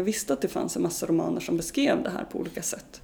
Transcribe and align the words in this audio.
jag 0.00 0.04
visste 0.04 0.32
att 0.32 0.40
det 0.40 0.48
fanns 0.48 0.76
en 0.76 0.82
massa 0.82 1.06
romaner 1.06 1.40
som 1.40 1.56
beskrev 1.56 2.02
det 2.02 2.10
här 2.10 2.24
på 2.24 2.38
olika 2.38 2.62
sätt. 2.62 3.00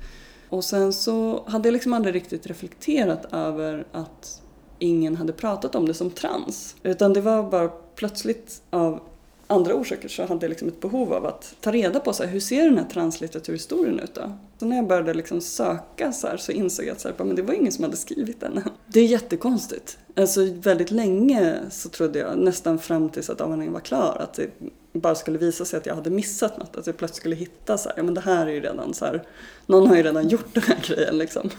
Och 0.49 0.65
sen 0.65 0.93
så 0.93 1.45
hade 1.47 1.69
jag 1.69 1.73
liksom 1.73 1.93
aldrig 1.93 2.15
riktigt 2.15 2.47
reflekterat 2.47 3.33
över 3.33 3.87
att 3.93 4.43
ingen 4.79 5.17
hade 5.17 5.33
pratat 5.33 5.75
om 5.75 5.87
det 5.87 5.95
som 5.95 6.11
trans. 6.11 6.77
Utan 6.83 7.13
det 7.13 7.21
var 7.21 7.51
bara 7.51 7.69
plötsligt 7.69 8.63
av 8.71 9.01
andra 9.47 9.75
orsaker 9.75 10.09
så 10.09 10.27
hade 10.27 10.47
jag 10.47 10.51
liksom 10.51 10.69
ett 10.69 10.81
behov 10.81 11.13
av 11.13 11.27
att 11.27 11.55
ta 11.61 11.73
reda 11.73 12.01
på 12.01 12.13
så 12.13 12.23
här, 12.23 12.31
hur 12.31 12.41
ser 12.41 12.65
den 12.65 12.79
här 12.79 12.85
translitteraturhistorien 12.85 14.01
ut 14.01 14.15
då? 14.15 14.33
Så 14.59 14.67
när 14.67 14.77
jag 14.77 14.87
började 14.87 15.15
liksom 15.15 15.41
söka 15.41 16.13
så, 16.13 16.27
här, 16.27 16.37
så 16.37 16.53
insåg 16.53 16.87
jag 16.87 16.93
att 16.93 17.01
så 17.01 17.09
här, 17.09 17.25
men 17.25 17.37
det 17.37 17.43
var 17.43 17.55
ingen 17.55 17.73
som 17.73 17.85
hade 17.85 17.97
skrivit 17.97 18.41
den. 18.41 18.63
Det 18.87 19.01
är 19.01 19.05
jättekonstigt. 19.05 19.99
Alltså 20.17 20.41
väldigt 20.53 20.91
länge 20.91 21.57
så 21.71 21.89
trodde 21.89 22.19
jag, 22.19 22.39
nästan 22.39 22.79
fram 22.79 23.09
tills 23.09 23.31
att 23.31 23.41
avhandlingen 23.41 23.73
var 23.73 23.81
klar, 23.81 24.17
att 24.21 24.35
det 24.35 24.51
bara 24.93 25.15
skulle 25.15 25.39
visa 25.39 25.65
sig 25.65 25.77
att 25.77 25.87
jag 25.87 25.95
hade 25.95 26.11
missat 26.11 26.59
något. 26.59 26.77
Att 26.77 26.87
jag 26.87 26.97
plötsligt 26.97 27.21
skulle 27.21 27.37
hitta 27.37 27.79
så 27.79 27.89
här, 27.89 27.97
ja 27.97 28.03
men 28.03 28.15
det 28.15 28.21
här 28.21 28.47
är 28.47 28.51
ju 28.51 28.61
redan 28.61 28.95
så 28.95 29.05
här, 29.05 29.23
någon 29.67 29.87
har 29.87 29.97
ju 29.97 30.03
redan 30.03 30.29
gjort 30.29 30.55
den 30.55 30.63
här 30.63 30.79
grejen 30.87 31.19
liksom. 31.19 31.51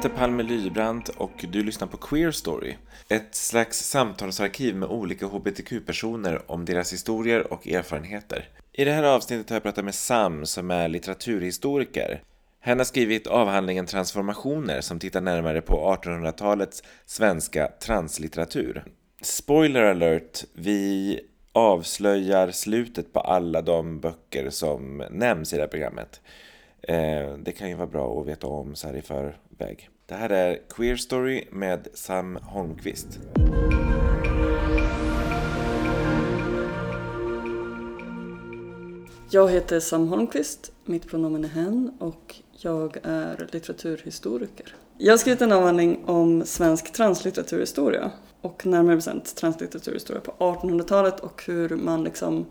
Heter 0.00 0.16
Palme 0.16 0.42
Lybrand 0.42 1.10
och 1.16 1.44
du 1.52 1.62
lyssnar 1.62 1.88
på 1.88 1.96
Queer 1.96 2.30
Story. 2.30 2.74
Ett 3.08 3.34
slags 3.34 3.78
samtalsarkiv 3.78 4.76
med 4.76 4.88
olika 4.88 5.26
hbtq-personer 5.26 6.50
om 6.50 6.64
deras 6.64 6.92
historier 6.92 7.52
och 7.52 7.68
erfarenheter. 7.68 8.48
I 8.72 8.84
det 8.84 8.92
här 8.92 9.02
avsnittet 9.02 9.50
har 9.50 9.56
jag 9.56 9.62
pratat 9.62 9.84
med 9.84 9.94
Sam 9.94 10.46
som 10.46 10.70
är 10.70 10.88
litteraturhistoriker. 10.88 12.22
Hen 12.60 12.78
har 12.78 12.84
skrivit 12.84 13.26
avhandlingen 13.26 13.86
Transformationer 13.86 14.80
som 14.80 14.98
tittar 14.98 15.20
närmare 15.20 15.60
på 15.60 15.96
1800-talets 16.02 16.82
svenska 17.06 17.68
translitteratur. 17.82 18.84
Spoiler 19.22 19.82
alert, 19.82 20.44
vi 20.52 21.20
avslöjar 21.52 22.50
slutet 22.50 23.12
på 23.12 23.20
alla 23.20 23.62
de 23.62 24.00
böcker 24.00 24.50
som 24.50 25.04
nämns 25.10 25.52
i 25.52 25.56
det 25.56 25.62
här 25.62 25.68
programmet. 25.68 26.20
Eh, 26.82 27.34
det 27.38 27.52
kan 27.52 27.68
ju 27.68 27.74
vara 27.74 27.86
bra 27.86 28.20
att 28.20 28.26
veta 28.26 28.46
om 28.46 28.74
så 28.74 28.86
här 28.86 28.96
i 28.96 29.02
förväg. 29.02 29.88
Det 30.06 30.14
här 30.14 30.30
är 30.30 30.58
Queer 30.68 30.96
Story 30.96 31.44
med 31.50 31.88
Sam 31.94 32.38
Holmqvist. 32.42 33.18
Jag 39.32 39.50
heter 39.50 39.80
Sam 39.80 40.08
Holmqvist, 40.08 40.72
mitt 40.84 41.08
pronomen 41.08 41.44
är 41.44 41.48
hen 41.48 41.96
och 42.00 42.36
jag 42.52 42.96
är 43.02 43.48
litteraturhistoriker. 43.52 44.74
Jag 44.98 45.12
har 45.12 45.18
skrivit 45.18 45.42
en 45.42 45.52
avhandling 45.52 46.04
om 46.04 46.44
svensk 46.44 46.92
translitteraturhistoria 46.92 48.10
och 48.40 48.66
närmare 48.66 48.96
bestämt 48.96 49.36
translitteraturhistoria 49.36 50.20
på 50.20 50.32
1800-talet 50.38 51.20
och 51.20 51.42
hur 51.46 51.68
man 51.68 52.04
liksom 52.04 52.46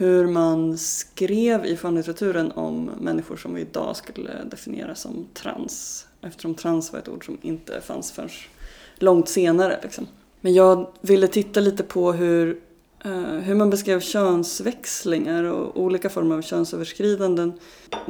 hur 0.00 0.26
man 0.26 0.78
skrev 0.78 1.66
i 1.66 1.76
skönlitteraturen 1.76 2.52
om 2.52 2.90
människor 3.00 3.36
som 3.36 3.54
vi 3.54 3.60
idag 3.60 3.96
skulle 3.96 4.44
definiera 4.50 4.94
som 4.94 5.26
trans. 5.34 6.06
Eftersom 6.20 6.54
trans 6.54 6.92
var 6.92 6.98
ett 6.98 7.08
ord 7.08 7.26
som 7.26 7.38
inte 7.42 7.80
fanns 7.80 8.12
förrän 8.12 8.28
långt 8.94 9.28
senare. 9.28 9.80
Liksom. 9.82 10.06
Men 10.40 10.54
jag 10.54 10.86
ville 11.00 11.28
titta 11.28 11.60
lite 11.60 11.82
på 11.82 12.12
hur, 12.12 12.60
uh, 13.06 13.38
hur 13.38 13.54
man 13.54 13.70
beskrev 13.70 14.00
könsväxlingar 14.00 15.44
och 15.44 15.80
olika 15.80 16.10
former 16.10 16.36
av 16.36 16.42
könsöverskridanden. 16.42 17.52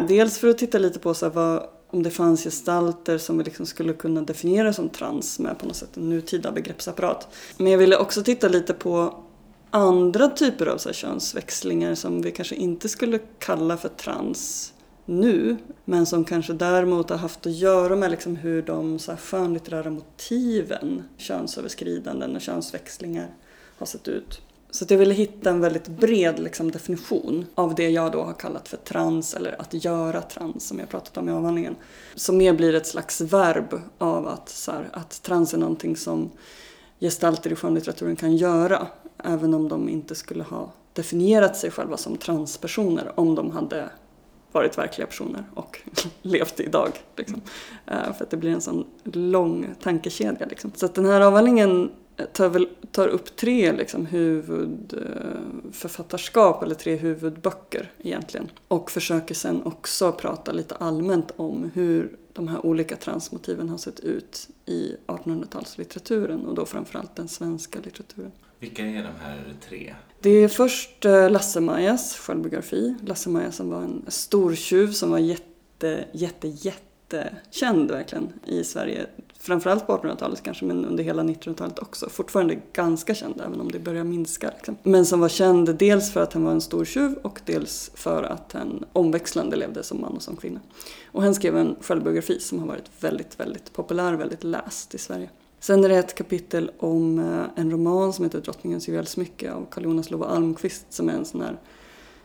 Dels 0.09 0.39
för 0.39 0.49
att 0.49 0.59
titta 0.59 0.79
lite 0.79 0.99
på 0.99 1.15
så 1.15 1.29
vad, 1.29 1.67
om 1.87 2.03
det 2.03 2.11
fanns 2.11 2.45
gestalter 2.45 3.19
som 3.19 3.39
vi 3.39 3.45
liksom 3.45 3.67
skulle 3.67 3.93
kunna 3.93 4.23
definiera 4.23 4.73
som 4.73 4.89
trans 4.89 5.39
med 5.39 5.59
på 5.59 5.67
något 5.67 5.77
sätt 5.77 5.97
en 5.97 6.09
nutida 6.09 6.53
begreppsapparat. 6.53 7.29
Men 7.57 7.73
jag 7.73 7.79
ville 7.79 7.97
också 7.97 8.23
titta 8.23 8.49
lite 8.49 8.75
på 8.75 9.25
andra 9.71 10.29
typer 10.29 10.67
av 10.67 10.79
så 10.79 10.89
här 10.89 10.95
könsväxlingar 10.95 11.95
som 11.95 12.23
vi 12.23 12.31
kanske 12.31 12.55
inte 12.55 12.89
skulle 12.89 13.19
kalla 13.39 13.77
för 13.77 13.89
trans 13.89 14.73
nu, 15.05 15.57
men 15.85 16.07
som 16.07 16.25
kanske 16.25 16.53
däremot 16.53 17.11
har 17.11 17.17
haft 17.17 17.47
att 17.47 17.53
göra 17.53 17.97
med 17.97 18.11
liksom 18.11 18.37
hur 18.37 18.63
de 18.63 18.99
så 18.99 19.13
här 19.13 19.19
skönlitterära 19.19 19.91
motiven, 19.91 21.03
könsöverskridanden 21.17 22.37
och 22.37 22.43
könsväxlingar 22.43 23.35
har 23.79 23.87
sett 23.87 24.09
ut. 24.09 24.41
Så 24.71 24.85
jag 24.89 24.99
ville 24.99 25.15
hitta 25.15 25.51
en 25.51 25.61
väldigt 25.61 25.89
bred 25.89 26.39
liksom, 26.39 26.71
definition 26.71 27.47
av 27.55 27.75
det 27.75 27.91
jag 27.91 28.13
då 28.13 28.23
har 28.23 28.33
kallat 28.33 28.69
för 28.69 28.77
trans 28.77 29.35
eller 29.35 29.61
att 29.61 29.85
göra 29.85 30.23
trans 30.23 30.69
som 30.69 30.79
jag 30.79 30.89
pratat 30.89 31.17
om 31.17 31.29
i 31.29 31.33
avhandlingen. 31.33 31.77
Som 32.15 32.37
mer 32.37 32.53
blir 32.53 32.75
ett 32.75 32.87
slags 32.87 33.21
verb 33.21 33.81
av 33.99 34.29
att, 34.29 34.49
så 34.49 34.73
här, 34.73 34.89
att 34.93 35.23
trans 35.23 35.55
är 35.55 35.59
någonting 35.59 35.97
som 35.97 36.31
gestalter 37.01 37.53
i 37.53 37.57
skönlitteraturen 37.57 38.17
kan 38.17 38.37
göra 38.37 38.87
även 39.25 39.55
om 39.55 39.69
de 39.69 39.89
inte 39.89 40.15
skulle 40.15 40.43
ha 40.43 40.73
definierat 40.93 41.57
sig 41.57 41.71
själva 41.71 41.97
som 41.97 42.17
transpersoner 42.17 43.13
om 43.15 43.35
de 43.35 43.51
hade 43.51 43.91
varit 44.53 44.79
verkliga 44.79 45.07
personer 45.07 45.45
och 45.55 45.81
levt 46.23 46.61
idag. 46.61 46.91
Liksom. 47.17 47.41
Uh, 47.91 48.13
för 48.13 48.25
att 48.25 48.31
det 48.31 48.37
blir 48.37 48.51
en 48.51 48.61
sån 48.61 48.87
lång 49.05 49.75
tankekedja. 49.81 50.47
Liksom. 50.47 50.73
Så 50.75 50.87
att 50.87 50.95
den 50.95 51.07
här 51.07 51.21
avhandlingen 51.21 51.91
eh, 52.17 52.27
tar, 52.27 52.49
väl, 52.49 52.69
tar 52.93 53.09
upp 53.09 53.37
tre 53.37 53.73
liksom, 53.73 54.07
huvudförfattarskap, 54.07 56.57
eh, 56.57 56.63
eller 56.63 56.75
tre 56.75 56.97
huvudböcker 56.97 57.93
egentligen. 57.99 58.51
Och 58.69 58.91
försöker 58.91 59.35
sen 59.35 59.63
också 59.63 60.13
prata 60.13 60.53
lite 60.53 60.75
allmänt 60.75 61.33
om 61.37 61.71
hur 61.75 62.17
de 62.33 62.49
här 62.49 62.67
olika 62.67 62.97
transmotiven 62.97 63.69
har 63.69 63.79
sett 63.79 64.01
ut 64.01 64.49
i 64.67 64.97
1800-talslitteraturen 65.07 66.47
och 66.47 66.55
då 66.55 66.67
framförallt 66.67 67.17
den 67.17 67.29
svenska 67.29 67.79
litteraturen. 67.85 68.33
Vilka 68.61 68.87
är 68.87 69.03
de 69.03 69.25
här 69.25 69.55
tre? 69.69 69.95
Det 70.21 70.31
är 70.31 70.49
först 70.49 71.05
eh, 71.05 71.31
Lasse-Majas 71.31 72.17
självbiografi. 72.17 72.95
Lasse-Maja 73.07 73.53
som 73.53 73.71
var 73.71 73.83
en 73.83 74.05
stortjuv 74.09 74.93
som 74.93 75.11
var 75.11 75.19
jätte, 75.19 76.05
jätte, 76.13 76.49
jättekänd 76.49 77.91
verkligen 77.91 78.33
i 78.47 78.65
Sverige. 78.65 79.07
Framförallt 79.39 79.87
på 79.87 79.97
1800-talet 79.97 80.43
kanske, 80.43 80.65
men 80.65 80.85
under 80.85 81.05
hela 81.05 81.23
1900-talet 81.23 81.79
också. 81.79 82.09
Fortfarande 82.09 82.59
ganska 82.73 83.15
känd, 83.15 83.41
även 83.47 83.61
om 83.61 83.73
det 83.73 83.79
börjar 83.79 84.05
minska. 84.05 84.51
Liksom. 84.57 84.77
Men 84.83 85.07
som 85.07 85.21
var 85.21 85.29
känd 85.29 85.75
dels 85.77 86.13
för 86.13 86.23
att 86.23 86.33
han 86.33 86.45
var 86.45 86.53
en 86.53 86.61
stor 86.61 86.85
tjuv 86.85 87.15
och 87.23 87.41
dels 87.45 87.91
för 87.95 88.23
att 88.23 88.53
han 88.53 88.85
omväxlande 88.93 89.57
levde 89.57 89.83
som 89.83 90.01
man 90.01 90.13
och 90.13 90.23
som 90.23 90.37
kvinna. 90.37 90.61
Och 91.05 91.23
han 91.23 91.35
skrev 91.35 91.57
en 91.57 91.77
självbiografi 91.81 92.41
som 92.41 92.59
har 92.59 92.67
varit 92.67 92.91
väldigt, 93.01 93.41
väldigt 93.41 93.73
populär, 93.73 94.13
väldigt 94.13 94.45
läst 94.45 94.95
i 94.95 94.99
Sverige. 94.99 95.31
Sen 95.61 95.85
är 95.85 95.89
det 95.89 95.97
ett 95.97 96.15
kapitel 96.15 96.71
om 96.79 97.19
eh, 97.19 97.63
en 97.63 97.71
roman 97.71 98.13
som 98.13 98.25
heter 98.25 98.41
Drottningens 98.41 98.89
juvelsmycke 98.89 99.53
av 99.53 99.67
Carl 99.71 99.85
Jonas 99.85 100.11
Lova 100.11 100.27
Almqvist 100.27 100.87
som 100.89 101.09
är 101.09 101.13
en 101.13 101.25
sån 101.25 101.41
här 101.41 101.59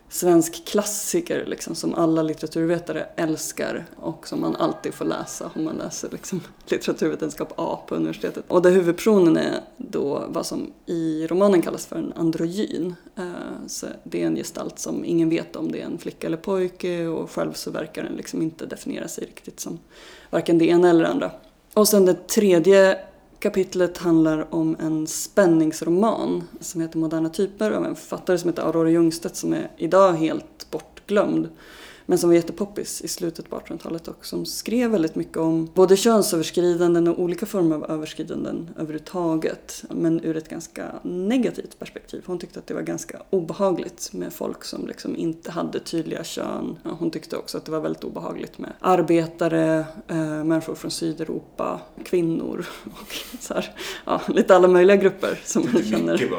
svensk 0.10 0.66
klassiker 0.66 1.46
liksom, 1.46 1.76
som 1.76 1.96
alla 1.96 2.24
litteraturvetare 2.24 3.08
älskar 3.16 3.86
och 3.96 4.28
som 4.28 4.42
man 4.42 4.56
alltid 4.56 4.94
får 4.94 5.06
läsa 5.06 5.52
om 5.56 5.64
man 5.64 5.76
läser 5.76 6.10
liksom, 6.12 6.42
litteraturvetenskap 6.68 7.54
A 7.58 7.80
på 7.88 7.96
universitetet. 7.96 8.46
Och 8.48 8.62
där 8.62 8.72
huvudpersonen 8.72 9.38
är 9.38 9.62
då 9.78 10.26
vad 10.28 10.46
som 10.46 10.74
i 10.86 11.28
romanen 11.28 11.62
kallas 11.62 11.86
för 11.86 11.96
en 11.96 12.14
androgyn. 12.16 12.96
Eh, 13.16 13.24
så 13.68 13.88
det 14.04 14.24
är 14.24 14.28
en 14.28 14.36
gestalt 14.36 14.80
som 14.80 15.06
ingen 15.06 15.30
vet 15.30 15.56
om 15.56 15.72
det 15.72 15.82
är 15.82 15.86
en 15.86 15.98
flicka 15.98 16.28
eller 16.28 16.38
pojke 16.38 17.08
och 17.08 17.32
själv 17.32 17.54
så 17.54 17.72
verkar 17.72 18.04
den 18.04 18.14
liksom 18.14 18.42
inte 18.42 18.66
definiera 18.66 19.08
sig 19.08 19.26
riktigt 19.26 19.60
som 19.60 19.80
varken 20.30 20.58
det 20.58 20.66
ena 20.66 20.90
eller 20.90 21.04
det 21.04 21.10
andra. 21.10 21.32
Och 21.74 21.88
sen 21.88 22.06
det 22.06 22.28
tredje 22.28 23.00
kapitlet 23.46 23.98
handlar 23.98 24.54
om 24.54 24.76
en 24.80 25.08
spänningsroman 25.08 26.44
som 26.60 26.82
heter 26.82 26.98
Moderna 26.98 27.30
typer 27.30 27.72
av 27.72 27.86
en 27.86 27.96
författare 27.96 28.38
som 28.38 28.50
heter 28.50 28.64
Aurora 28.64 28.90
Ljungstedt 28.90 29.36
som 29.36 29.54
är 29.54 29.72
idag 29.78 30.14
helt 30.14 30.68
bortglömd 30.72 31.50
men 32.06 32.18
som 32.18 32.30
var 32.30 32.36
jättepoppis 32.36 33.02
i 33.02 33.08
slutet 33.08 33.50
på 33.50 33.60
1800-talet 33.60 34.08
och 34.08 34.26
som 34.26 34.46
skrev 34.46 34.92
väldigt 34.92 35.16
mycket 35.16 35.38
om 35.38 35.70
både 35.74 35.98
könsöverskridanden 35.98 37.08
och 37.08 37.20
olika 37.20 37.46
former 37.46 37.76
av 37.76 37.92
överskridanden 37.92 38.70
överhuvudtaget. 38.76 39.84
Men 39.90 40.26
ur 40.26 40.38
ett 40.38 40.50
ganska 40.50 40.92
negativt 41.04 41.80
perspektiv. 41.80 42.24
Hon 42.26 42.40
tyckte 42.40 42.60
att 42.60 42.68
det 42.68 42.74
var 42.74 42.82
ganska 42.82 43.22
obehagligt 43.30 44.10
med 44.14 44.34
folk 44.34 44.64
som 44.64 44.88
liksom 44.88 45.16
inte 45.16 45.52
hade 45.52 45.80
tydliga 45.80 46.24
kön. 46.24 46.78
Hon 46.84 47.12
tyckte 47.12 47.38
också 47.38 47.58
att 47.58 47.66
det 47.66 47.72
var 47.72 47.80
väldigt 47.80 48.04
obehagligt 48.04 48.58
med 48.58 48.74
arbetare, 48.80 49.86
äh, 50.08 50.44
människor 50.44 50.76
från 50.76 50.92
Sydeuropa, 50.92 51.80
kvinnor 52.06 52.66
och 52.84 53.16
så 53.40 53.54
här, 53.54 53.76
ja, 54.06 54.22
lite 54.28 54.56
alla 54.56 54.68
möjliga 54.68 54.98
grupper 54.98 55.40
som 55.44 55.68
hon 55.74 55.84
känner. 55.84 56.30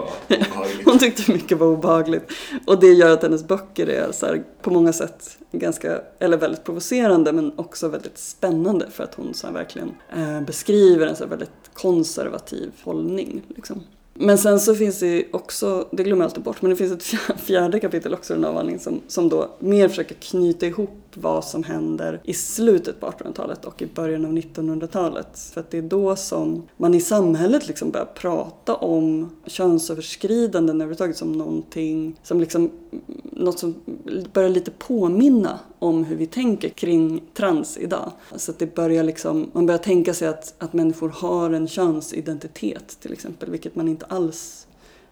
hon 0.85 0.99
tyckte 0.99 1.33
mycket 1.33 1.59
var 1.59 1.67
obehagligt. 1.67 2.33
Och 2.67 2.81
det 2.81 2.93
gör 2.93 3.13
att 3.13 3.23
hennes 3.23 3.45
böcker 3.45 3.87
är 3.87 4.13
så 4.13 4.27
här, 4.27 4.45
på 4.63 4.71
många 4.71 4.93
sätt 4.93 5.39
ganska, 5.59 6.01
eller 6.19 6.37
väldigt 6.37 6.65
provocerande 6.65 7.33
men 7.33 7.53
också 7.57 7.89
väldigt 7.89 8.19
spännande 8.19 8.91
för 8.91 9.05
att 9.05 9.15
hon 9.15 9.35
så 9.35 9.51
verkligen 9.51 9.95
eh, 10.17 10.41
beskriver 10.41 11.07
en 11.07 11.17
så 11.17 11.27
väldigt 11.27 11.51
konservativ 11.75 12.73
hållning. 12.83 13.43
Liksom. 13.49 13.83
Men 14.15 14.39
sen 14.39 14.61
så 14.61 14.75
finns 14.75 15.01
det 15.01 15.25
också, 15.33 15.89
det 15.91 16.05
glömmer 16.05 16.25
jag 16.25 16.29
alltid 16.29 16.43
bort, 16.43 16.63
men 16.63 16.71
det 16.71 16.77
finns 16.77 16.93
ett 16.93 17.21
fjärde 17.41 17.81
kapitel 17.81 18.15
också 18.15 18.33
i 18.33 18.37
den 18.37 18.45
avhandlingen 18.45 18.81
som, 18.81 19.01
som 19.09 19.29
då 19.29 19.51
mer 19.59 19.89
försöker 19.89 20.15
knyta 20.15 20.67
ihop 20.67 21.06
vad 21.17 21.45
som 21.45 21.63
händer 21.63 22.21
i 22.25 22.35
slutet 22.35 23.01
på 23.01 23.07
1800-talet 23.07 23.65
och 23.65 23.83
i 23.83 23.87
början 23.87 24.25
av 24.25 24.33
1900-talet. 24.33 25.39
För 25.39 25.61
att 25.61 25.71
det 25.71 25.79
är 25.79 25.83
då 25.83 26.17
som 26.17 26.63
man 26.77 26.95
i 26.95 27.01
samhället 27.01 27.69
liksom 27.69 27.91
börjar 27.91 28.07
prata 28.07 28.75
om 28.75 29.31
könsöverskridanden 29.47 30.77
överhuvudtaget 30.77 31.17
som 31.17 31.33
någonting 31.33 32.21
som 32.23 32.41
liksom, 32.41 32.63
mm, 32.63 33.05
något 33.23 33.59
som 33.59 33.75
börjar 34.33 34.51
lite 34.51 34.71
påminna 34.71 35.59
om 35.79 36.05
hur 36.05 36.17
vi 36.17 36.27
tänker 36.27 36.69
kring 36.69 37.23
trans 37.35 37.79
idag. 37.79 38.13
Så 38.37 38.51
att 38.51 38.59
det 38.59 38.75
börjar 38.75 39.05
liksom, 39.05 39.51
man 39.53 39.67
börjar 39.67 39.79
tänka 39.79 40.15
sig 40.15 40.29
att, 40.29 40.55
att 40.59 40.73
människor 40.73 41.09
har 41.09 41.51
en 41.51 41.69
könsidentitet 41.69 43.01
till 43.01 43.13
exempel, 43.13 43.51
vilket 43.51 43.77
man 43.77 43.89
inte 43.89 44.07
alls 44.07 44.67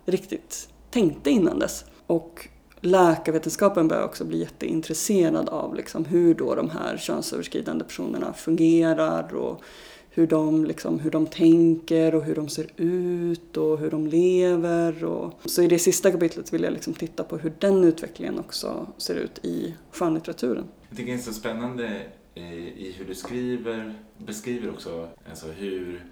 riktigt 0.05 0.69
tänkte 0.91 1.31
innan 1.31 1.59
dess. 1.59 1.85
Och 2.07 2.49
läkarvetenskapen 2.85 3.89
börjar 3.89 4.05
också 4.05 4.25
bli 4.25 4.39
jätteintresserad 4.39 5.49
av 5.49 5.75
liksom 5.75 6.05
hur 6.05 6.35
då 6.35 6.55
de 6.55 6.71
här 6.71 6.97
könsöverskridande 6.97 7.85
personerna 7.85 8.33
fungerar 8.33 9.35
och 9.35 9.63
hur 10.11 10.27
de, 10.27 10.65
liksom, 10.65 10.99
hur 10.99 11.11
de 11.11 11.27
tänker 11.27 12.15
och 12.15 12.25
hur 12.25 12.35
de 12.35 12.49
ser 12.49 12.67
ut 12.77 13.57
och 13.57 13.79
hur 13.79 13.91
de 13.91 14.07
lever. 14.07 15.05
Och... 15.05 15.41
Så 15.45 15.63
i 15.63 15.67
det 15.67 15.79
sista 15.79 16.11
kapitlet 16.11 16.53
vill 16.53 16.63
jag 16.63 16.73
liksom 16.73 16.95
titta 16.95 17.25
på 17.25 17.39
hur 17.39 17.53
den 17.59 17.85
utvecklingen 17.85 18.39
också 18.39 18.87
ser 18.97 19.15
ut 19.15 19.45
i 19.45 19.75
skönlitteraturen. 19.91 20.65
Jag 20.89 20.99
tycker 20.99 21.13
det 21.13 21.19
är 21.19 21.23
så 21.23 21.33
spännande 21.33 22.03
eh, 22.35 22.55
i 22.55 22.95
hur 22.99 23.05
du 23.05 23.15
skriver, 23.15 23.95
beskriver 24.19 24.71
också 24.71 25.09
alltså 25.31 25.47
hur 25.47 26.05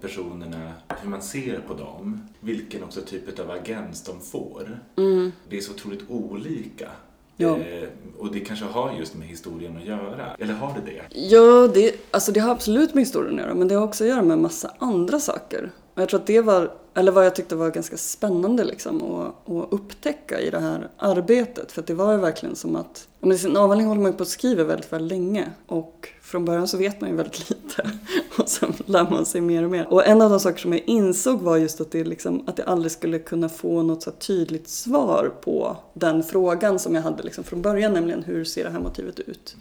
personerna, 0.00 0.72
hur 1.02 1.10
man 1.10 1.22
ser 1.22 1.60
på 1.68 1.74
dem, 1.74 2.28
vilken 2.40 2.84
också 2.84 3.00
typ 3.00 3.38
av 3.38 3.50
agens 3.50 4.02
de 4.02 4.20
får. 4.20 4.78
Mm. 4.96 5.32
Det 5.48 5.56
är 5.56 5.60
så 5.60 5.72
otroligt 5.72 6.10
olika. 6.10 6.90
Ja. 7.36 7.58
Eh, 7.58 7.88
och 8.18 8.32
det 8.32 8.40
kanske 8.40 8.64
har 8.64 8.92
just 8.98 9.14
med 9.14 9.28
historien 9.28 9.76
att 9.76 9.84
göra. 9.84 10.36
Eller 10.38 10.54
har 10.54 10.74
det 10.74 10.92
det? 10.92 11.18
Ja, 11.20 11.68
det, 11.74 11.94
alltså 12.10 12.32
det 12.32 12.40
har 12.40 12.50
absolut 12.50 12.94
med 12.94 13.02
historien 13.02 13.34
att 13.34 13.44
göra. 13.44 13.54
Men 13.54 13.68
det 13.68 13.74
har 13.74 13.84
också 13.84 14.04
att 14.04 14.10
göra 14.10 14.22
med 14.22 14.38
massa 14.38 14.74
andra 14.78 15.20
saker. 15.20 15.70
Och 15.94 16.02
jag 16.02 16.08
tror 16.08 16.20
att 16.20 16.26
det 16.26 16.40
var, 16.40 16.72
eller 16.94 17.12
vad 17.12 17.26
jag 17.26 17.34
tyckte 17.34 17.56
var 17.56 17.70
ganska 17.70 17.96
spännande 17.96 18.64
liksom 18.64 19.02
att, 19.02 19.50
att 19.50 19.72
upptäcka 19.72 20.40
i 20.40 20.50
det 20.50 20.58
här 20.58 20.90
arbetet. 20.98 21.72
För 21.72 21.82
det 21.82 21.94
var 21.94 22.12
ju 22.12 22.18
verkligen 22.18 22.56
som 22.56 22.76
att, 22.76 23.08
men 23.20 23.38
sin 23.38 23.56
avhandling 23.56 23.88
håller 23.88 24.02
man 24.02 24.10
ju 24.10 24.16
på 24.16 24.22
att 24.22 24.28
skriva 24.28 24.64
väldigt, 24.64 24.92
väldigt 24.92 25.18
länge. 25.18 25.50
Och 25.66 26.08
från 26.22 26.44
början 26.44 26.68
så 26.68 26.76
vet 26.76 27.00
man 27.00 27.10
ju 27.10 27.16
väldigt 27.16 27.50
lite. 27.50 27.90
Och 28.38 28.48
sen 28.48 28.72
lär 28.86 29.10
man 29.10 29.26
sig 29.26 29.40
mer 29.40 29.64
och 29.64 29.70
mer. 29.70 29.92
Och 29.92 30.06
en 30.06 30.22
av 30.22 30.30
de 30.30 30.40
saker 30.40 30.58
som 30.58 30.72
jag 30.72 30.82
insåg 30.86 31.40
var 31.40 31.56
just 31.56 31.80
att 31.80 31.90
det, 31.90 32.04
liksom, 32.04 32.44
att 32.46 32.58
jag 32.58 32.68
aldrig 32.68 32.92
skulle 32.92 33.18
kunna 33.18 33.48
få 33.48 33.82
något 33.82 34.02
så 34.02 34.10
tydligt 34.10 34.68
svar 34.68 35.32
på 35.40 35.76
den 35.94 36.22
frågan 36.22 36.78
som 36.78 36.94
jag 36.94 37.02
hade 37.02 37.22
liksom 37.22 37.44
från 37.44 37.62
början. 37.62 37.92
Nämligen 37.92 38.22
hur 38.22 38.44
ser 38.44 38.64
det 38.64 38.70
här 38.70 38.80
motivet 38.80 39.20
ut 39.20 39.56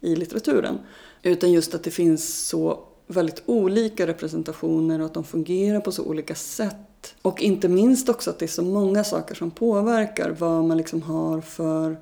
i 0.00 0.16
litteraturen? 0.16 0.78
Utan 1.22 1.52
just 1.52 1.74
att 1.74 1.82
det 1.82 1.90
finns 1.90 2.48
så 2.48 2.80
väldigt 3.06 3.42
olika 3.46 4.06
representationer 4.06 5.00
och 5.00 5.06
att 5.06 5.14
de 5.14 5.24
fungerar 5.24 5.80
på 5.80 5.92
så 5.92 6.04
olika 6.04 6.34
sätt. 6.34 7.14
Och 7.22 7.42
inte 7.42 7.68
minst 7.68 8.08
också 8.08 8.30
att 8.30 8.38
det 8.38 8.44
är 8.44 8.48
så 8.48 8.62
många 8.62 9.04
saker 9.04 9.34
som 9.34 9.50
påverkar 9.50 10.30
vad 10.38 10.64
man 10.64 10.76
liksom 10.76 11.02
har 11.02 11.40
för 11.40 11.96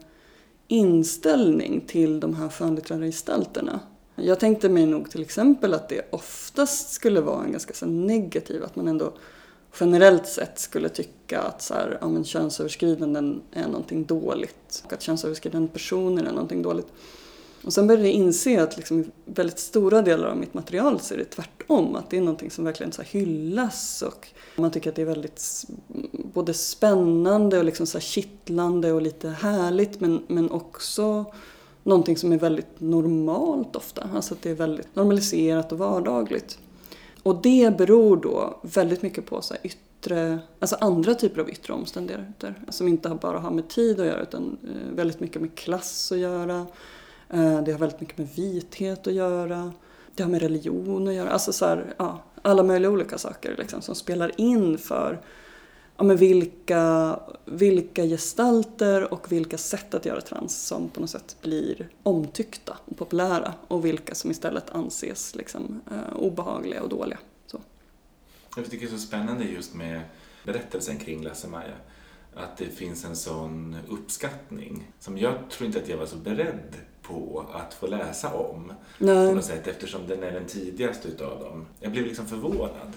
inställning 0.68 1.84
till 1.86 2.20
de 2.20 2.34
här 2.34 2.48
skönlitterära 2.48 3.04
gestalterna. 3.04 3.80
Jag 4.16 4.40
tänkte 4.40 4.68
mig 4.68 4.86
nog 4.86 5.10
till 5.10 5.22
exempel 5.22 5.74
att 5.74 5.88
det 5.88 6.12
oftast 6.12 6.92
skulle 6.92 7.20
vara 7.20 7.44
en 7.44 7.52
ganska 7.52 7.74
så 7.74 7.86
negativ, 7.86 8.64
att 8.64 8.76
man 8.76 8.88
ändå 8.88 9.12
generellt 9.80 10.26
sett 10.26 10.58
skulle 10.58 10.88
tycka 10.88 11.40
att 11.40 11.62
så 11.62 11.74
här, 11.74 11.98
ja, 12.00 12.08
men 12.08 12.24
könsöverskridanden 12.24 13.42
är 13.52 13.66
någonting 13.66 14.04
dåligt 14.04 14.82
och 14.84 14.92
att 14.92 15.02
könsöverskridande 15.02 15.68
personer 15.68 16.24
är 16.24 16.32
någonting 16.32 16.62
dåligt. 16.62 16.86
Och 17.64 17.72
sen 17.72 17.86
började 17.86 18.06
jag 18.06 18.14
inse 18.14 18.62
att 18.62 18.76
liksom 18.76 19.00
i 19.00 19.04
väldigt 19.24 19.58
stora 19.58 20.02
delar 20.02 20.28
av 20.28 20.36
mitt 20.36 20.54
material 20.54 21.00
så 21.00 21.14
är 21.14 21.18
det 21.18 21.24
tvärtom. 21.24 21.96
Att 21.96 22.10
det 22.10 22.16
är 22.16 22.20
någonting 22.20 22.50
som 22.50 22.64
verkligen 22.64 22.92
så 22.92 23.02
hyllas 23.02 24.02
och 24.02 24.28
man 24.56 24.70
tycker 24.70 24.90
att 24.90 24.96
det 24.96 25.02
är 25.02 25.06
väldigt 25.06 25.64
både 26.12 26.54
spännande 26.54 27.58
och 27.58 27.64
liksom 27.64 27.86
så 27.86 28.00
kittlande 28.00 28.92
och 28.92 29.02
lite 29.02 29.28
härligt 29.28 30.00
men, 30.00 30.22
men 30.26 30.50
också 30.50 31.24
någonting 31.82 32.16
som 32.16 32.32
är 32.32 32.38
väldigt 32.38 32.80
normalt 32.80 33.76
ofta. 33.76 34.08
Alltså 34.14 34.34
att 34.34 34.42
det 34.42 34.50
är 34.50 34.54
väldigt 34.54 34.96
normaliserat 34.96 35.72
och 35.72 35.78
vardagligt. 35.78 36.58
Och 37.22 37.42
det 37.42 37.76
beror 37.78 38.16
då 38.16 38.60
väldigt 38.62 39.02
mycket 39.02 39.26
på 39.26 39.42
så 39.42 39.54
yttre, 39.62 40.38
alltså 40.58 40.76
andra 40.80 41.14
typer 41.14 41.40
av 41.40 41.50
yttre 41.50 41.72
omständigheter. 41.72 42.54
Som 42.68 42.88
inte 42.88 43.18
bara 43.22 43.38
har 43.38 43.50
med 43.50 43.68
tid 43.68 44.00
att 44.00 44.06
göra 44.06 44.22
utan 44.22 44.58
eh, 44.62 44.96
väldigt 44.96 45.20
mycket 45.20 45.42
med 45.42 45.54
klass 45.54 46.12
att 46.12 46.18
göra 46.18 46.66
Eh, 47.34 47.62
det 47.62 47.72
har 47.72 47.78
väldigt 47.78 48.00
mycket 48.00 48.18
med 48.18 48.28
vithet 48.34 49.06
att 49.06 49.12
göra. 49.12 49.72
Det 50.14 50.22
har 50.22 50.30
med 50.30 50.42
religion 50.42 51.08
att 51.08 51.14
göra. 51.14 51.30
Alltså 51.30 51.52
så 51.52 51.66
här, 51.66 51.94
ja, 51.98 52.22
alla 52.42 52.62
möjliga 52.62 52.90
olika 52.90 53.18
saker 53.18 53.56
liksom, 53.58 53.82
som 53.82 53.94
spelar 53.94 54.40
in 54.40 54.78
för 54.78 55.20
ja, 55.96 56.04
men 56.04 56.16
vilka, 56.16 57.18
vilka 57.44 58.04
gestalter 58.04 59.12
och 59.12 59.32
vilka 59.32 59.58
sätt 59.58 59.94
att 59.94 60.04
göra 60.04 60.20
trans 60.20 60.66
som 60.66 60.88
på 60.88 61.00
något 61.00 61.10
sätt 61.10 61.36
blir 61.42 61.88
omtyckta 62.02 62.78
och 62.84 62.96
populära 62.96 63.54
och 63.68 63.84
vilka 63.84 64.14
som 64.14 64.30
istället 64.30 64.70
anses 64.70 65.34
liksom, 65.34 65.80
eh, 65.90 66.16
obehagliga 66.16 66.82
och 66.82 66.88
dåliga. 66.88 67.18
Så. 67.46 67.60
Jag 68.56 68.70
tycker 68.70 68.86
det 68.86 68.92
är 68.92 68.96
så 68.96 69.06
spännande 69.06 69.44
just 69.44 69.74
med 69.74 70.00
berättelsen 70.44 70.98
kring 70.98 71.22
Lasse-Maja 71.22 71.74
att 72.36 72.56
det 72.56 72.66
finns 72.66 73.04
en 73.04 73.16
sån 73.16 73.76
uppskattning 73.88 74.92
som 75.00 75.18
jag 75.18 75.34
tror 75.50 75.66
inte 75.66 75.78
att 75.78 75.88
jag 75.88 75.96
var 75.96 76.06
så 76.06 76.16
beredd 76.16 76.76
på 77.08 77.44
att 77.52 77.74
få 77.74 77.86
läsa 77.86 78.34
om. 78.34 78.72
Nej. 78.98 79.28
På 79.28 79.34
något 79.34 79.44
sätt, 79.44 79.66
eftersom 79.66 80.00
den 80.08 80.22
är 80.22 80.32
den 80.32 80.44
tidigaste 80.44 81.08
utav 81.08 81.40
dem. 81.40 81.66
Jag 81.80 81.92
blev 81.92 82.04
liksom 82.04 82.26
förvånad. 82.26 82.92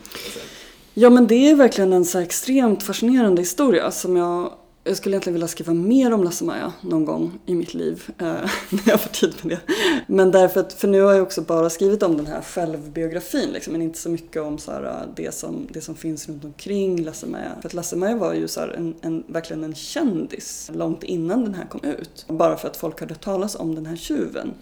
Ja 0.94 1.10
men 1.10 1.28
det 1.28 1.50
är 1.50 1.56
verkligen 1.56 1.94
en 1.94 2.06
så 2.06 2.20
extremt 2.20 2.84
fascinerande 2.84 3.42
historia 3.42 3.92
som 3.92 4.16
jag 4.16 4.54
jag 4.88 4.98
skulle 4.98 5.14
egentligen 5.14 5.34
vilja 5.34 5.48
skriva 5.48 5.74
mer 5.74 6.14
om 6.14 6.24
Lasse-Maja 6.24 6.74
någon 6.82 7.06
gång 7.06 7.40
i 7.46 7.56
mitt 7.56 7.74
liv, 7.74 8.04
eh, 8.18 8.26
när 8.70 8.90
jag 8.90 9.02
får 9.02 9.10
tid 9.10 9.34
med 9.42 9.58
det. 9.58 9.74
Men 10.08 10.32
därför 10.32 10.60
att, 10.60 10.74
för 10.74 10.88
nu 10.88 11.02
har 11.02 11.14
jag 11.14 11.24
också 11.24 11.42
bara 11.42 11.70
skrivit 11.70 12.04
om 12.04 12.18
den 12.18 12.26
här 12.26 12.42
självbiografin, 12.42 13.50
liksom, 13.50 13.74
men 13.74 13.82
inte 13.82 14.00
så 14.00 14.10
mycket 14.10 14.42
om 14.42 14.58
så 14.58 14.72
här, 14.72 14.84
eh, 14.84 15.10
det, 15.16 15.34
som, 15.34 15.68
det 15.70 15.82
som 15.82 15.96
finns 15.96 16.28
runt 16.28 16.46
omkring 16.46 17.04
Lasse-Maja. 17.04 17.52
För 17.62 17.68
att 17.70 17.74
Lasse-Maja 17.74 18.16
var 18.16 18.34
ju 18.34 18.48
så 18.48 18.60
här, 18.60 18.70
en, 18.70 18.96
en, 19.02 19.24
verkligen 19.28 19.64
en 19.64 19.76
kändis 19.76 20.72
långt 20.74 21.04
innan 21.04 21.44
den 21.44 21.54
här 21.54 21.66
kom 21.66 21.84
ut. 21.84 22.26
Bara 22.28 22.58
för 22.58 22.68
att 22.68 22.78
folk 22.78 23.00
hade 23.00 23.16
talas 23.16 23.56
om 23.56 23.76
den 23.76 23.86
här 23.86 23.96
tjuven. 23.96 24.54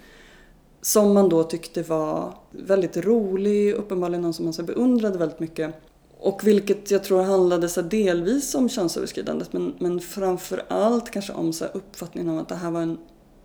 Som 0.81 1.13
man 1.13 1.29
då 1.29 1.43
tyckte 1.43 1.83
var 1.83 2.33
väldigt 2.51 2.97
rolig, 2.97 3.73
uppenbarligen 3.73 4.21
någon 4.21 4.33
som 4.33 4.45
man 4.45 4.53
så 4.53 4.63
beundrade 4.63 5.17
väldigt 5.17 5.39
mycket. 5.39 5.75
Och 6.19 6.47
vilket 6.47 6.91
jag 6.91 7.03
tror 7.03 7.23
handlade 7.23 7.69
så 7.69 7.81
delvis 7.81 8.55
om 8.55 8.69
könsöverskridandet 8.69 9.53
men, 9.53 9.75
men 9.79 9.99
framför 9.99 10.63
allt 10.67 11.11
kanske 11.11 11.33
om 11.33 11.53
så 11.53 11.65
uppfattningen 11.65 12.29
om 12.29 12.37
att 12.37 12.49
det 12.49 12.55
här 12.55 12.71
var 12.71 12.81
en, 12.81 12.97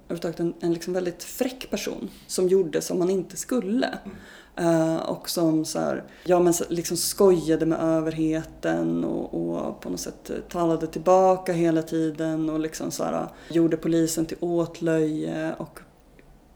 en, 0.09 0.55
en 0.61 0.73
liksom 0.73 0.93
väldigt 0.93 1.23
fräck 1.23 1.71
person 1.71 2.11
som 2.27 2.49
gjorde 2.49 2.81
som 2.81 2.99
man 2.99 3.11
inte 3.11 3.37
skulle. 3.37 3.87
Mm. 3.87 4.17
Uh, 4.61 4.97
och 4.97 5.31
som 5.31 5.65
så 5.65 5.79
här, 5.79 6.05
ja, 6.25 6.41
men 6.41 6.55
så, 6.55 6.65
liksom 6.69 6.97
skojade 6.97 7.67
med 7.67 7.81
överheten 7.81 9.05
och, 9.05 9.35
och, 9.35 9.81
på 9.81 9.91
något 9.91 10.01
sätt 10.01 10.31
talade 10.49 10.87
tillbaka 10.87 11.53
hela 11.53 11.83
tiden 11.83 12.51
och 12.51 12.61
liksom 12.61 12.91
så 12.91 13.05
här, 13.05 13.29
gjorde 13.51 13.77
polisen 13.77 14.27
till 14.27 14.37
åtlöje 14.41 15.55
och 15.59 15.81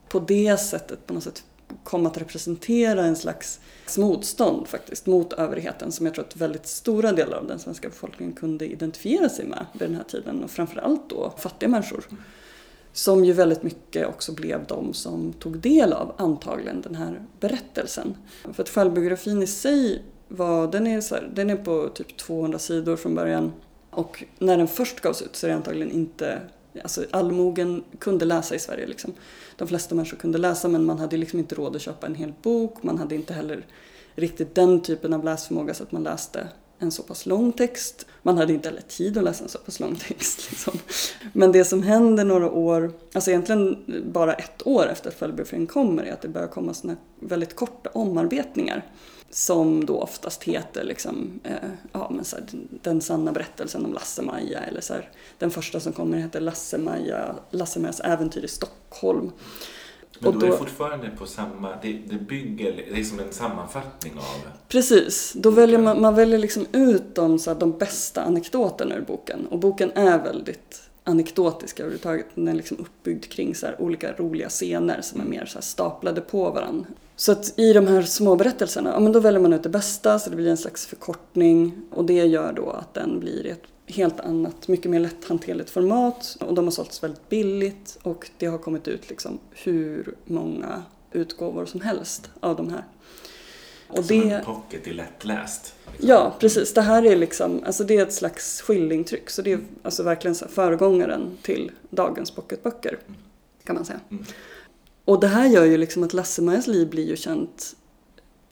på 0.08 0.20
det 0.20 0.56
sättet 0.56 1.06
på 1.06 1.14
något 1.14 1.22
sätt 1.22 1.44
kom 1.84 2.06
att 2.06 2.18
representera 2.18 3.04
en 3.04 3.16
slags 3.16 3.60
motstånd 3.98 4.68
faktiskt 4.68 5.06
mot 5.06 5.32
överheten 5.32 5.92
som 5.92 6.06
jag 6.06 6.14
tror 6.14 6.24
att 6.24 6.36
väldigt 6.36 6.66
stora 6.66 7.12
delar 7.12 7.38
av 7.38 7.46
den 7.46 7.58
svenska 7.58 7.88
befolkningen 7.88 8.34
kunde 8.34 8.66
identifiera 8.66 9.28
sig 9.28 9.44
med 9.44 9.66
vid 9.72 9.88
den 9.88 9.96
här 9.96 10.04
tiden 10.04 10.44
och 10.44 10.50
framförallt 10.50 11.10
då 11.10 11.34
fattiga 11.38 11.68
människor. 11.68 12.04
Som 12.92 13.24
ju 13.24 13.32
väldigt 13.32 13.62
mycket 13.62 14.06
också 14.06 14.32
blev 14.32 14.66
de 14.66 14.94
som 14.94 15.32
tog 15.32 15.58
del 15.58 15.92
av 15.92 16.14
antagligen 16.16 16.80
den 16.80 16.94
här 16.94 17.22
berättelsen. 17.40 18.16
För 18.52 18.62
att 18.62 18.68
självbiografin 18.68 19.42
i 19.42 19.46
sig 19.46 20.02
var, 20.28 20.72
den 20.72 20.86
är, 20.86 21.00
så 21.00 21.14
här, 21.14 21.30
den 21.34 21.50
är 21.50 21.56
på 21.56 21.88
typ 21.88 22.16
200 22.16 22.58
sidor 22.58 22.96
från 22.96 23.14
början 23.14 23.52
och 23.90 24.24
när 24.38 24.58
den 24.58 24.68
först 24.68 25.00
gavs 25.00 25.22
ut 25.22 25.36
så 25.36 25.46
är 25.46 25.48
det 25.50 25.56
antagligen 25.56 25.90
inte 25.90 26.40
Alltså 26.82 27.04
allmogen 27.10 27.84
kunde 27.98 28.24
läsa 28.24 28.54
i 28.54 28.58
Sverige. 28.58 28.86
Liksom. 28.86 29.12
De 29.56 29.68
flesta 29.68 29.94
människor 29.94 30.16
kunde 30.16 30.38
läsa 30.38 30.68
men 30.68 30.84
man 30.84 30.98
hade 30.98 31.16
liksom 31.16 31.38
inte 31.38 31.54
råd 31.54 31.76
att 31.76 31.82
köpa 31.82 32.06
en 32.06 32.14
hel 32.14 32.32
bok. 32.42 32.82
Man 32.82 32.98
hade 32.98 33.14
inte 33.14 33.34
heller 33.34 33.66
riktigt 34.14 34.54
den 34.54 34.80
typen 34.80 35.12
av 35.12 35.24
läsförmåga 35.24 35.74
så 35.74 35.82
att 35.82 35.92
man 35.92 36.02
läste 36.02 36.48
en 36.78 36.90
så 36.90 37.02
pass 37.02 37.26
lång 37.26 37.52
text. 37.52 38.06
Man 38.22 38.38
hade 38.38 38.52
inte 38.52 38.68
heller 38.68 38.82
tid 38.82 39.18
att 39.18 39.24
läsa 39.24 39.44
en 39.44 39.50
så 39.50 39.58
pass 39.58 39.80
lång 39.80 39.96
text. 40.08 40.50
Liksom. 40.50 40.78
Men 41.32 41.52
det 41.52 41.64
som 41.64 41.82
händer 41.82 42.24
några 42.24 42.50
år, 42.50 42.92
alltså 43.12 43.30
egentligen 43.30 43.84
bara 44.12 44.34
ett 44.34 44.66
år 44.66 44.86
efter 44.86 45.08
att 45.08 45.18
självbiografin 45.18 45.66
kommer, 45.66 46.02
är 46.02 46.12
att 46.12 46.22
det 46.22 46.28
börjar 46.28 46.48
komma 46.48 46.74
såna 46.74 46.96
väldigt 47.20 47.56
korta 47.56 47.90
omarbetningar. 47.90 48.84
Som 49.34 49.86
då 49.86 50.00
oftast 50.00 50.44
heter 50.44 50.84
liksom, 50.84 51.40
eh, 51.44 51.70
ja, 51.92 52.10
men 52.10 52.24
så 52.24 52.36
här, 52.36 52.44
Den 52.82 53.00
sanna 53.00 53.32
berättelsen 53.32 53.84
om 53.84 53.92
Lasse-Maja. 53.92 54.60
Eller 54.60 54.80
så 54.80 54.94
här, 54.94 55.10
den 55.38 55.50
första 55.50 55.80
som 55.80 55.92
kommer 55.92 56.18
heter 56.18 56.40
Lasse-Maja, 56.40 57.34
Lasse-Majas 57.50 58.00
äventyr 58.00 58.44
i 58.44 58.48
Stockholm. 58.48 59.30
Men 60.18 60.32
då, 60.32 60.38
då 60.38 60.46
är 60.46 60.50
det 60.50 60.56
fortfarande 60.56 61.10
på 61.18 61.26
samma, 61.26 61.68
det, 61.82 61.92
det 61.92 62.16
bygger, 62.16 62.72
det 62.92 63.00
är 63.00 63.04
som 63.04 63.20
en 63.20 63.32
sammanfattning 63.32 64.12
av... 64.16 64.50
Precis, 64.68 65.32
då 65.36 65.50
väljer 65.50 65.78
man, 65.78 66.00
man 66.00 66.14
väljer 66.14 66.38
liksom 66.38 66.66
ut 66.72 67.14
de, 67.14 67.38
så 67.38 67.52
här, 67.52 67.60
de 67.60 67.78
bästa 67.78 68.22
anekdoterna 68.22 68.94
ur 68.94 69.02
boken. 69.02 69.46
Och 69.46 69.58
boken 69.58 69.92
är 69.94 70.22
väldigt 70.22 70.82
anekdotisk 71.04 71.80
överhuvudtaget. 71.80 72.26
Den 72.34 72.48
är 72.48 72.54
liksom 72.54 72.76
uppbyggd 72.80 73.24
kring 73.24 73.54
så 73.54 73.66
olika 73.78 74.12
roliga 74.12 74.48
scener 74.48 75.00
som 75.00 75.20
är 75.20 75.24
mer 75.24 75.46
så 75.46 75.62
staplade 75.62 76.20
på 76.20 76.50
varandra. 76.50 76.86
Så 77.16 77.32
att 77.32 77.58
i 77.58 77.72
de 77.72 77.86
här 77.86 78.02
små 78.02 78.36
berättelserna, 78.36 78.90
ja 78.90 79.00
men 79.00 79.12
då 79.12 79.20
väljer 79.20 79.40
man 79.40 79.52
ut 79.52 79.62
det 79.62 79.68
bästa 79.68 80.18
så 80.18 80.30
det 80.30 80.36
blir 80.36 80.50
en 80.50 80.56
slags 80.56 80.86
förkortning. 80.86 81.82
Och 81.90 82.04
det 82.04 82.12
gör 82.12 82.52
då 82.52 82.70
att 82.70 82.94
den 82.94 83.20
blir 83.20 83.46
ett 83.46 83.62
helt 83.86 84.20
annat, 84.20 84.68
mycket 84.68 84.90
mer 84.90 85.00
lätthanterligt 85.00 85.70
format 85.70 86.36
och 86.40 86.54
de 86.54 86.64
har 86.64 86.72
sålts 86.72 87.02
väldigt 87.02 87.28
billigt 87.28 87.98
och 88.02 88.30
det 88.38 88.46
har 88.46 88.58
kommit 88.58 88.88
ut 88.88 89.10
liksom 89.10 89.38
hur 89.50 90.14
många 90.24 90.82
utgåvor 91.12 91.66
som 91.66 91.80
helst 91.80 92.30
av 92.40 92.56
de 92.56 92.68
här. 92.68 92.84
Och 93.88 94.04
som 94.04 94.06
det... 94.06 94.30
en 94.30 94.44
pocket 94.44 94.86
är 94.86 94.94
lättläst. 94.94 95.74
Liksom. 95.86 96.08
Ja, 96.08 96.36
precis. 96.40 96.74
Det 96.74 96.82
här 96.82 97.06
är 97.06 97.16
liksom, 97.16 97.62
alltså 97.66 97.84
det 97.84 97.96
är 97.96 98.02
ett 98.02 98.12
slags 98.12 98.60
skillingtryck 98.60 99.30
så 99.30 99.42
det 99.42 99.52
är 99.52 99.60
alltså 99.82 100.02
verkligen 100.02 100.34
föregångaren 100.34 101.36
till 101.42 101.70
dagens 101.90 102.30
pocketböcker 102.30 102.98
kan 103.64 103.76
man 103.76 103.84
säga. 103.84 104.00
Mm. 104.10 104.24
Och 105.04 105.20
det 105.20 105.26
här 105.26 105.48
gör 105.48 105.64
ju 105.64 105.76
liksom 105.76 106.02
att 106.02 106.12
Lasse-Majas 106.12 106.66
liv 106.66 106.90
blir 106.90 107.04
ju 107.08 107.16
känt 107.16 107.76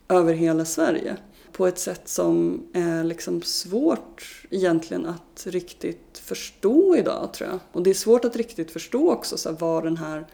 över 0.09 0.33
hela 0.33 0.65
Sverige 0.65 1.17
på 1.51 1.67
ett 1.67 1.79
sätt 1.79 2.07
som 2.09 2.67
är 2.73 3.03
liksom 3.03 3.41
svårt 3.41 4.45
egentligen 4.49 5.05
att 5.05 5.47
riktigt 5.47 6.17
förstå 6.17 6.95
idag 6.95 7.33
tror 7.33 7.49
jag. 7.49 7.59
Och 7.71 7.83
det 7.83 7.89
är 7.89 7.93
svårt 7.93 8.25
att 8.25 8.35
riktigt 8.35 8.71
förstå 8.71 9.11
också 9.11 9.37
så 9.37 9.49
här, 9.49 9.57
vad 9.59 9.83
den 9.83 9.97
här 9.97 10.27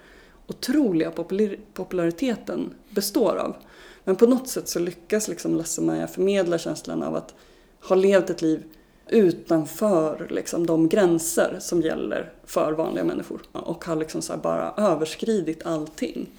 otroliga 0.48 1.12
populariteten 1.74 2.74
består 2.90 3.36
av. 3.36 3.56
Men 4.04 4.16
på 4.16 4.26
något 4.26 4.48
sätt 4.48 4.70
så 4.70 4.80
lyckas 4.80 5.28
liksom 5.28 5.56
Lasse-Maja 5.56 6.08
förmedla 6.08 6.58
känslan 6.58 7.04
av 7.04 7.16
att 7.16 7.34
ha 7.82 7.96
levt 7.96 8.30
ett 8.30 8.42
liv 8.42 8.64
utanför 9.12 10.28
liksom, 10.30 10.66
de 10.66 10.90
gränser 10.90 11.58
som 11.60 11.82
gäller 11.82 12.34
för 12.46 12.72
vanliga 12.72 13.04
människor. 13.04 13.42
Och 13.52 13.86
har 13.86 13.96
liksom 13.96 14.22
så 14.22 14.38
bara 14.38 14.74
överskridit 14.78 15.66
allting. 15.66 16.30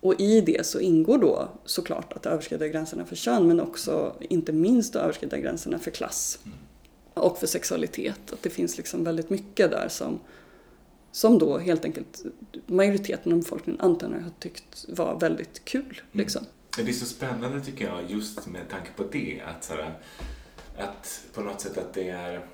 Och 0.00 0.20
i 0.20 0.40
det 0.40 0.66
så 0.66 0.80
ingår 0.80 1.18
då 1.18 1.48
såklart 1.64 2.12
att 2.12 2.26
överskrida 2.26 2.68
gränserna 2.68 3.04
för 3.04 3.16
kön 3.16 3.48
men 3.48 3.60
också 3.60 4.14
inte 4.20 4.52
minst 4.52 4.96
att 4.96 5.02
överskrida 5.02 5.38
gränserna 5.38 5.78
för 5.78 5.90
klass 5.90 6.38
och 7.14 7.38
för 7.38 7.46
sexualitet. 7.46 8.32
Att 8.32 8.42
det 8.42 8.50
finns 8.50 8.76
liksom 8.76 9.04
väldigt 9.04 9.30
mycket 9.30 9.70
där 9.70 9.88
som, 9.88 10.20
som 11.12 11.38
då 11.38 11.58
helt 11.58 11.84
enkelt 11.84 12.24
majoriteten 12.66 13.32
av 13.32 13.38
befolkningen 13.38 13.80
antagligen 13.80 14.24
har 14.24 14.32
tyckt 14.38 14.84
var 14.88 15.20
väldigt 15.20 15.64
kul. 15.64 15.82
Mm. 15.82 16.24
Liksom. 16.24 16.42
Mm. 16.42 16.86
Det 16.86 16.92
är 16.92 16.94
så 16.94 17.06
spännande 17.06 17.60
tycker 17.60 17.84
jag 17.84 18.10
just 18.10 18.46
med 18.46 18.68
tanke 18.68 18.88
på 18.96 19.04
det 19.12 19.42
att, 19.46 19.64
sådär, 19.64 19.98
att 20.78 21.24
på 21.34 21.40
något 21.40 21.60
sätt 21.60 21.78
att 21.78 21.94
det 21.94 22.08
är 22.08 22.46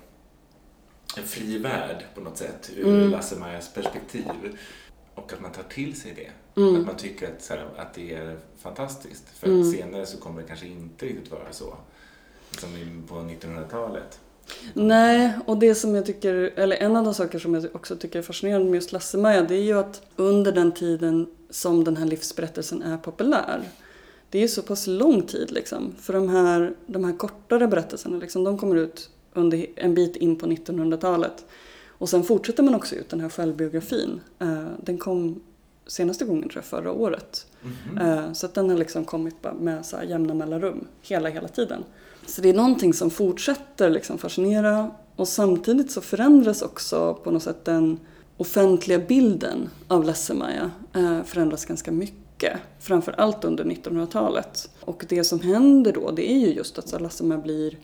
en 1.17 1.23
fri 1.23 1.57
värld 1.57 2.05
på 2.15 2.21
något 2.21 2.37
sätt 2.37 2.71
ur 2.75 2.87
mm. 2.87 3.11
Lasse-Majas 3.11 3.73
perspektiv 3.73 4.57
och 5.15 5.33
att 5.33 5.41
man 5.41 5.51
tar 5.51 5.63
till 5.63 5.99
sig 5.99 6.13
det. 6.15 6.61
Mm. 6.61 6.79
Att 6.79 6.85
man 6.85 6.95
tycker 6.95 7.27
att, 7.27 7.47
här, 7.49 7.65
att 7.77 7.93
det 7.93 8.13
är 8.13 8.37
fantastiskt. 8.57 9.29
För 9.29 9.47
mm. 9.47 9.71
senare 9.71 10.05
så 10.05 10.17
kommer 10.17 10.41
det 10.41 10.47
kanske 10.47 10.67
inte 10.67 11.05
riktigt 11.05 11.31
vara 11.31 11.51
så. 11.51 11.77
Som 12.51 13.03
på 13.07 13.15
1900-talet. 13.15 14.19
Nej, 14.73 15.33
och 15.45 15.57
det 15.57 15.75
som 15.75 15.95
jag 15.95 16.05
tycker, 16.05 16.33
eller 16.33 16.75
en 16.75 16.95
av 16.95 17.03
de 17.03 17.13
saker 17.13 17.39
som 17.39 17.53
jag 17.53 17.65
också 17.73 17.95
tycker 17.95 18.19
är 18.19 18.23
fascinerande 18.23 18.65
med 18.65 18.75
just 18.75 18.91
Lasse-Maja, 18.91 19.41
det 19.41 19.55
är 19.55 19.61
ju 19.61 19.79
att 19.79 20.01
under 20.15 20.51
den 20.51 20.71
tiden 20.71 21.27
som 21.49 21.83
den 21.83 21.97
här 21.97 22.05
livsberättelsen 22.05 22.81
är 22.81 22.97
populär, 22.97 23.61
det 24.29 24.43
är 24.43 24.47
så 24.47 24.61
pass 24.61 24.87
lång 24.87 25.21
tid 25.21 25.51
liksom. 25.51 25.93
För 25.99 26.13
de 26.13 26.29
här, 26.29 26.75
de 26.87 27.03
här 27.03 27.17
kortare 27.17 27.67
berättelserna, 27.67 28.17
liksom, 28.17 28.43
de 28.43 28.57
kommer 28.57 28.75
ut 28.75 29.09
under 29.33 29.65
en 29.75 29.95
bit 29.95 30.15
in 30.15 30.35
på 30.35 30.45
1900-talet. 30.45 31.45
Och 31.97 32.09
sen 32.09 32.23
fortsätter 32.23 32.63
man 32.63 32.75
också 32.75 32.95
ut 32.95 33.09
den 33.09 33.19
här 33.19 33.29
självbiografin. 33.29 34.21
Eh, 34.39 34.67
den 34.83 34.97
kom 34.97 35.41
senaste 35.87 36.25
gången 36.25 36.49
tror 36.49 36.57
jag 36.57 36.65
förra 36.65 36.91
året. 36.91 37.47
Mm-hmm. 37.63 38.33
Så 38.33 38.45
att 38.45 38.53
den 38.53 38.69
har 38.69 38.77
liksom 38.77 39.05
kommit 39.05 39.35
med 39.59 39.85
så 39.85 39.97
här 39.97 40.03
jämna 40.03 40.33
mellanrum 40.33 40.87
hela, 41.01 41.29
hela 41.29 41.47
tiden. 41.47 41.83
Så 42.25 42.41
det 42.41 42.49
är 42.49 42.53
någonting 42.53 42.93
som 42.93 43.09
fortsätter 43.09 43.89
liksom 43.89 44.17
fascinera 44.17 44.91
och 45.15 45.27
samtidigt 45.27 45.91
så 45.91 46.01
förändras 46.01 46.61
också 46.61 47.13
på 47.23 47.31
något 47.31 47.43
sätt 47.43 47.65
den 47.65 47.99
offentliga 48.37 48.99
bilden 48.99 49.69
av 49.87 50.03
Lasse-Maja 50.03 50.71
eh, 50.93 51.23
förändras 51.23 51.65
ganska 51.65 51.91
mycket. 51.91 52.24
Framförallt 52.79 53.43
under 53.43 53.63
1900-talet. 53.63 54.69
Och 54.81 55.05
det 55.09 55.23
som 55.23 55.39
händer 55.39 55.93
då 55.93 56.11
det 56.11 56.31
är 56.31 56.39
ju 56.39 56.53
just 56.53 56.79
att 56.79 57.01
Lasse-Maja 57.01 57.41
blir 57.41 57.77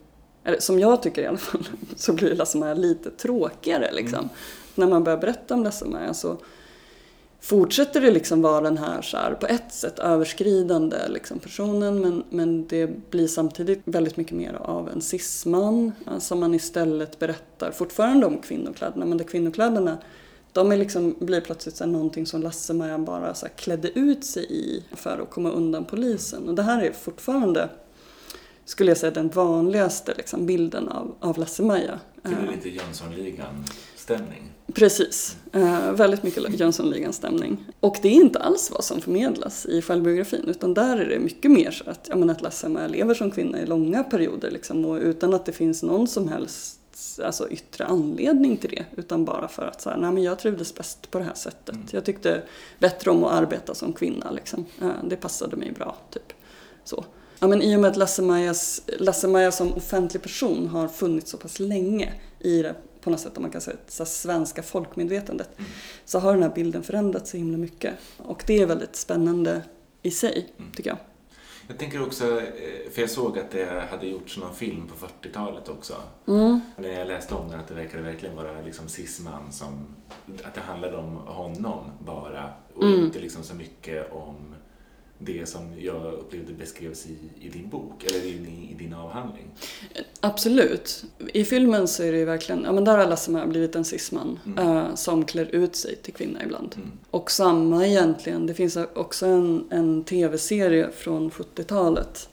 eller 0.44 0.60
som 0.60 0.80
jag 0.80 1.02
tycker 1.02 1.22
i 1.22 1.26
alla 1.26 1.38
fall, 1.38 1.68
så 1.96 2.14
blir 2.14 2.36
Lasse-Maja 2.36 2.74
lite 2.74 3.12
tråkigare 3.12 3.92
liksom. 3.92 4.20
Mm. 4.20 4.30
När 4.76 4.88
man 4.88 5.04
börjar 5.04 5.18
berätta 5.18 5.54
om 5.54 5.64
Lasse-Maja 5.64 6.14
så 6.14 6.38
fortsätter 7.42 8.02
det 8.02 8.12
liksom 8.12 8.42
vara 8.42 8.62
den 8.62 8.78
här, 8.78 9.02
så 9.02 9.18
här 9.18 9.34
på 9.34 9.48
ett 9.48 9.74
sätt 9.74 10.00
överskridande 10.00 10.98
liksom, 11.08 11.40
personen 11.40 12.00
men, 12.00 12.24
men 12.30 12.68
det 12.68 13.10
blir 13.12 13.28
samtidigt 13.28 13.82
väldigt 13.86 14.18
mycket 14.18 14.38
mer 14.38 14.54
av 14.54 14.90
en 14.90 15.02
cisman 15.02 15.92
som 16.20 16.40
man 16.40 16.54
istället 16.54 17.20
berättar 17.20 17.72
fortfarande 17.72 18.26
om 18.26 18.38
kvinnokläderna 18.38 19.06
men 19.06 19.18
där 19.18 19.26
kvinnokläderna 19.26 19.98
de 20.54 20.72
är 20.72 20.78
liksom, 20.78 21.16
blir 21.20 21.42
plötsligt 21.42 21.76
så 21.76 21.84
här, 21.84 21.92
någonting 21.92 22.26
som 22.26 22.42
Lasse-Maja 22.42 22.98
bara 22.98 23.34
så 23.34 23.48
klädde 23.56 24.00
ut 24.00 24.26
sig 24.26 24.46
i 24.50 24.84
för 24.92 25.20
att 25.20 25.30
komma 25.30 25.50
undan 25.50 25.86
polisen 25.86 26.50
och 26.50 26.56
det 26.56 26.64
här 26.64 26.84
är 26.84 26.92
fortfarande 26.92 27.70
skulle 28.66 28.92
jag 28.92 28.98
säga 28.98 29.12
den 29.12 29.30
vanligaste 29.30 30.14
liksom, 30.18 30.46
bilden 30.46 30.88
av, 30.88 31.16
av 31.20 31.38
Lasse-Maja. 31.38 32.00
Det 32.22 32.30
eh. 32.30 32.52
lite 32.52 32.70
Jönssonligan-stämning. 32.70 34.52
Precis, 34.74 35.38
uh, 35.56 35.92
väldigt 35.92 36.24
mycket 36.24 36.60
Jönssonligan-stämning. 36.60 37.66
Och 37.80 37.98
det 38.02 38.08
är 38.08 38.14
inte 38.14 38.40
alls 38.40 38.72
vad 38.72 38.84
som 38.84 39.02
förmedlas 39.02 39.66
i 39.66 39.82
självbiografin 39.82 40.44
utan 40.48 40.74
där 40.74 40.98
är 40.98 41.10
det 41.10 41.20
mycket 41.20 41.52
mer 41.52 41.72
så 41.72 41.90
att, 41.90 42.10
jag 42.10 42.30
att 42.32 42.42
Lasse-Maja 42.42 42.88
lever 42.88 43.14
som 43.14 43.32
kvinna 43.32 43.62
i 43.62 43.66
långa 43.66 44.04
perioder 44.04 44.52
liksom, 44.52 44.86
och 44.86 44.96
utan 44.96 45.34
att 45.34 45.46
det 45.46 45.52
finns 45.52 45.84
någon 45.84 46.08
som 46.08 46.28
helst 46.28 46.81
alltså, 47.24 47.50
yttre 47.50 47.86
anledning 47.86 48.58
till 48.58 48.70
det 48.70 48.86
utan 48.96 49.26
bara 49.26 49.48
för 49.48 49.68
att 49.68 49.82
så 49.82 49.90
här, 49.90 49.98
nej, 49.98 50.12
men 50.12 50.24
jag 50.24 50.40
trivdes 50.40 50.76
bäst 50.76 51.12
på 51.12 51.18
det 51.18 51.24
här 51.24 51.34
sättet. 51.34 51.76
Mm. 51.76 51.88
Jag 51.92 52.06
tyckte 52.06 52.44
bättre 52.80 53.12
om 53.12 53.24
att 53.24 53.32
arbeta 53.32 53.76
som 53.76 53.94
kvinna. 53.94 54.32
Liksom. 54.32 54.66
Uh, 54.82 54.92
det 55.04 55.16
passade 55.16 55.56
mig 55.56 55.72
bra. 55.72 55.98
typ 56.10 56.34
så. 56.84 57.06
Ja, 57.40 57.48
men 57.48 57.62
I 57.62 57.76
och 57.76 57.80
med 57.80 57.92
att 57.92 57.98
Lasse-Majas 57.98 58.82
Lasse 59.00 59.52
som 59.52 59.74
offentlig 59.74 60.22
person 60.22 60.68
har 60.68 60.88
funnits 60.88 61.32
så 61.32 61.38
pass 61.38 61.60
länge 61.60 62.14
i 62.40 62.62
det 62.62 62.76
på 63.02 63.10
något 63.10 63.20
sätt, 63.20 63.38
om 63.38 63.42
man 63.42 63.52
kan 63.52 63.62
säga, 63.62 63.78
så 63.88 64.06
svenska 64.06 64.64
folkmedvetandet, 64.64 65.50
mm. 65.58 65.72
så 66.06 66.20
har 66.20 66.34
den 66.34 66.44
här 66.44 66.50
bilden 66.56 66.84
förändrats 66.84 67.32
så 67.32 67.38
himla 67.38 67.58
mycket. 67.58 67.94
Och 68.18 68.44
det 68.48 68.62
är 68.62 68.66
väldigt 68.66 68.96
spännande 68.96 69.62
i 70.02 70.12
sig, 70.12 70.54
mm. 70.58 70.72
tycker 70.72 70.90
jag. 70.90 70.98
Jag 71.72 71.80
tänker 71.80 72.04
också, 72.04 72.42
eh, 72.42 72.92
för 72.92 73.02
jag 73.02 73.10
såg 73.10 73.40
att 73.40 73.52
det 73.52 73.88
hade 73.92 74.08
gjorts 74.08 74.38
någon 74.38 74.56
film 74.56 74.88
på 74.88 75.08
40-talet 75.08 75.70
också. 75.70 75.94
Mm. 76.28 76.60
När 76.78 77.00
jag 77.00 77.08
läste 77.08 77.36
om 77.36 77.50
den, 77.50 77.60
att 77.60 77.68
det 77.68 77.74
verkade 77.74 78.04
verkligen 78.04 78.36
vara 78.36 78.62
liksom 78.62 78.88
cisman 78.88 79.52
som, 79.52 79.86
att 80.44 80.54
det 80.54 80.62
handlade 80.62 80.98
om 80.98 81.16
honom 81.16 81.92
bara 82.00 82.50
och 82.74 82.84
mm. 82.84 83.06
inte 83.06 83.20
liksom 83.20 83.44
så 83.44 83.56
mycket 83.56 84.12
om 84.12 84.56
det 85.26 85.50
som 85.50 85.80
jag 85.80 86.14
upplevde 86.14 86.54
beskrevs 86.54 87.06
i, 87.06 87.46
i 87.46 87.50
din 87.50 87.70
bok, 87.70 88.04
eller 88.04 88.26
i, 88.26 88.70
i 88.72 88.76
din 88.80 88.94
avhandling? 88.94 89.48
Absolut. 90.20 91.04
I 91.34 91.46
filmen 91.46 91.88
så 91.88 92.04
är 92.04 92.12
det 92.12 92.18
ju 92.18 92.26
verkligen, 92.26 92.64
ja 92.64 92.72
men 92.72 92.84
där 92.84 92.98
har 92.98 93.08
Lasse 93.08 93.46
blivit 93.48 93.76
en 93.76 93.86
cisman 93.86 94.40
mm. 94.46 94.68
uh, 94.68 94.96
som 94.96 95.26
klär 95.26 95.56
ut 95.56 95.76
sig 95.76 95.96
till 95.96 96.14
kvinna 96.14 96.44
ibland. 96.44 96.76
Mm. 96.76 96.92
Och 97.12 97.32
samma 97.32 97.88
egentligen, 97.88 98.48
det 98.48 98.54
finns 98.54 98.78
också 98.94 99.26
en, 99.26 99.68
en 99.70 100.04
tv-serie 100.04 100.90
från 100.92 101.32
70-talet 101.32 102.30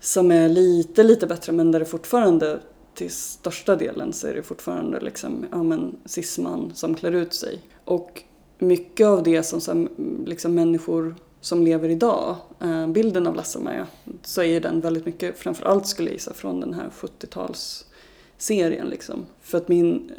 som 0.00 0.30
är 0.30 0.48
lite, 0.48 1.02
lite 1.02 1.26
bättre 1.26 1.52
men 1.52 1.72
där 1.72 1.80
det 1.80 1.86
fortfarande 1.86 2.60
till 2.94 3.10
största 3.10 3.76
delen 3.76 4.12
så 4.12 4.26
är 4.26 4.34
det 4.34 4.42
fortfarande 4.42 5.00
liksom, 5.00 5.46
ja 5.50 5.62
men 5.62 5.96
cisman 6.04 6.72
som 6.74 6.94
klär 6.94 7.12
ut 7.12 7.34
sig. 7.34 7.60
Och 7.84 8.22
mycket 8.58 9.06
av 9.06 9.22
det 9.22 9.42
som 9.42 9.60
så 9.60 9.72
här, 9.72 9.88
liksom 10.26 10.54
människor 10.54 11.14
som 11.46 11.62
lever 11.62 11.88
idag, 11.88 12.36
eh, 12.60 12.86
bilden 12.86 13.26
av 13.26 13.34
Lasse-Maja, 13.34 13.86
så 14.22 14.42
är 14.42 14.60
den 14.60 14.80
väldigt 14.80 15.06
mycket, 15.06 15.38
framförallt 15.38 15.86
skulle 15.86 16.08
jag 16.08 16.14
gissa, 16.14 16.34
från 16.34 16.60
den 16.60 16.74
här 16.74 16.90
70-talsserien. 17.00 18.90
Liksom. 18.90 19.26
För 19.42 19.58
att 19.58 19.68
min, 19.68 20.12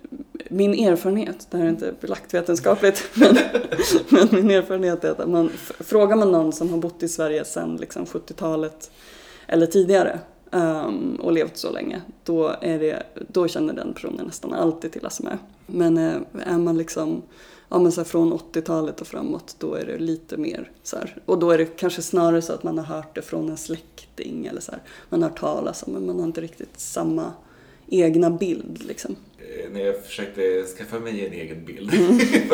min 0.50 0.74
erfarenhet, 0.74 1.48
det 1.51 1.57
här 1.57 1.65
är 1.65 1.69
inte 1.69 1.93
belagt 2.01 2.34
vetenskapligt, 2.34 3.10
men, 3.13 3.38
men 4.10 4.27
min 4.31 4.51
erfarenhet 4.51 5.03
är 5.03 5.12
att 5.12 5.29
man, 5.29 5.50
frågar 5.79 6.15
man 6.15 6.31
någon 6.31 6.53
som 6.53 6.69
har 6.69 6.77
bott 6.77 7.03
i 7.03 7.07
Sverige 7.07 7.46
sedan 7.46 7.77
liksom 7.77 8.05
70-talet 8.05 8.91
eller 9.48 9.65
tidigare 9.65 10.19
um, 10.51 11.16
och 11.16 11.32
levt 11.32 11.58
så 11.58 11.72
länge, 11.72 12.01
då, 12.24 12.56
är 12.62 12.80
det, 12.80 13.04
då 13.27 13.48
känner 13.48 13.74
den 13.74 13.94
personen 13.94 14.25
nästan 14.25 14.54
alltid 14.54 14.92
till 14.92 15.04
Lasse-Maja. 15.04 15.39
Men 15.66 15.98
uh, 15.98 16.22
är 16.46 16.58
man 16.58 16.77
liksom 16.77 17.22
ja, 17.70 17.80
men 17.80 17.92
så 17.92 18.04
från 18.04 18.34
80-talet 18.34 19.01
och 19.01 19.08
framåt, 19.08 19.56
då 19.60 19.74
är 19.74 19.86
det 19.86 19.98
lite 19.98 20.38
mer 20.38 20.72
så 20.84 20.98
här. 20.98 21.18
Och 21.25 21.39
då 21.39 21.51
är 21.51 21.58
det 21.58 21.66
kanske 21.66 22.01
snarare 22.01 22.42
så 22.42 22.54
att 22.54 22.63
man 22.63 22.77
har 22.77 22.86
hört 22.86 23.16
det 23.16 23.22
från 23.22 23.50
en 23.50 23.58
släkting 23.58 24.46
eller 24.46 24.62
så 24.62 24.72
här. 24.72 24.82
Man 25.10 25.22
har 25.22 25.30
hört 25.30 25.39
talas 25.39 25.84
om 25.84 25.94
men 25.94 26.06
man 26.06 26.20
har 26.20 26.25
inte 26.25 26.42
riktigt 26.42 26.80
samma 26.80 27.32
egna 27.88 28.30
bild 28.30 28.84
liksom. 28.84 29.16
Eh, 29.50 29.72
när 29.72 29.86
jag 29.86 30.04
försökte 30.06 30.63
skaffa 30.77 31.00
mig 31.00 31.25
en 31.25 31.34
egen 31.34 31.66
bild. 31.66 31.94
Mm. 31.94 32.18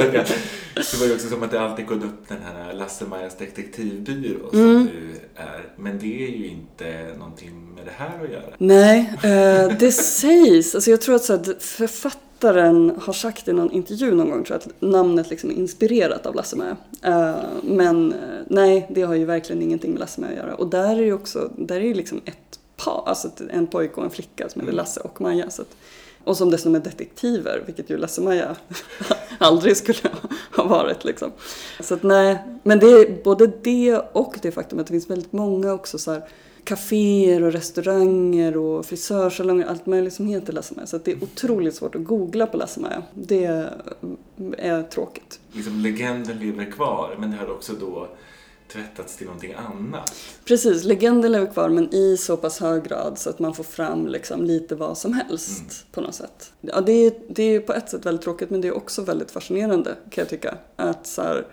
det 0.76 1.00
var 1.00 1.06
ju 1.06 1.14
också 1.14 1.28
som 1.28 1.44
att 1.44 1.52
det 1.52 1.62
alltid 1.62 1.86
gått 1.86 2.04
upp 2.04 2.28
den 2.28 2.42
här 2.44 2.74
Lasse-Majas 2.74 3.38
detektivbyrå 3.38 4.50
som 4.50 4.60
mm. 4.60 4.86
du 4.86 5.20
är. 5.36 5.74
Men 5.78 6.00
det 6.00 6.26
är 6.26 6.30
ju 6.30 6.48
inte 6.48 7.16
någonting 7.18 7.76
med 7.76 7.86
det 7.86 7.92
här 7.98 8.24
att 8.24 8.32
göra. 8.32 8.54
Nej, 8.58 9.14
eh, 9.24 9.78
det 9.80 9.92
sägs. 9.92 10.76
Alltså 10.76 10.92
jag 10.92 11.02
tror 11.02 11.16
att 11.16 11.24
så 11.24 11.34
här, 11.34 11.60
författare 11.60 12.20
författaren 12.44 13.00
har 13.02 13.14
sagt 13.14 13.48
i 13.48 13.54
någon 13.54 13.72
intervju 13.72 14.16
någon 14.16 14.30
gång 14.30 14.44
tror 14.44 14.60
jag, 14.64 14.74
att 14.74 14.82
namnet 14.82 15.30
liksom 15.30 15.50
är 15.50 15.54
inspirerat 15.54 16.26
av 16.26 16.36
Lasse-Maja. 16.36 16.78
Uh, 17.06 17.44
men 17.64 18.14
uh, 18.14 18.20
nej, 18.48 18.88
det 18.90 19.02
har 19.02 19.16
ju 19.16 19.26
verkligen 19.26 19.62
ingenting 19.62 19.92
med 19.92 20.00
Lasse-Maja 20.00 20.32
att 20.32 20.38
göra. 20.38 20.56
Och 20.56 20.68
där 20.68 20.96
är 20.96 21.04
ju 21.04 21.14
också, 21.14 21.52
där 21.58 21.76
är 21.76 21.86
ju 21.86 21.94
liksom 21.94 22.22
ett 22.26 22.60
par, 22.78 23.04
alltså 23.06 23.30
en 23.50 23.68
pojke 23.68 23.94
och 23.96 24.04
en 24.04 24.10
flicka 24.10 24.50
som 24.50 24.62
heter 24.62 24.74
mm. 24.74 24.76
Lasse 24.76 25.00
och 25.00 25.22
Maja. 25.22 25.50
Så 25.50 25.62
att, 25.62 25.76
och 26.24 26.38
som 26.38 26.52
dessutom 26.52 26.76
är 26.76 26.80
detektiver, 26.80 27.64
vilket 27.66 27.90
ju 27.90 27.98
Lasse-Maja 27.98 28.56
aldrig 29.38 29.78
skulle 29.78 30.00
ha 30.56 30.64
varit. 30.64 31.06
Liksom. 31.06 31.32
Så 31.80 31.94
att 31.94 32.04
nej, 32.04 32.44
men 32.64 32.80
det 32.80 32.88
är 32.88 33.24
både 33.24 33.48
det 33.48 33.98
och 33.98 34.36
det 34.42 34.52
faktum 34.52 34.80
att 34.80 34.88
det 34.88 34.94
finns 34.94 35.10
väldigt 35.10 35.34
många 35.34 35.74
också 35.74 35.98
så 35.98 36.12
här, 36.12 36.24
kaféer 36.64 37.44
och 37.44 37.52
restauranger 37.52 38.58
och 38.58 38.86
frisörsalonger, 38.86 39.66
allt 39.66 39.86
möjligt 39.86 40.14
som 40.14 40.28
heter 40.28 40.54
Lasse-Maja. 40.54 40.88
Så 40.88 40.98
det 40.98 41.12
är 41.12 41.24
otroligt 41.24 41.76
svårt 41.76 41.96
att 41.96 42.04
googla 42.04 42.48
på 42.48 42.58
Lasse-Maja. 42.58 43.04
Det 43.14 43.70
är 44.58 44.84
tråkigt. 44.84 45.40
Liksom 45.52 45.80
legenden 45.80 46.40
lever 46.40 46.72
kvar, 46.72 47.16
men 47.20 47.32
det 47.32 47.38
har 47.38 47.52
också 47.52 47.74
då 47.74 48.08
tvättats 48.74 49.18
till 49.18 49.26
någonting 49.26 49.54
annat. 49.54 50.16
Precis, 50.46 50.84
legenden 50.84 51.32
lever 51.32 51.54
kvar 51.54 51.70
men 51.70 51.94
i 51.94 52.18
så 52.18 52.38
pass 52.38 52.60
hög 52.60 52.84
grad 52.84 53.20
så 53.20 53.30
att 53.30 53.40
man 53.40 53.54
får 53.54 53.64
fram 53.64 54.08
liksom 54.08 54.44
lite 54.44 54.76
vad 54.76 54.98
som 54.98 55.14
helst 55.14 55.60
mm. 55.60 55.70
på 55.92 56.02
något 56.02 56.16
sätt. 56.16 56.54
Ja, 56.62 56.82
det, 56.82 56.92
är, 56.92 57.14
det 57.30 57.44
är 57.44 57.60
på 57.60 57.74
ett 57.74 57.90
sätt 57.90 58.06
väldigt 58.06 58.24
tråkigt 58.24 58.50
men 58.50 58.62
det 58.62 58.68
är 58.68 58.78
också 58.78 59.02
väldigt 59.02 59.32
fascinerande 59.32 59.96
kan 60.10 60.22
jag 60.22 60.30
tycka. 60.30 60.58
Att 60.76 61.08
så 61.08 61.22
här, 61.22 61.48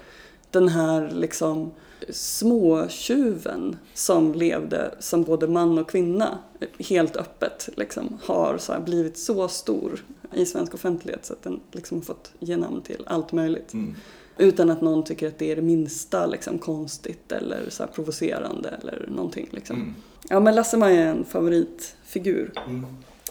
den 0.50 0.68
här 0.68 1.10
liksom 1.10 1.72
småtjuven 2.08 3.76
som 3.94 4.34
levde 4.34 4.94
som 4.98 5.22
både 5.22 5.48
man 5.48 5.78
och 5.78 5.90
kvinna 5.90 6.38
helt 6.78 7.16
öppet 7.16 7.68
liksom, 7.76 8.18
har 8.22 8.58
så 8.58 8.80
blivit 8.84 9.18
så 9.18 9.48
stor 9.48 10.04
i 10.34 10.46
svensk 10.46 10.74
offentlighet 10.74 11.26
så 11.26 11.32
att 11.32 11.42
den 11.42 11.60
liksom 11.72 11.98
har 11.98 12.04
fått 12.04 12.32
ge 12.38 12.56
namn 12.56 12.82
till 12.82 13.04
allt 13.06 13.32
möjligt. 13.32 13.72
Mm. 13.72 13.96
Utan 14.40 14.70
att 14.70 14.80
någon 14.80 15.04
tycker 15.04 15.28
att 15.28 15.38
det 15.38 15.52
är 15.52 15.56
det 15.56 15.62
minsta 15.62 16.26
liksom, 16.26 16.58
konstigt 16.58 17.32
eller 17.32 17.70
så 17.70 17.86
provocerande 17.86 18.68
eller 18.68 19.06
någonting. 19.08 19.48
Liksom. 19.50 19.76
Mm. 19.76 19.94
Ja 20.28 20.40
men 20.40 20.54
Lasse-Maja 20.54 21.00
är 21.00 21.06
en 21.06 21.24
favoritfigur. 21.24 22.52
Mm. 22.68 22.86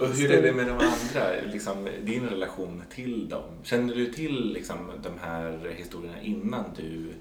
Och 0.02 0.08
hur 0.08 0.32
är 0.32 0.42
det 0.42 0.54
med 0.54 0.66
de 0.66 0.72
andra, 0.72 1.52
liksom, 1.52 1.88
din 2.04 2.30
relation 2.30 2.84
till 2.96 3.30
dem? 3.30 3.44
Känner 3.64 3.96
du 3.96 4.06
till 4.06 4.54
liksom, 4.54 4.76
de 5.04 5.10
här 5.22 5.74
historierna 5.76 6.22
innan 6.22 6.64
du 6.78 7.14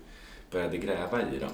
började 0.50 0.76
gräva 0.76 1.20
i 1.20 1.38
dem? 1.38 1.50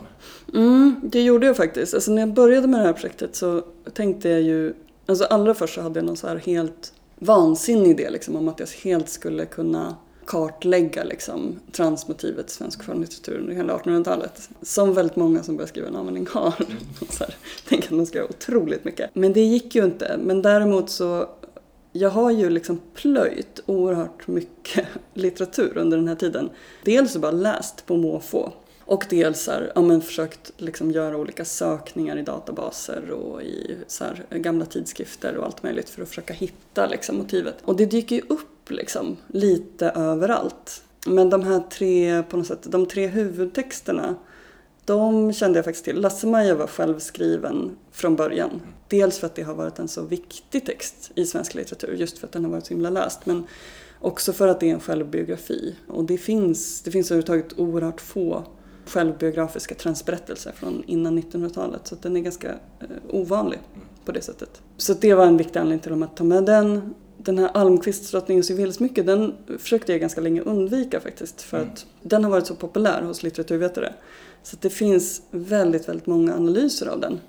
Mm, 0.54 1.00
det 1.02 1.22
gjorde 1.22 1.46
jag 1.46 1.56
faktiskt. 1.56 1.94
Alltså, 1.94 2.10
när 2.10 2.22
jag 2.22 2.32
började 2.32 2.66
med 2.66 2.80
det 2.80 2.86
här 2.86 2.92
projektet 2.92 3.36
så 3.36 3.64
tänkte 3.92 4.28
jag 4.28 4.42
ju, 4.42 4.74
alltså 5.06 5.24
allra 5.24 5.54
först 5.54 5.74
så 5.74 5.80
hade 5.80 5.98
jag 5.98 6.06
någon 6.06 6.16
så 6.16 6.28
här 6.28 6.36
helt 6.36 6.92
vansinnig 7.18 7.90
idé 7.90 8.10
liksom, 8.10 8.36
om 8.36 8.48
att 8.48 8.60
jag 8.60 8.68
helt 8.84 9.08
skulle 9.08 9.46
kunna 9.46 9.96
kartlägga 10.28 11.04
liksom, 11.04 11.60
transmotivet 11.72 12.50
i 12.50 12.52
svensk 12.52 12.82
skönlitteratur 12.82 13.38
under 13.38 13.54
hela 13.54 13.78
1800-talet. 13.78 14.50
Som 14.62 14.94
väldigt 14.94 15.16
många 15.16 15.42
som 15.42 15.56
börjar 15.56 15.68
skriva 15.68 15.88
en 15.88 15.96
användning 15.96 16.26
har. 16.30 16.54
Så 17.10 17.24
här, 17.24 17.34
tänker 17.68 17.88
att 17.88 17.96
man 17.96 18.06
ska 18.06 18.18
göra 18.18 18.28
otroligt 18.28 18.84
mycket. 18.84 19.10
Men 19.14 19.32
det 19.32 19.40
gick 19.40 19.74
ju 19.74 19.84
inte. 19.84 20.18
Men 20.22 20.42
däremot 20.42 20.90
så 20.90 21.28
jag 21.92 22.10
har 22.10 22.30
ju 22.30 22.50
liksom 22.50 22.80
plöjt 22.94 23.60
oerhört 23.66 24.26
mycket 24.26 24.86
litteratur 25.14 25.78
under 25.78 25.96
den 25.96 26.08
här 26.08 26.14
tiden. 26.14 26.50
Dels 26.84 27.16
bara 27.16 27.30
läst 27.30 27.86
på 27.86 27.96
måfå. 27.96 28.52
Och 28.84 29.06
dels 29.10 29.46
här, 29.46 29.72
ja, 29.74 29.82
men 29.82 30.00
försökt 30.00 30.52
liksom 30.56 30.90
göra 30.90 31.16
olika 31.16 31.44
sökningar 31.44 32.16
i 32.16 32.22
databaser 32.22 33.10
och 33.10 33.42
i 33.42 33.76
så 33.86 34.04
här, 34.04 34.26
gamla 34.30 34.66
tidskrifter 34.66 35.36
och 35.36 35.44
allt 35.44 35.62
möjligt 35.62 35.90
för 35.90 36.02
att 36.02 36.08
försöka 36.08 36.34
hitta 36.34 36.86
liksom, 36.86 37.16
motivet. 37.16 37.54
Och 37.64 37.76
det 37.76 37.86
dyker 37.86 38.16
ju 38.16 38.22
upp 38.28 38.57
liksom, 38.70 39.16
lite 39.26 39.90
överallt. 39.90 40.82
Men 41.06 41.30
de 41.30 41.42
här 41.42 41.60
tre, 41.70 42.22
på 42.22 42.36
något 42.36 42.46
sätt, 42.46 42.62
de 42.62 42.86
tre 42.86 43.06
huvudtexterna 43.06 44.16
de 44.88 45.32
kände 45.32 45.58
jag 45.58 45.64
faktiskt 45.64 45.84
till. 45.84 46.00
Lasse-Maja 46.00 46.54
var 46.54 46.66
självskriven 46.66 47.76
från 47.92 48.16
början. 48.16 48.60
Dels 48.88 49.18
för 49.18 49.26
att 49.26 49.34
det 49.34 49.42
har 49.42 49.54
varit 49.54 49.78
en 49.78 49.88
så 49.88 50.02
viktig 50.02 50.66
text 50.66 51.10
i 51.14 51.26
svensk 51.26 51.54
litteratur, 51.54 51.94
just 51.94 52.18
för 52.18 52.26
att 52.26 52.32
den 52.32 52.44
har 52.44 52.50
varit 52.50 52.66
så 52.66 52.74
himla 52.74 52.90
läst. 52.90 53.26
Men 53.26 53.46
också 54.00 54.32
för 54.32 54.48
att 54.48 54.60
det 54.60 54.70
är 54.70 54.74
en 54.74 54.80
självbiografi. 54.80 55.76
Och 55.88 56.04
det 56.04 56.18
finns, 56.18 56.82
det 56.82 56.90
finns 56.90 57.10
överhuvudtaget 57.10 57.58
oerhört 57.58 58.00
få 58.00 58.44
självbiografiska 58.86 59.74
transberättelser 59.74 60.52
från 60.52 60.84
innan 60.86 61.18
1900-talet. 61.18 61.86
Så 61.86 61.96
den 62.02 62.16
är 62.16 62.20
ganska 62.20 62.48
eh, 62.50 62.86
ovanlig 63.08 63.58
på 64.04 64.12
det 64.12 64.22
sättet. 64.22 64.62
Så 64.76 64.94
det 64.94 65.14
var 65.14 65.26
en 65.26 65.36
viktig 65.36 65.58
anledning 65.58 65.82
till 65.82 66.02
att 66.02 66.16
ta 66.16 66.24
med 66.24 66.44
den. 66.44 66.94
Den 67.28 67.38
här 67.38 67.50
Almqvists 67.54 68.10
Drottningens 68.10 68.50
juvelesmycke, 68.50 69.02
den 69.02 69.34
försökte 69.58 69.92
jag 69.92 70.00
ganska 70.00 70.20
länge 70.20 70.40
undvika 70.40 71.00
faktiskt. 71.00 71.42
För 71.42 71.56
mm. 71.56 71.68
att 71.68 71.86
den 72.02 72.24
har 72.24 72.30
varit 72.30 72.46
så 72.46 72.54
populär 72.54 73.02
hos 73.02 73.22
litteraturvetare. 73.22 73.94
Så 74.42 74.56
det 74.60 74.70
finns 74.70 75.22
väldigt, 75.30 75.88
väldigt 75.88 76.06
många 76.06 76.34
analyser 76.34 76.86
av 76.86 77.00
den. 77.00 77.20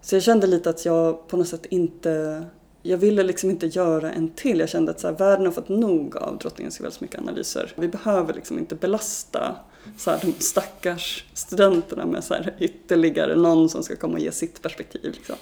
Så 0.00 0.16
jag 0.16 0.22
kände 0.22 0.46
lite 0.46 0.70
att 0.70 0.84
jag 0.84 1.28
på 1.28 1.36
något 1.36 1.48
sätt 1.48 1.66
inte 1.66 2.44
jag 2.82 2.98
ville 2.98 3.22
liksom 3.22 3.50
inte 3.50 3.66
göra 3.66 4.12
en 4.12 4.28
till. 4.28 4.60
Jag 4.60 4.68
kände 4.68 4.90
att 4.90 5.00
så 5.00 5.06
här, 5.06 5.14
världen 5.14 5.46
har 5.46 5.52
fått 5.52 5.68
nog 5.68 6.16
av 6.16 6.38
Drottningens 6.38 6.80
juvelesmycke-analyser. 6.80 7.72
Vi 7.76 7.88
behöver 7.88 8.34
liksom 8.34 8.58
inte 8.58 8.74
belasta 8.74 9.56
så 9.98 10.10
här, 10.10 10.20
de 10.22 10.32
stackars 10.32 11.24
studenterna 11.34 12.06
med 12.06 12.24
så 12.24 12.34
här, 12.34 12.56
ytterligare 12.58 13.36
någon 13.36 13.68
som 13.68 13.82
ska 13.82 13.96
komma 13.96 14.14
och 14.14 14.20
ge 14.20 14.32
sitt 14.32 14.62
perspektiv. 14.62 15.12
Liksom. 15.14 15.36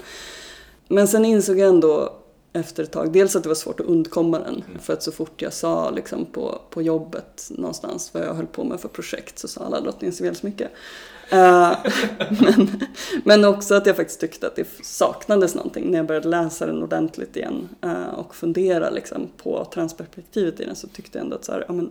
Men 0.88 1.08
sen 1.08 1.24
insåg 1.24 1.58
jag 1.58 1.68
ändå 1.68 2.22
efter 2.52 2.82
ett 2.82 2.92
tag, 2.92 3.12
dels 3.12 3.36
att 3.36 3.42
det 3.42 3.48
var 3.48 3.56
svårt 3.56 3.80
att 3.80 3.86
undkomma 3.86 4.38
den. 4.38 4.64
Mm. 4.68 4.78
För 4.78 4.92
att 4.92 5.02
så 5.02 5.12
fort 5.12 5.42
jag 5.42 5.52
sa 5.52 5.90
liksom, 5.90 6.26
på, 6.26 6.60
på 6.70 6.82
jobbet 6.82 7.50
någonstans 7.50 8.14
vad 8.14 8.22
jag 8.22 8.34
höll 8.34 8.46
på 8.46 8.64
med 8.64 8.80
för 8.80 8.88
projekt 8.88 9.38
så 9.38 9.48
sa 9.48 9.64
alla 9.64 9.80
Drottningens 9.80 10.20
juvelesmycke. 10.20 10.68
Uh, 11.32 11.72
men, 12.40 12.80
men 13.24 13.44
också 13.44 13.74
att 13.74 13.86
jag 13.86 13.96
faktiskt 13.96 14.20
tyckte 14.20 14.46
att 14.46 14.56
det 14.56 14.68
saknades 14.82 15.54
någonting 15.54 15.90
när 15.90 15.98
jag 15.98 16.06
började 16.06 16.28
läsa 16.28 16.66
den 16.66 16.82
ordentligt 16.82 17.36
igen 17.36 17.68
uh, 17.84 18.14
och 18.14 18.34
fundera 18.34 18.90
liksom, 18.90 19.28
på 19.36 19.64
transperspektivet 19.74 20.60
i 20.60 20.64
den 20.64 20.76
så 20.76 20.88
tyckte 20.88 21.18
jag 21.18 21.24
ändå 21.24 21.36
att 21.36 21.44
så 21.44 21.52
här, 21.52 21.64
ja, 21.68 21.74
men 21.74 21.90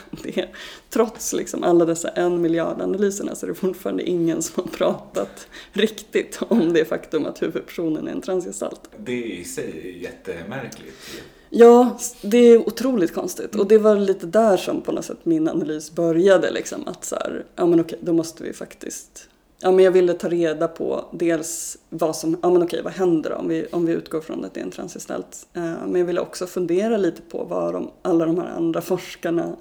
det, 0.22 0.48
trots 0.90 1.32
liksom 1.32 1.62
alla 1.62 1.84
dessa 1.84 2.08
en 2.08 2.40
miljard 2.40 2.80
analyserna 2.80 3.34
så 3.34 3.46
är 3.46 3.48
det 3.48 3.54
fortfarande 3.54 4.02
ingen 4.02 4.42
som 4.42 4.64
har 4.64 4.70
pratat 4.70 5.48
riktigt 5.72 6.38
om 6.48 6.72
det 6.72 6.84
faktum 6.84 7.26
att 7.26 7.42
huvudpersonen 7.42 8.08
är 8.08 8.12
en 8.12 8.20
transgestalt. 8.20 8.80
Det 8.96 9.24
i 9.24 9.44
sig 9.44 9.80
är 9.84 10.02
jättemärkligt. 10.02 11.22
Ja, 11.50 11.98
det 12.22 12.38
är 12.38 12.68
otroligt 12.68 13.14
konstigt. 13.14 13.54
Och 13.54 13.68
det 13.68 13.78
var 13.78 13.96
lite 13.96 14.26
där 14.26 14.56
som 14.56 14.82
på 14.82 14.92
något 14.92 15.04
sätt 15.04 15.18
min 15.22 15.48
analys 15.48 15.90
började. 15.90 16.50
Liksom, 16.50 16.88
att 16.88 17.04
så 17.04 17.14
här, 17.14 17.44
ja 17.56 17.66
men 17.66 17.80
okej, 17.80 17.98
då 18.02 18.12
måste 18.12 18.42
vi 18.42 18.52
faktiskt 18.52 19.28
Ja, 19.62 19.70
men 19.70 19.84
jag 19.84 19.92
ville 19.92 20.14
ta 20.14 20.28
reda 20.28 20.68
på 20.68 21.04
dels 21.12 21.78
vad 21.88 22.16
som, 22.16 22.38
ja 22.42 22.50
men 22.50 22.62
okej, 22.62 22.82
vad 22.82 22.92
händer 22.92 23.30
då 23.30 23.36
om 23.36 23.48
vi, 23.48 23.66
om 23.72 23.86
vi 23.86 23.92
utgår 23.92 24.20
från 24.20 24.44
att 24.44 24.54
det 24.54 24.60
är 24.60 24.64
en 24.64 24.70
transgestalt. 24.70 25.46
Eh, 25.54 25.62
men 25.62 25.96
jag 25.96 26.06
ville 26.06 26.20
också 26.20 26.46
fundera 26.46 26.96
lite 26.96 27.22
på 27.22 27.44
vad 27.44 27.72
de, 27.72 27.90
alla 28.02 28.26
de 28.26 28.38
här 28.38 28.48
andra 28.48 28.80
forskarna, 28.80 29.56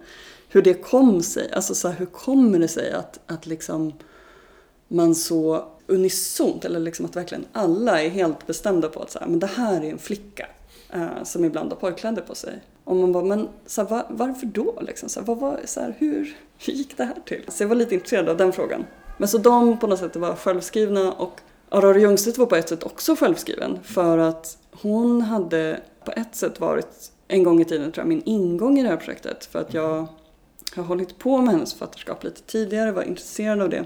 hur 0.50 0.62
det 0.62 0.74
kom 0.74 1.22
sig. 1.22 1.52
Alltså 1.52 1.76
så 1.76 1.88
här, 1.88 1.96
hur 1.96 2.06
kommer 2.06 2.60
det 2.60 2.68
sig 2.68 2.92
att, 2.92 3.20
att 3.26 3.46
liksom 3.46 3.94
man 4.88 5.16
så 5.16 5.66
unisont, 5.88 6.66
eller 6.66 6.80
liksom 6.80 7.06
att 7.06 7.16
verkligen 7.16 7.46
alla 7.52 8.02
är 8.02 8.10
helt 8.10 8.48
bestämda 8.48 8.90
på 8.90 9.02
att 9.02 9.12
så 9.12 9.20
här, 9.20 9.28
men 9.28 9.40
det 9.40 9.48
här 9.48 9.82
är 9.82 9.92
en 9.92 9.98
flicka 9.98 10.48
eh, 10.94 11.24
som 11.24 11.46
ibland 11.46 11.72
har 11.72 11.80
pojkkläder 11.80 12.22
på 12.22 12.36
sig. 12.36 12.62
Och 12.84 12.96
man 12.96 13.12
bara, 13.12 13.24
men 13.24 13.48
så 13.66 13.82
här, 13.82 13.90
var, 13.90 14.06
varför 14.10 14.46
då? 14.46 14.80
Liksom? 14.82 15.10
Så 15.10 15.20
här, 15.20 15.28
vad, 15.28 15.38
var, 15.38 15.60
så 15.66 15.80
här, 15.80 15.96
hur, 15.98 16.38
hur 16.58 16.74
gick 16.74 16.98
det 16.98 17.04
här 17.04 17.18
till? 17.26 17.44
Så 17.48 17.64
jag 17.64 17.68
var 17.68 17.76
lite 17.76 17.96
intresserad 17.96 18.30
av 18.30 18.38
den 18.38 18.54
frågan. 18.54 18.86
Men 19.20 19.28
så 19.28 19.38
de 19.38 19.78
på 19.78 19.88
något 19.88 20.00
sätt 20.00 20.16
var 20.16 20.36
självskrivna 20.36 21.12
och 21.12 21.42
Aurora 21.70 22.00
Ljungstedt 22.00 22.38
var 22.38 22.46
på 22.46 22.56
ett 22.56 22.70
sätt 22.70 22.84
också 22.84 23.16
självskriven 23.16 23.80
för 23.84 24.18
att 24.18 24.58
hon 24.72 25.22
hade 25.22 25.80
på 26.06 26.12
ett 26.12 26.36
sätt 26.36 26.60
varit 26.60 27.12
en 27.28 27.44
gång 27.44 27.62
i 27.62 27.66
tiden 27.66 27.92
tror 27.92 28.02
jag 28.02 28.08
min 28.08 28.24
ingång 28.26 28.80
i 28.80 28.84
det 28.84 28.90
här 28.90 28.98
projektet 28.98 29.46
för 29.46 29.60
att 29.60 29.74
jag 29.74 30.08
har 30.76 30.84
hållit 30.84 31.18
på 31.18 31.38
med 31.38 31.54
hennes 31.54 31.74
författarskap 31.74 32.24
lite 32.24 32.42
tidigare, 32.42 32.92
var 32.92 33.04
intresserad 33.04 33.62
av 33.62 33.70
det 33.70 33.86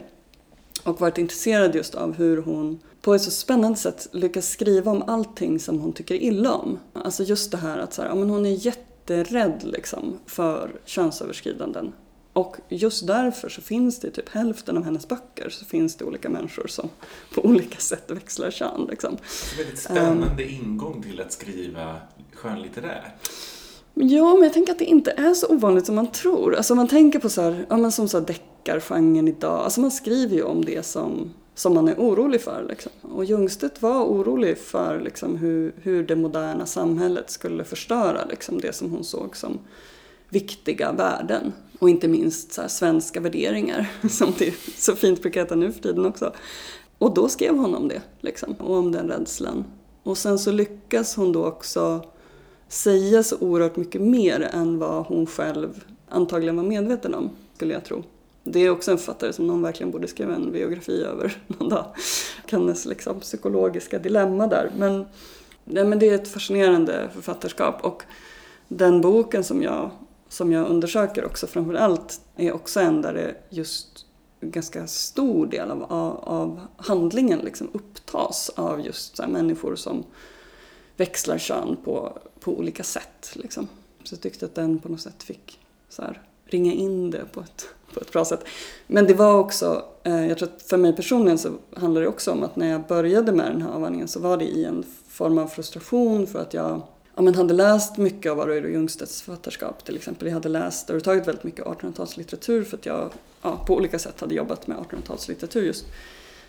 och 0.83 1.01
varit 1.01 1.17
intresserad 1.17 1.75
just 1.75 1.95
av 1.95 2.15
hur 2.15 2.41
hon 2.41 2.79
på 3.01 3.13
ett 3.13 3.21
så 3.21 3.31
spännande 3.31 3.77
sätt 3.77 4.07
lyckas 4.11 4.49
skriva 4.49 4.91
om 4.91 5.03
allting 5.07 5.59
som 5.59 5.79
hon 5.79 5.93
tycker 5.93 6.15
illa 6.15 6.53
om. 6.53 6.79
Alltså 6.93 7.23
just 7.23 7.51
det 7.51 7.57
här 7.57 7.77
att 7.77 7.93
så 7.93 8.01
här, 8.01 8.09
ja, 8.09 8.15
men 8.15 8.29
hon 8.29 8.45
är 8.45 8.65
jätterädd 8.65 9.61
liksom 9.63 10.19
för 10.25 10.71
könsöverskridanden. 10.85 11.93
Och 12.33 12.57
just 12.69 13.07
därför 13.07 13.49
så 13.49 13.61
finns 13.61 13.99
det 13.99 14.07
i 14.07 14.11
typ 14.11 14.29
hälften 14.29 14.77
av 14.77 14.83
hennes 14.83 15.07
böcker 15.07 15.49
så 15.49 15.65
finns 15.65 15.95
det 15.95 16.05
olika 16.05 16.29
människor 16.29 16.67
som 16.67 16.89
på 17.35 17.45
olika 17.45 17.79
sätt 17.79 18.11
växlar 18.11 18.51
kön. 18.51 18.87
Liksom. 18.89 19.17
Väldigt 19.57 19.79
spännande 19.79 20.43
um, 20.43 20.49
ingång 20.49 21.03
till 21.03 21.21
att 21.21 21.31
skriva 21.31 21.95
skönlitterärt. 22.33 23.29
Ja, 23.93 24.33
men 24.33 24.43
jag 24.43 24.53
tänker 24.53 24.71
att 24.71 24.79
det 24.79 24.85
inte 24.85 25.11
är 25.11 25.33
så 25.33 25.47
ovanligt 25.47 25.85
som 25.85 25.95
man 25.95 26.11
tror. 26.11 26.55
Alltså 26.55 26.75
man 26.75 26.87
tänker 26.87 27.19
på 27.19 27.29
så 27.29 27.41
här, 27.41 27.65
ja 27.69 27.77
men 27.77 27.91
som 27.91 28.07
så 28.07 28.19
deckargenren 28.19 29.27
idag, 29.27 29.59
alltså 29.59 29.81
man 29.81 29.91
skriver 29.91 30.35
ju 30.35 30.43
om 30.43 30.65
det 30.65 30.85
som, 30.85 31.33
som 31.55 31.73
man 31.73 31.87
är 31.87 31.95
orolig 31.95 32.41
för. 32.41 32.65
Liksom. 32.69 32.91
Och 33.01 33.25
Ljungstedt 33.25 33.81
var 33.81 34.03
orolig 34.03 34.57
för 34.57 35.01
liksom, 35.01 35.37
hur, 35.37 35.73
hur 35.81 36.03
det 36.03 36.15
moderna 36.15 36.65
samhället 36.65 37.29
skulle 37.29 37.63
förstöra 37.63 38.25
liksom, 38.25 38.59
det 38.59 38.73
som 38.73 38.91
hon 38.91 39.03
såg 39.03 39.37
som 39.37 39.59
viktiga 40.33 40.91
värden. 40.91 41.53
Och 41.79 41.89
inte 41.89 42.07
minst 42.07 42.53
så 42.53 42.61
här, 42.61 42.67
svenska 42.67 43.19
värderingar, 43.19 43.91
som 44.09 44.33
det 44.37 44.53
så 44.77 44.95
fint 44.95 45.21
brukar 45.21 45.41
heta 45.41 45.55
nu 45.55 45.71
för 45.71 45.81
tiden 45.81 46.05
också. 46.05 46.33
Och 46.97 47.13
då 47.13 47.29
skrev 47.29 47.57
hon 47.57 47.75
om 47.75 47.87
det, 47.87 48.01
liksom, 48.21 48.53
och 48.53 48.77
om 48.77 48.91
den 48.91 49.09
rädslan. 49.09 49.65
Och 50.03 50.17
sen 50.17 50.39
så 50.39 50.51
lyckas 50.51 51.15
hon 51.15 51.31
då 51.31 51.45
också 51.45 52.05
säga 52.67 53.23
så 53.23 53.37
oerhört 53.39 53.75
mycket 53.75 54.01
mer 54.01 54.49
än 54.53 54.79
vad 54.79 55.05
hon 55.05 55.25
själv 55.25 55.83
antagligen 56.09 56.55
var 56.55 56.63
medveten 56.63 57.13
om, 57.13 57.29
skulle 57.55 57.73
jag 57.73 57.85
tro. 57.85 58.03
Det 58.43 58.59
är 58.59 58.69
också 58.69 58.91
en 58.91 58.97
författare 58.97 59.33
som 59.33 59.47
någon 59.47 59.61
verkligen 59.61 59.91
borde 59.91 60.07
skriva 60.07 60.35
en 60.35 60.51
biografi 60.51 61.03
över 61.03 61.37
någon 61.47 61.69
dag. 61.69 61.85
Hennes 62.51 62.85
liksom 62.85 63.19
psykologiska 63.19 63.99
dilemma 63.99 64.47
där. 64.47 64.71
Men, 64.77 65.05
nej, 65.63 65.85
men 65.85 65.99
det 65.99 66.09
är 66.09 66.15
ett 66.15 66.27
fascinerande 66.27 67.09
författarskap 67.13 67.85
och 67.85 68.03
den 68.67 69.01
boken 69.01 69.43
som 69.43 69.63
jag, 69.63 69.91
som 70.33 70.51
jag 70.51 70.67
undersöker 70.67 71.25
också 71.25 71.47
framförallt, 71.47 72.21
är 72.35 72.53
också 72.53 72.79
en 72.79 73.01
där 73.01 73.13
det 73.13 73.35
just 73.49 74.05
ganska 74.41 74.87
stor 74.87 75.47
del 75.47 75.71
av, 75.71 75.83
av, 75.83 76.17
av 76.23 76.59
handlingen 76.77 77.39
liksom 77.39 77.69
upptas 77.73 78.49
av 78.55 78.85
just 78.85 79.17
så 79.17 79.27
människor 79.27 79.75
som 79.75 80.03
växlar 80.97 81.37
kön 81.37 81.77
på, 81.83 82.17
på 82.39 82.51
olika 82.51 82.83
sätt. 82.83 83.31
Liksom. 83.33 83.67
Så 84.03 84.13
jag 84.13 84.21
tyckte 84.21 84.45
att 84.45 84.55
den 84.55 84.79
på 84.79 84.89
något 84.89 85.01
sätt 85.01 85.23
fick 85.23 85.59
så 85.89 86.01
här, 86.01 86.21
ringa 86.45 86.73
in 86.73 87.11
det 87.11 87.25
på 87.31 87.39
ett, 87.39 87.67
på 87.93 87.99
ett 87.99 88.11
bra 88.11 88.25
sätt. 88.25 88.45
Men 88.87 89.07
det 89.07 89.13
var 89.13 89.33
också, 89.33 89.85
eh, 90.03 90.27
jag 90.27 90.37
tror 90.37 90.49
att 90.49 90.61
för 90.61 90.77
mig 90.77 90.95
personligen 90.95 91.37
så 91.37 91.51
handlar 91.75 92.01
det 92.01 92.07
också 92.07 92.31
om 92.31 92.43
att 92.43 92.55
när 92.55 92.71
jag 92.71 92.87
började 92.87 93.31
med 93.31 93.51
den 93.51 93.61
här 93.61 93.69
avhandlingen 93.69 94.07
så 94.07 94.19
var 94.19 94.37
det 94.37 94.45
i 94.45 94.65
en 94.65 94.85
form 95.07 95.37
av 95.37 95.47
frustration 95.47 96.27
för 96.27 96.39
att 96.39 96.53
jag 96.53 96.81
ja, 97.15 97.21
men 97.21 97.35
hade 97.35 97.53
läst 97.53 97.97
mycket 97.97 98.31
av 98.31 98.39
Aurora 98.39 98.69
Ljungstedts 98.69 99.21
författarskap 99.21 99.85
till 99.85 99.95
exempel. 99.95 100.27
Jag 100.27 100.33
hade 100.33 100.49
läst 100.49 100.89
överhuvudtaget 100.89 101.27
väldigt 101.27 101.43
mycket 101.43 101.65
1800-talslitteratur 101.65 102.63
för 102.63 102.77
att 102.77 102.85
jag 102.85 103.11
ja, 103.41 103.63
på 103.67 103.75
olika 103.75 103.99
sätt 103.99 104.19
hade 104.19 104.35
jobbat 104.35 104.67
med 104.67 104.77
1800-talslitteratur 104.77 105.61
just. 105.61 105.85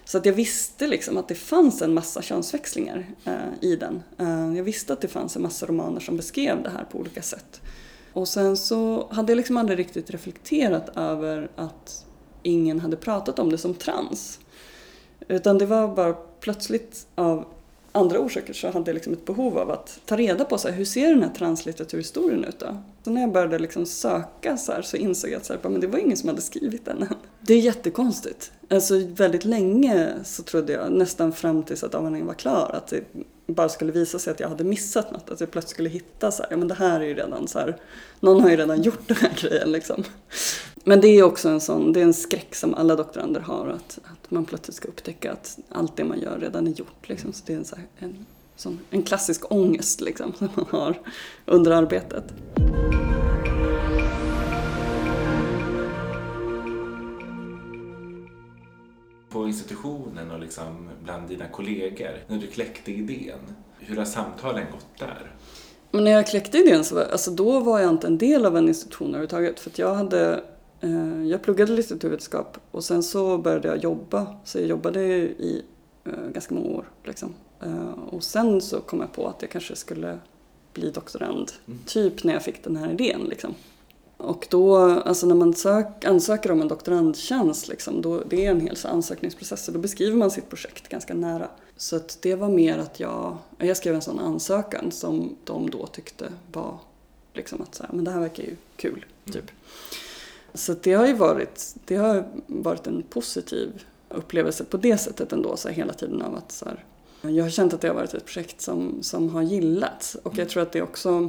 Så 0.05 0.19
att 0.19 0.27
jag 0.27 0.33
visste 0.33 0.87
liksom 0.87 1.17
att 1.17 1.29
det 1.29 1.35
fanns 1.35 1.83
en 1.83 1.95
massa 1.95 2.23
könsväxlingar 2.23 3.07
eh, 3.25 3.35
i 3.61 3.77
den. 3.77 4.03
Eh, 4.19 4.57
jag 4.57 4.65
visste 4.65 4.93
att 4.93 5.01
det 5.01 5.09
fanns 5.09 5.37
en 5.37 5.43
massa 5.43 5.67
romaner 5.67 6.01
som 6.01 6.17
beskrev 6.17 6.63
det 6.63 6.71
här 6.71 6.85
på 6.85 6.99
olika 6.99 7.23
sätt. 7.23 7.61
Och 8.13 8.29
sen 8.29 8.57
så 8.57 9.09
hade 9.11 9.33
jag 9.33 9.37
liksom 9.37 9.57
aldrig 9.57 9.79
riktigt 9.79 10.11
reflekterat 10.11 10.97
över 10.97 11.51
att 11.57 12.07
ingen 12.43 12.81
hade 12.81 12.97
pratat 12.97 13.39
om 13.39 13.51
det 13.51 13.59
som 13.59 13.75
trans. 13.75 14.41
Utan 15.29 15.59
det 15.59 15.67
var 15.67 15.95
bara 15.95 16.13
plötsligt 16.41 17.07
av 17.15 17.54
andra 17.95 18.19
orsaker 18.19 18.53
så 18.53 18.71
hade 18.71 18.91
jag 18.91 18.95
liksom 18.95 19.13
ett 19.13 19.25
behov 19.25 19.59
av 19.59 19.71
att 19.71 20.01
ta 20.05 20.17
reda 20.17 20.45
på 20.45 20.59
så 20.59 20.69
här, 20.69 20.75
hur 20.77 20.85
ser 20.85 21.11
den 21.11 21.23
här 21.23 21.31
translitteraturhistorien 21.31 22.45
ut 22.45 22.59
då? 22.59 22.77
Så 23.05 23.11
när 23.11 23.21
jag 23.21 23.33
började 23.33 23.59
liksom 23.59 23.87
söka 23.87 24.57
så, 24.57 24.73
här, 24.73 24.83
så 24.83 24.97
insåg 24.97 25.31
jag 25.31 25.37
att 25.37 25.45
så 25.45 25.53
här, 25.53 25.61
men 25.63 25.81
det 25.81 25.87
var 25.87 25.99
ingen 25.99 26.17
som 26.17 26.29
hade 26.29 26.41
skrivit 26.41 26.85
den 26.85 27.03
än. 27.03 27.15
Det 27.41 27.55
är 27.55 27.59
jättekonstigt. 27.59 28.53
Alltså 28.71 28.95
väldigt 29.07 29.45
länge 29.45 30.13
så 30.25 30.43
trodde 30.43 30.73
jag, 30.73 30.93
nästan 30.93 31.33
fram 31.33 31.63
tills 31.63 31.85
att 31.85 31.95
avhandlingen 31.95 32.27
var 32.27 32.35
klar, 32.35 32.71
att 32.75 32.87
det 32.87 33.05
bara 33.47 33.69
skulle 33.69 33.93
visa 33.93 34.19
sig 34.19 34.31
att 34.31 34.41
jag 34.41 34.49
hade 34.49 34.65
missat 34.65 35.13
något. 35.13 35.31
Att 35.31 35.41
jag 35.41 35.51
plötsligt 35.51 35.71
skulle 35.71 35.89
hitta 35.89 36.31
så 36.31 36.43
här, 36.43 36.51
ja 36.51 36.57
men 36.57 36.69
det 36.69 36.75
här 36.75 37.01
är 37.01 37.05
ju 37.05 37.15
redan 37.15 37.49
så 37.49 37.59
här, 37.59 37.77
någon 38.21 38.43
har 38.43 38.51
ju 38.51 38.57
redan 38.57 38.83
gjort 38.83 39.09
den 39.09 39.17
här 39.17 39.39
grejen 39.41 39.73
liksom. 39.73 40.05
Men 40.87 41.01
det 41.01 41.09
är 41.09 41.23
också 41.23 41.49
en 41.49 41.61
sån, 41.61 41.93
det 41.93 42.01
är 42.01 42.05
en 42.05 42.15
skräck 42.15 42.55
som 42.55 42.75
alla 42.75 42.97
doktorander 42.97 43.41
har, 43.41 43.69
att, 43.69 43.99
att 44.05 44.31
man 44.31 44.45
plötsligt 44.45 44.77
ska 44.77 44.89
upptäcka 44.89 45.33
att 45.33 45.59
allt 45.69 45.97
det 45.97 46.05
man 46.05 46.21
gör 46.21 46.39
redan 46.39 46.67
är 46.67 46.71
gjort. 46.71 47.09
Liksom. 47.09 47.33
Så 47.33 47.43
det 47.47 47.53
är 47.53 47.57
en, 47.57 47.65
så 47.65 47.77
här, 47.77 47.85
en, 47.99 48.27
sån, 48.57 48.79
en 48.91 49.03
klassisk 49.03 49.53
ångest 49.53 50.01
liksom, 50.01 50.33
som 50.39 50.49
man 50.55 50.67
har 50.71 51.01
under 51.45 51.71
arbetet. 51.71 52.25
På 59.29 59.47
institutionen 59.47 60.31
och 60.31 60.41
liksom 60.41 60.89
bland 61.05 61.29
dina 61.29 61.49
kollegor, 61.49 62.25
när 62.27 62.39
du 62.39 62.47
kläckte 62.47 62.93
idén, 62.93 63.39
hur 63.79 63.97
har 63.97 64.05
samtalen 64.05 64.65
gått 64.73 64.99
där? 64.99 65.35
Men 65.91 66.05
när 66.05 66.11
jag 66.11 66.27
kläckte 66.27 66.59
idén 66.59 66.85
så 66.85 66.95
var, 66.95 67.03
alltså 67.03 67.31
då 67.31 67.61
var 67.61 67.81
jag 67.81 67.91
inte 67.91 68.07
en 68.07 68.19
del 68.19 68.47
av 68.47 68.57
en 68.57 68.69
institution 68.69 69.09
överhuvudtaget. 69.09 69.61
För 69.61 69.71
att 69.71 69.79
jag 69.79 69.95
hade 69.95 70.45
jag 71.27 71.43
pluggade 71.43 71.73
litteraturvetenskap 71.73 72.59
och 72.71 72.85
sen 72.85 73.03
så 73.03 73.39
började 73.39 73.69
jag 73.69 73.79
jobba. 73.79 74.37
Så 74.45 74.59
jag 74.59 74.67
jobbade 74.67 75.01
i 75.01 75.63
eh, 76.05 76.29
ganska 76.33 76.55
många 76.55 76.69
år. 76.69 76.91
Liksom. 77.05 77.35
Eh, 77.63 77.91
och 78.11 78.25
sen 78.25 78.61
så 78.61 78.81
kom 78.81 79.01
jag 79.01 79.13
på 79.13 79.27
att 79.27 79.43
jag 79.43 79.51
kanske 79.51 79.77
skulle 79.77 80.19
bli 80.73 80.91
doktorand. 80.91 81.53
Mm. 81.67 81.81
Typ 81.87 82.25
när 82.25 82.33
jag 82.33 82.43
fick 82.43 82.65
den 82.65 82.77
här 82.77 82.91
idén. 82.91 83.21
Liksom. 83.21 83.55
Och 84.17 84.47
då, 84.51 84.77
alltså 84.77 85.27
när 85.27 85.35
man 85.35 85.55
sök, 85.55 86.05
ansöker 86.05 86.53
om 86.53 86.61
en 86.61 86.69
doktorandtjänst, 86.69 87.69
liksom, 87.69 88.03
då, 88.03 88.23
det 88.29 88.47
är 88.47 88.51
en 88.51 88.61
hel 88.61 88.77
ansökningsprocess. 88.85 89.69
Och 89.69 89.75
då 89.75 89.81
beskriver 89.81 90.17
man 90.17 90.31
sitt 90.31 90.49
projekt 90.49 90.89
ganska 90.89 91.15
nära. 91.15 91.49
Så 91.77 91.97
att 91.97 92.19
det 92.23 92.35
var 92.35 92.49
mer 92.49 92.79
att 92.79 93.01
jag, 93.01 93.37
jag 93.59 93.77
skrev 93.77 93.95
en 93.95 94.03
sån 94.03 94.19
ansökan 94.19 94.91
som 94.91 95.37
de 95.45 95.71
då 95.71 95.87
tyckte 95.87 96.33
var 96.53 96.79
liksom 97.33 97.63
att 97.63 97.75
så 97.75 97.83
här, 97.83 97.93
men 97.93 98.05
det 98.05 98.11
här 98.11 98.21
verkar 98.21 98.43
ju 98.43 98.57
kul. 98.77 99.05
Typ. 99.25 99.35
Mm. 99.35 99.47
Så 100.55 100.75
det 100.83 100.93
har 100.93 101.07
ju 101.07 101.13
varit, 101.13 101.75
det 101.85 101.97
har 101.97 102.29
varit 102.47 102.87
en 102.87 103.03
positiv 103.03 103.85
upplevelse 104.09 104.65
på 104.65 104.77
det 104.77 104.99
sättet 104.99 105.33
ändå, 105.33 105.57
så 105.57 105.69
här, 105.69 105.75
hela 105.75 105.93
tiden 105.93 106.23
av 106.23 106.35
att 106.35 106.53
så 106.53 106.65
här, 106.65 106.85
jag 107.31 107.45
har 107.45 107.51
känt 107.51 107.75
att 107.75 107.81
det 107.81 107.89
har 107.89 107.95
varit 107.95 108.15
ett 108.15 108.25
projekt 108.25 108.61
som, 108.61 108.99
som 109.03 109.29
har 109.29 109.43
gillats 109.43 110.15
och 110.23 110.39
jag 110.39 110.49
tror 110.49 110.63
att 110.63 110.73
det 110.73 110.83
också 110.83 111.29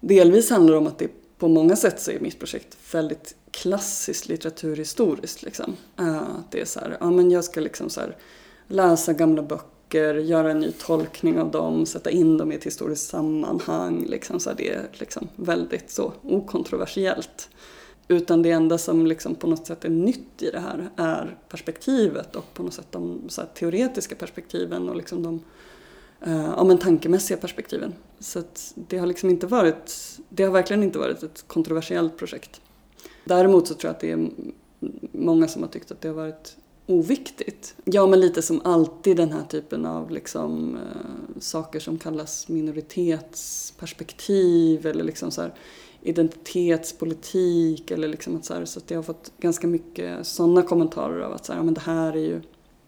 delvis 0.00 0.50
handlar 0.50 0.76
om 0.76 0.86
att 0.86 0.98
det 0.98 1.10
på 1.38 1.48
många 1.48 1.76
sätt 1.76 2.00
så 2.00 2.10
är 2.10 2.20
mitt 2.20 2.38
projekt 2.38 2.76
väldigt 2.92 3.34
klassiskt 3.50 4.28
litteraturhistoriskt. 4.28 5.42
Liksom. 5.42 5.76
Eh, 5.98 6.16
att 6.16 6.50
det 6.50 6.60
är 6.60 6.64
så 6.64 6.80
här, 6.80 6.96
ja 7.00 7.10
men 7.10 7.30
jag 7.30 7.44
ska 7.44 7.60
liksom 7.60 7.90
så 7.90 8.00
här, 8.00 8.16
läsa 8.66 9.12
gamla 9.12 9.42
böcker, 9.42 10.14
göra 10.14 10.50
en 10.50 10.60
ny 10.60 10.72
tolkning 10.72 11.40
av 11.40 11.50
dem, 11.50 11.86
sätta 11.86 12.10
in 12.10 12.38
dem 12.38 12.52
i 12.52 12.54
ett 12.54 12.64
historiskt 12.64 13.08
sammanhang. 13.08 14.04
Liksom, 14.08 14.40
så 14.40 14.50
här, 14.50 14.56
det 14.56 14.70
är 14.72 14.88
liksom 14.92 15.28
väldigt 15.36 15.90
så 15.90 16.12
okontroversiellt. 16.22 17.48
Utan 18.08 18.42
det 18.42 18.50
enda 18.50 18.78
som 18.78 19.06
liksom 19.06 19.34
på 19.34 19.46
något 19.46 19.66
sätt 19.66 19.84
är 19.84 19.88
nytt 19.88 20.42
i 20.42 20.50
det 20.50 20.60
här 20.60 20.90
är 20.96 21.38
perspektivet 21.48 22.36
och 22.36 22.54
på 22.54 22.62
något 22.62 22.74
sätt 22.74 22.86
de 22.90 23.20
så 23.28 23.42
teoretiska 23.54 24.14
perspektiven 24.14 24.88
och 24.88 24.96
liksom 24.96 25.22
de 25.22 25.40
eh, 26.20 26.52
ja, 26.56 26.64
men 26.64 26.78
tankemässiga 26.78 27.36
perspektiven. 27.36 27.94
Så 28.18 28.42
det 28.74 28.98
har 28.98 29.06
liksom 29.06 29.30
inte 29.30 29.46
varit, 29.46 30.18
det 30.28 30.42
har 30.42 30.50
verkligen 30.50 30.82
inte 30.82 30.98
varit 30.98 31.22
ett 31.22 31.44
kontroversiellt 31.46 32.16
projekt. 32.16 32.60
Däremot 33.24 33.68
så 33.68 33.74
tror 33.74 33.88
jag 33.88 33.94
att 33.94 34.00
det 34.00 34.10
är 34.10 34.30
många 35.12 35.48
som 35.48 35.62
har 35.62 35.68
tyckt 35.68 35.90
att 35.90 36.00
det 36.00 36.08
har 36.08 36.14
varit 36.14 36.56
oviktigt. 36.86 37.74
Ja, 37.84 38.06
men 38.06 38.20
lite 38.20 38.42
som 38.42 38.60
alltid 38.64 39.16
den 39.16 39.32
här 39.32 39.44
typen 39.44 39.86
av 39.86 40.10
liksom, 40.10 40.76
eh, 40.76 40.80
saker 41.40 41.80
som 41.80 41.98
kallas 41.98 42.48
minoritetsperspektiv 42.48 44.86
eller 44.86 45.04
liksom 45.04 45.30
så 45.30 45.42
här, 45.42 45.54
identitetspolitik 46.06 47.90
eller 47.90 48.08
liksom 48.08 48.36
att 48.36 48.44
så, 48.44 48.54
här, 48.54 48.64
så 48.64 48.78
att 48.78 48.90
jag 48.90 48.98
har 48.98 49.02
fått 49.02 49.32
ganska 49.38 49.66
mycket 49.66 50.26
sådana 50.26 50.62
kommentarer 50.62 51.20
av 51.20 51.32
att 51.32 51.44
så 51.44 51.52
här, 51.52 51.62
men 51.62 51.74
det 51.74 51.80
här 51.80 52.12
är 52.12 52.20
ju 52.20 52.36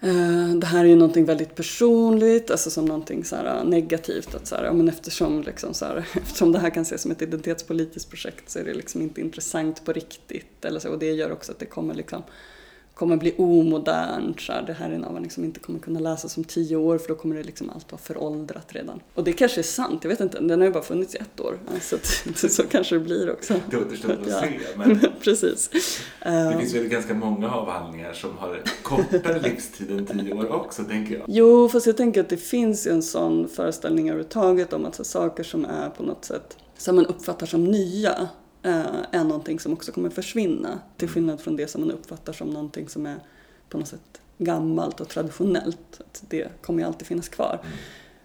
eh, 0.00 0.54
det 0.54 0.66
här 0.66 0.84
är 0.84 0.88
ju 0.88 0.96
någonting 0.96 1.24
väldigt 1.24 1.54
personligt, 1.54 2.50
alltså 2.50 2.70
som 2.70 2.84
någonting 2.84 3.24
så 3.24 3.36
här 3.36 3.64
negativt. 3.64 4.34
Att 4.34 4.46
så 4.46 4.54
här, 4.54 4.64
ja, 4.64 4.72
men 4.72 4.88
eftersom, 4.88 5.42
liksom 5.42 5.74
så 5.74 5.84
här, 5.84 6.08
eftersom 6.14 6.52
det 6.52 6.58
här 6.58 6.70
kan 6.70 6.82
ses 6.82 7.02
som 7.02 7.10
ett 7.10 7.22
identitetspolitiskt 7.22 8.10
projekt 8.10 8.50
så 8.50 8.58
är 8.58 8.64
det 8.64 8.74
liksom 8.74 9.02
inte 9.02 9.20
intressant 9.20 9.84
på 9.84 9.92
riktigt. 9.92 10.64
Eller 10.64 10.80
så, 10.80 10.90
och 10.90 10.98
det 10.98 11.12
gör 11.12 11.32
också 11.32 11.52
att 11.52 11.58
det 11.58 11.66
kommer 11.66 11.94
liksom 11.94 12.22
kommer 12.98 13.16
bli 13.16 13.34
omodernt. 13.38 14.40
Så 14.40 14.52
här, 14.52 14.62
det 14.62 14.72
här 14.72 14.90
är 14.90 14.94
en 14.94 15.04
avhandling 15.04 15.30
som 15.30 15.44
inte 15.44 15.60
kommer 15.60 15.78
kunna 15.78 16.00
läsas 16.00 16.36
om 16.36 16.44
tio 16.44 16.76
år 16.76 16.98
för 16.98 17.08
då 17.08 17.14
kommer 17.14 17.36
det 17.36 17.42
liksom 17.42 17.70
allt 17.70 17.92
vara 17.92 18.02
föråldrat 18.02 18.66
redan. 18.68 19.00
Och 19.14 19.24
det 19.24 19.32
kanske 19.32 19.60
är 19.60 19.62
sant, 19.62 19.98
jag 20.02 20.08
vet 20.08 20.20
inte. 20.20 20.40
Den 20.40 20.60
har 20.60 20.66
ju 20.66 20.72
bara 20.72 20.82
funnits 20.82 21.14
i 21.14 21.18
ett 21.18 21.40
år. 21.40 21.58
Så, 21.80 21.96
att, 21.96 22.06
så 22.52 22.62
kanske 22.62 22.94
det 22.94 23.00
blir 23.00 23.30
också. 23.32 23.54
Det 23.70 23.76
återstår 23.76 24.12
att 24.12 24.28
ja. 24.28 24.40
se. 24.40 24.58
Men 24.76 25.00
Precis. 25.20 25.70
Det 26.22 26.28
ehm. 26.28 26.58
finns 26.58 26.74
väl 26.74 26.88
ganska 26.88 27.14
många 27.14 27.50
avhandlingar 27.50 28.12
som 28.12 28.38
har 28.38 28.62
kortare 28.82 29.40
livstid 29.42 29.90
än 29.90 30.06
tio 30.06 30.32
år 30.32 30.52
också, 30.52 30.84
tänker 30.84 31.14
jag. 31.14 31.24
Jo, 31.28 31.68
fast 31.68 31.86
jag 31.86 31.96
tänker 31.96 32.20
att 32.20 32.28
det 32.28 32.36
finns 32.36 32.86
ju 32.86 32.90
en 32.90 33.02
sån 33.02 33.48
föreställning 33.48 34.08
överhuvudtaget 34.08 34.72
om 34.72 34.84
att 34.84 34.94
så, 34.94 35.04
saker 35.04 35.42
som 35.42 35.64
är 35.64 35.90
på 35.90 36.02
något 36.02 36.24
sätt 36.24 36.56
som 36.78 36.96
man 36.96 37.06
uppfattar 37.06 37.46
som 37.46 37.64
nya 37.64 38.12
Eh, 38.12 38.28
är 38.62 39.24
någonting 39.24 39.60
som 39.60 39.72
också 39.72 39.92
kommer 39.92 40.10
försvinna. 40.10 40.80
Till 40.96 41.08
skillnad 41.08 41.40
från 41.40 41.56
det 41.56 41.68
som 41.68 41.80
man 41.80 41.90
uppfattar 41.90 42.32
som 42.32 42.50
någonting 42.50 42.88
som 42.88 43.06
är 43.06 43.16
på 43.68 43.78
något 43.78 43.88
sätt 43.88 44.20
gammalt 44.38 45.00
och 45.00 45.08
traditionellt. 45.08 46.00
Att 46.00 46.24
det 46.28 46.62
kommer 46.62 46.82
ju 46.82 46.86
alltid 46.86 47.06
finnas 47.06 47.28
kvar. 47.28 47.60
Mm. 47.62 47.76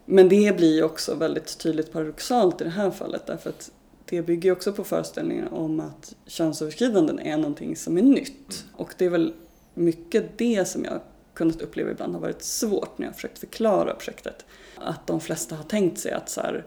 Men 0.05 0.29
det 0.29 0.57
blir 0.57 0.75
ju 0.75 0.83
också 0.83 1.15
väldigt 1.15 1.57
tydligt 1.57 1.91
paradoxalt 1.91 2.61
i 2.61 2.63
det 2.63 2.69
här 2.69 2.91
fallet 2.91 3.27
därför 3.27 3.49
att 3.49 3.71
det 4.05 4.21
bygger 4.21 4.49
ju 4.49 4.53
också 4.53 4.73
på 4.73 4.83
föreställningen 4.83 5.47
om 5.47 5.79
att 5.79 6.15
könsöverskridanden 6.25 7.19
är 7.19 7.37
någonting 7.37 7.75
som 7.75 7.97
är 7.97 8.01
nytt. 8.01 8.63
Mm. 8.63 8.75
Och 8.75 8.93
det 8.97 9.05
är 9.05 9.09
väl 9.09 9.33
mycket 9.73 10.37
det 10.37 10.65
som 10.67 10.85
jag 10.85 10.99
kunnat 11.33 11.61
uppleva 11.61 11.91
ibland 11.91 12.13
har 12.13 12.21
varit 12.21 12.43
svårt 12.43 12.97
när 12.97 13.05
jag 13.05 13.15
försökt 13.15 13.39
förklara 13.39 13.93
projektet. 13.93 14.45
Att 14.75 15.07
de 15.07 15.21
flesta 15.21 15.55
har 15.55 15.63
tänkt 15.63 15.99
sig 15.99 16.11
att 16.11 16.29
så 16.29 16.41
här, 16.41 16.65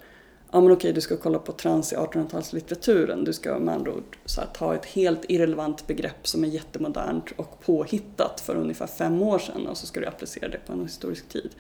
ja 0.51 0.61
men 0.61 0.73
okej 0.73 0.93
du 0.93 1.01
ska 1.01 1.17
kolla 1.17 1.39
på 1.39 1.53
trans 1.53 1.93
i 1.93 1.97
1800-talslitteraturen. 1.97 3.25
Du 3.25 3.33
ska 3.33 3.59
med 3.59 3.75
andra 3.75 3.93
ord 3.93 4.17
så 4.25 4.41
här, 4.41 4.49
ta 4.55 4.75
ett 4.75 4.87
helt 4.87 5.25
irrelevant 5.29 5.87
begrepp 5.87 6.27
som 6.27 6.45
är 6.45 6.49
jättemodernt 6.49 7.25
och 7.37 7.61
påhittat 7.61 8.41
för 8.41 8.57
ungefär 8.57 8.87
fem 8.87 9.23
år 9.23 9.39
sedan 9.39 9.67
och 9.67 9.77
så 9.77 9.87
ska 9.87 10.01
du 10.01 10.07
applicera 10.07 10.49
det 10.49 10.59
på 10.67 10.73
en 10.73 10.83
historisk 10.83 11.29
tid. 11.29 11.51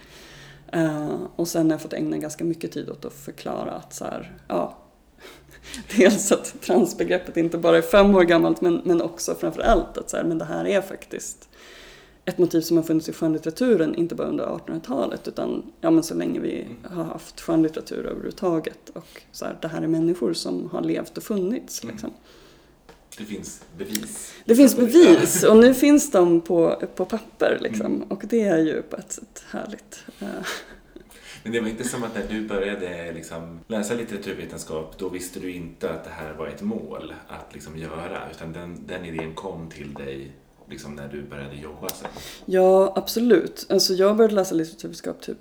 Uh, 0.76 1.26
och 1.36 1.48
sen 1.48 1.66
har 1.66 1.72
jag 1.72 1.80
fått 1.80 1.92
ägna 1.92 2.18
ganska 2.18 2.44
mycket 2.44 2.72
tid 2.72 2.90
åt 2.90 3.04
att 3.04 3.12
förklara 3.12 3.70
att 3.70 3.94
så 3.94 4.04
här, 4.04 4.38
ja, 4.48 4.78
dels 5.96 6.32
att 6.32 6.54
transbegreppet 6.60 7.36
inte 7.36 7.58
bara 7.58 7.78
är 7.78 7.82
fem 7.82 8.14
år 8.14 8.22
gammalt 8.22 8.60
men, 8.60 8.80
men 8.84 9.02
också 9.02 9.34
framförallt 9.34 9.98
att 9.98 10.10
så 10.10 10.16
här, 10.16 10.24
men 10.24 10.38
det 10.38 10.44
här 10.44 10.66
är 10.66 10.80
faktiskt 10.80 11.48
ett 12.26 12.38
motiv 12.38 12.60
som 12.60 12.76
har 12.76 12.84
funnits 12.84 13.08
i 13.08 13.12
skönlitteraturen, 13.12 13.94
inte 13.94 14.14
bara 14.14 14.28
under 14.28 14.44
1800-talet 14.46 15.28
utan 15.28 15.72
ja, 15.80 15.90
men 15.90 16.02
så 16.02 16.14
länge 16.14 16.40
vi 16.40 16.66
har 16.82 17.04
haft 17.04 17.40
skönlitteratur 17.40 18.06
överhuvudtaget. 18.06 18.90
Och 18.92 19.22
så 19.32 19.44
här, 19.44 19.58
det 19.62 19.68
här 19.68 19.82
är 19.82 19.86
människor 19.86 20.32
som 20.32 20.70
har 20.70 20.82
levt 20.82 21.16
och 21.16 21.22
funnits. 21.22 21.82
Mm. 21.82 21.94
Liksom. 21.94 22.10
Det 23.18 23.24
finns 23.24 23.64
bevis. 23.78 24.34
Det 24.44 24.54
finns 24.54 24.76
bevis 24.76 25.44
och 25.44 25.56
nu 25.56 25.74
finns 25.74 26.10
de 26.10 26.40
på, 26.40 26.82
på 26.96 27.04
papper 27.04 27.58
liksom. 27.60 27.86
Mm. 27.86 28.02
och 28.02 28.22
det 28.26 28.42
är 28.42 28.58
ju 28.58 28.82
på 28.82 28.96
ett 28.96 29.12
sätt 29.12 29.44
härligt. 29.50 30.04
Men 31.42 31.52
det 31.52 31.60
var 31.60 31.68
inte 31.68 31.88
som 31.88 32.04
att 32.04 32.14
när 32.14 32.26
du 32.28 32.48
började 32.48 33.12
liksom 33.12 33.60
läsa 33.66 33.94
litteraturvetenskap 33.94 34.98
då 34.98 35.08
visste 35.08 35.40
du 35.40 35.52
inte 35.52 35.90
att 35.90 36.04
det 36.04 36.10
här 36.10 36.34
var 36.34 36.46
ett 36.46 36.62
mål 36.62 37.14
att 37.28 37.54
liksom 37.54 37.78
göra 37.78 38.30
utan 38.30 38.52
den, 38.52 38.86
den 38.86 39.04
idén 39.04 39.34
kom 39.34 39.70
till 39.70 39.94
dig 39.94 40.32
liksom 40.68 40.94
när 40.94 41.08
du 41.08 41.22
började 41.22 41.56
jobba 41.56 41.88
sen? 41.88 42.08
Ja, 42.44 42.92
absolut. 42.96 43.66
Alltså 43.68 43.94
jag 43.94 44.16
började 44.16 44.34
läsa 44.34 44.54
litteraturvetenskap 44.54 45.20
typ 45.20 45.38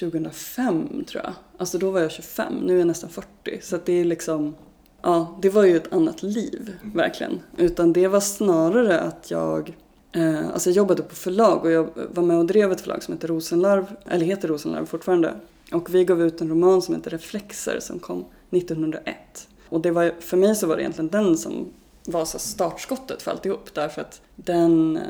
2005 0.00 1.04
tror 1.04 1.24
jag. 1.24 1.32
Alltså 1.58 1.78
då 1.78 1.90
var 1.90 2.00
jag 2.00 2.10
25, 2.10 2.54
nu 2.54 2.74
är 2.74 2.78
jag 2.78 2.86
nästan 2.86 3.10
40. 3.10 3.28
Så 3.62 3.78
det 3.84 3.92
är 3.92 4.04
liksom, 4.04 4.54
ja, 5.02 5.38
det 5.42 5.50
var 5.50 5.64
ju 5.64 5.76
ett 5.76 5.92
annat 5.92 6.22
liv, 6.22 6.72
mm. 6.82 6.96
verkligen. 6.96 7.40
Utan 7.56 7.92
det 7.92 8.08
var 8.08 8.20
snarare 8.20 9.00
att 9.00 9.30
jag 9.30 9.76
eh, 10.12 10.48
Alltså 10.48 10.70
jag 10.70 10.76
jobbade 10.76 11.02
på 11.02 11.14
förlag 11.14 11.64
och 11.64 11.70
jag 11.70 11.90
var 12.10 12.22
med 12.22 12.38
och 12.38 12.46
drev 12.46 12.72
ett 12.72 12.80
förlag 12.80 13.02
som 13.02 13.14
heter 13.14 13.28
Rosenlarv, 13.28 13.86
eller 14.06 14.26
heter 14.26 14.48
Rosenlarv 14.48 14.86
fortfarande. 14.86 15.34
Och 15.72 15.94
vi 15.94 16.04
gav 16.04 16.22
ut 16.22 16.40
en 16.40 16.48
roman 16.48 16.82
som 16.82 16.94
heter 16.94 17.10
Reflexer 17.10 17.80
som 17.80 17.98
kom 17.98 18.24
1901. 18.50 19.48
Och 19.68 19.80
det 19.80 19.90
var, 19.90 20.14
för 20.20 20.36
mig 20.36 20.54
så 20.54 20.66
var 20.66 20.76
det 20.76 20.82
egentligen 20.82 21.08
den 21.08 21.36
som 21.36 21.72
var 22.10 22.24
så 22.24 22.38
startskottet 22.38 23.22
för 23.22 23.30
alltihop 23.30 23.74
därför 23.74 24.00
att 24.00 24.20
den 24.36 24.96
eh, 24.96 25.02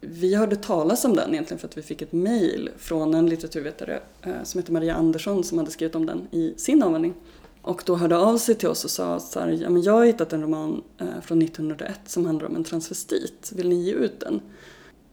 vi 0.00 0.34
hörde 0.34 0.56
talas 0.56 1.04
om 1.04 1.16
den 1.16 1.32
egentligen 1.32 1.58
för 1.58 1.68
att 1.68 1.78
vi 1.78 1.82
fick 1.82 2.02
ett 2.02 2.12
mejl 2.12 2.70
från 2.78 3.14
en 3.14 3.26
litteraturvetare 3.26 4.00
eh, 4.22 4.42
som 4.44 4.60
heter 4.60 4.72
Maria 4.72 4.94
Andersson 4.94 5.44
som 5.44 5.58
hade 5.58 5.70
skrivit 5.70 5.94
om 5.94 6.06
den 6.06 6.26
i 6.30 6.54
sin 6.56 6.82
avhandling. 6.82 7.14
Och 7.62 7.82
då 7.86 7.96
hörde 7.96 8.16
av 8.16 8.38
sig 8.38 8.54
till 8.54 8.68
oss 8.68 8.84
och 8.84 8.90
sa 8.90 9.14
att 9.14 9.36
ja, 9.60 9.70
men 9.70 9.82
jag 9.82 9.92
har 9.92 10.04
hittat 10.04 10.32
en 10.32 10.42
roman 10.42 10.82
eh, 10.98 11.06
från 11.22 11.42
1901 11.42 12.00
som 12.06 12.26
handlar 12.26 12.48
om 12.48 12.56
en 12.56 12.64
transvestit, 12.64 13.52
vill 13.54 13.68
ni 13.68 13.74
ge 13.74 13.92
ut 13.92 14.20
den? 14.20 14.40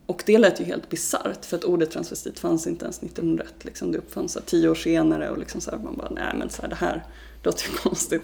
Och 0.05 0.23
det 0.25 0.37
lät 0.37 0.59
ju 0.61 0.63
helt 0.63 0.89
bisarrt 0.89 1.45
för 1.45 1.57
att 1.57 1.63
ordet 1.63 1.91
transvestit 1.91 2.39
fanns 2.39 2.67
inte 2.67 2.85
ens 2.85 3.03
1901. 3.03 3.53
Liksom. 3.61 3.91
Det 3.91 3.97
uppfanns 3.97 4.33
så 4.33 4.39
här, 4.39 4.45
tio 4.45 4.69
år 4.69 4.75
senare 4.75 5.29
och 5.29 5.37
liksom 5.37 5.61
så 5.61 5.71
här, 5.71 5.77
man 5.77 5.97
bara 5.97 6.09
nej 6.09 6.33
men 6.37 6.49
så 6.49 6.61
här, 6.61 6.69
det 6.69 6.75
här 6.75 7.05
låter 7.43 7.69
ju 7.69 7.73
konstigt. 7.83 8.23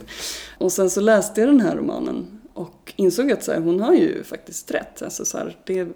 Och 0.57 0.71
sen 0.71 0.89
så 0.89 1.01
läste 1.01 1.41
jag 1.41 1.49
den 1.49 1.61
här 1.61 1.75
romanen 1.75 2.41
och 2.55 2.93
insåg 2.95 3.31
att 3.31 3.43
så 3.43 3.51
här, 3.51 3.59
hon 3.59 3.79
har 3.79 3.93
ju 3.93 4.23
faktiskt 4.23 4.71
rätt. 4.71 5.01
Alltså, 5.01 5.25
så 5.25 5.37
här, 5.37 5.57
det, 5.65 5.87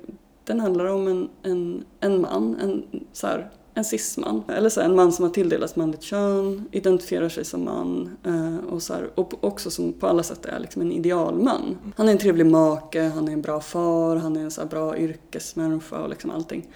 den 0.43 0.59
handlar 0.59 0.85
om 0.85 1.07
en, 1.07 1.29
en, 1.43 1.83
en 1.99 2.21
man, 2.21 2.55
en, 2.61 3.05
så 3.13 3.27
här, 3.27 3.49
en 3.73 3.85
cisman. 3.85 4.43
Eller 4.47 4.69
så 4.69 4.81
här, 4.81 4.89
en 4.89 4.95
man 4.95 5.11
som 5.11 5.25
har 5.25 5.31
tilldelats 5.31 5.75
manligt 5.75 6.01
kön, 6.01 6.65
identifierar 6.71 7.29
sig 7.29 7.45
som 7.45 7.65
man 7.65 8.17
eh, 8.25 8.73
och, 8.73 8.81
så 8.81 8.93
här, 8.93 9.09
och 9.15 9.43
också 9.43 9.71
som 9.71 9.93
på 9.93 10.07
alla 10.07 10.23
sätt 10.23 10.45
är 10.45 10.59
liksom 10.59 10.81
en 10.81 10.91
idealman. 10.91 11.77
Han 11.97 12.07
är 12.07 12.11
en 12.11 12.17
trevlig 12.17 12.45
make, 12.45 13.01
han 13.01 13.27
är 13.27 13.33
en 13.33 13.41
bra 13.41 13.61
far, 13.61 14.15
han 14.15 14.37
är 14.37 14.41
en 14.41 14.51
så 14.51 14.65
bra 14.65 14.97
yrkesmänniska 14.97 15.99
och 15.99 16.09
liksom 16.09 16.31
allting. 16.31 16.67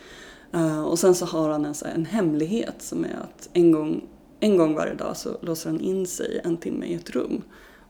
Eh, 0.54 0.84
och 0.84 1.00
sen 1.00 1.16
så 1.16 1.26
har 1.26 1.50
han 1.50 1.66
en, 1.66 1.74
så 1.74 1.86
här, 1.86 1.94
en 1.94 2.06
hemlighet 2.06 2.82
som 2.82 3.06
är 3.06 3.18
att 3.24 3.50
en 3.54 3.72
gång, 3.72 4.04
en 4.40 4.58
gång 4.58 4.76
varje 4.76 4.94
dag 4.94 5.18
så 5.18 5.30
låser 5.42 5.70
han 5.70 5.80
in 5.80 6.08
sig 6.08 6.42
en 6.44 6.58
timme 6.58 6.86
i 6.86 6.94
ett 6.94 7.10
rum. 7.10 7.42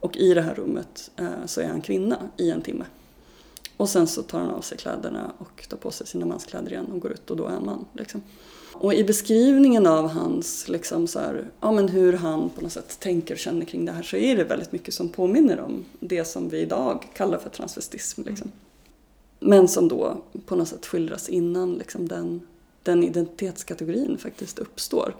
Och 0.04 0.16
i 0.16 0.34
det 0.34 0.42
här 0.42 0.54
rummet 0.54 1.10
eh, 1.16 1.46
så 1.46 1.60
är 1.60 1.66
han 1.66 1.80
kvinna 1.80 2.18
i 2.36 2.50
en 2.50 2.62
timme. 2.62 2.84
Och 3.76 3.88
sen 3.88 4.06
så 4.06 4.22
tar 4.22 4.38
han 4.38 4.50
av 4.50 4.60
sig 4.60 4.78
kläderna 4.78 5.32
och 5.38 5.68
tar 5.68 5.76
på 5.76 5.90
sig 5.90 6.06
sina 6.06 6.26
manskläder 6.26 6.72
igen 6.72 6.86
och 6.92 7.00
går 7.00 7.12
ut 7.12 7.30
och 7.30 7.36
då 7.36 7.46
är 7.46 7.50
han 7.50 7.66
man. 7.66 7.84
Liksom. 7.92 8.22
Och 8.72 8.94
i 8.94 9.04
beskrivningen 9.04 9.86
av 9.86 10.08
hans, 10.08 10.68
liksom 10.68 11.06
så 11.06 11.18
här, 11.18 11.50
ja, 11.60 11.72
men 11.72 11.88
hur 11.88 12.12
han 12.12 12.50
på 12.50 12.60
något 12.60 12.72
sätt 12.72 13.00
tänker 13.00 13.34
och 13.34 13.38
känner 13.38 13.66
kring 13.66 13.84
det 13.84 13.92
här 13.92 14.02
så 14.02 14.16
är 14.16 14.36
det 14.36 14.44
väldigt 14.44 14.72
mycket 14.72 14.94
som 14.94 15.08
påminner 15.08 15.60
om 15.60 15.84
det 16.00 16.24
som 16.24 16.48
vi 16.48 16.58
idag 16.58 17.08
kallar 17.14 17.38
för 17.38 17.50
transvestism. 17.50 18.22
Liksom. 18.22 18.52
Men 19.40 19.68
som 19.68 19.88
då 19.88 20.22
på 20.46 20.56
något 20.56 20.68
sätt 20.68 20.86
skildras 20.86 21.28
innan 21.28 21.74
liksom, 21.74 22.08
den, 22.08 22.40
den 22.82 23.04
identitetskategorin 23.04 24.18
faktiskt 24.18 24.58
uppstår. 24.58 25.16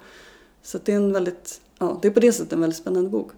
Så 0.63 0.79
det 0.85 0.93
är 0.93 0.97
en 0.97 1.13
väldigt, 1.13 1.61
ja, 1.79 1.99
det 2.03 2.09
är 2.09 2.13
på 2.13 2.21
det 2.21 2.33
sättet 2.33 2.53
en 2.53 2.61
väldigt 2.61 2.79
spännande 2.79 3.11
bok. 3.11 3.31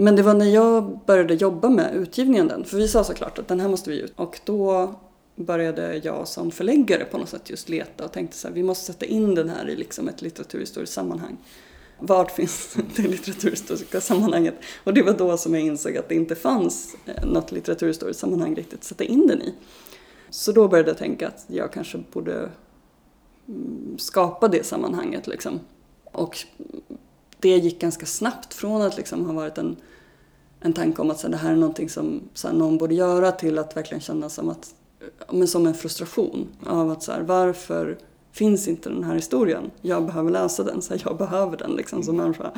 Men 0.00 0.16
det 0.16 0.22
var 0.22 0.34
när 0.34 0.46
jag 0.46 0.98
började 1.06 1.34
jobba 1.34 1.68
med 1.68 1.94
utgivningen 1.94 2.48
den, 2.48 2.64
för 2.64 2.76
vi 2.76 2.88
sa 2.88 3.04
såklart 3.04 3.38
att 3.38 3.48
den 3.48 3.60
här 3.60 3.68
måste 3.68 3.90
vi 3.90 4.00
ut. 4.00 4.12
Och 4.16 4.40
då 4.44 4.94
började 5.36 5.96
jag 5.96 6.28
som 6.28 6.50
förläggare 6.50 7.04
på 7.04 7.18
något 7.18 7.28
sätt 7.28 7.50
just 7.50 7.68
leta 7.68 8.04
och 8.04 8.12
tänkte 8.12 8.36
så 8.36 8.48
här, 8.48 8.54
vi 8.54 8.62
måste 8.62 8.92
sätta 8.92 9.06
in 9.06 9.34
den 9.34 9.48
här 9.48 9.68
i 9.68 9.76
liksom 9.76 10.08
ett 10.08 10.22
litteraturhistoriskt 10.22 10.94
sammanhang. 10.94 11.36
Vart 11.98 12.30
finns 12.30 12.76
det 12.96 13.02
litteraturhistoriska 13.02 14.00
sammanhanget? 14.00 14.54
Och 14.84 14.94
det 14.94 15.02
var 15.02 15.12
då 15.12 15.36
som 15.36 15.54
jag 15.54 15.62
insåg 15.62 15.96
att 15.96 16.08
det 16.08 16.14
inte 16.14 16.34
fanns 16.34 16.96
eh, 17.06 17.24
något 17.24 17.52
litteraturhistoriskt 17.52 18.20
sammanhang 18.20 18.54
riktigt 18.54 18.78
att 18.78 18.84
sätta 18.84 19.04
in 19.04 19.26
den 19.26 19.42
i. 19.42 19.54
Så 20.30 20.52
då 20.52 20.68
började 20.68 20.90
jag 20.90 20.98
tänka 20.98 21.28
att 21.28 21.44
jag 21.46 21.72
kanske 21.72 21.98
borde 22.12 22.50
mm, 23.48 23.98
skapa 23.98 24.48
det 24.48 24.66
sammanhanget 24.66 25.26
liksom. 25.26 25.60
Och 26.04 26.36
det 27.40 27.56
gick 27.56 27.80
ganska 27.80 28.06
snabbt 28.06 28.54
från 28.54 28.82
att 28.82 28.96
liksom 28.96 29.26
ha 29.26 29.32
varit 29.32 29.58
en, 29.58 29.76
en 30.60 30.72
tanke 30.72 31.02
om 31.02 31.10
att 31.10 31.18
så 31.18 31.26
här, 31.26 31.32
det 31.32 31.36
här 31.36 31.52
är 31.52 31.56
någonting 31.56 31.88
som 31.88 32.20
så 32.34 32.48
här, 32.48 32.54
någon 32.54 32.78
borde 32.78 32.94
göra 32.94 33.32
till 33.32 33.58
att 33.58 33.76
verkligen 33.76 34.00
känna 34.00 34.28
som, 34.28 34.48
att, 34.48 34.74
men 35.32 35.48
som 35.48 35.66
en 35.66 35.74
frustration 35.74 36.48
av 36.66 36.90
att 36.90 37.02
så 37.02 37.12
här, 37.12 37.20
varför 37.20 37.98
finns 38.32 38.68
inte 38.68 38.88
den 38.88 39.04
här 39.04 39.14
historien? 39.14 39.70
Jag 39.82 40.06
behöver 40.06 40.30
läsa 40.30 40.62
den, 40.62 40.82
så 40.82 40.94
här, 40.94 41.02
jag 41.04 41.16
behöver 41.16 41.56
den 41.56 41.70
liksom 41.70 42.02
som 42.02 42.16
människa. 42.16 42.50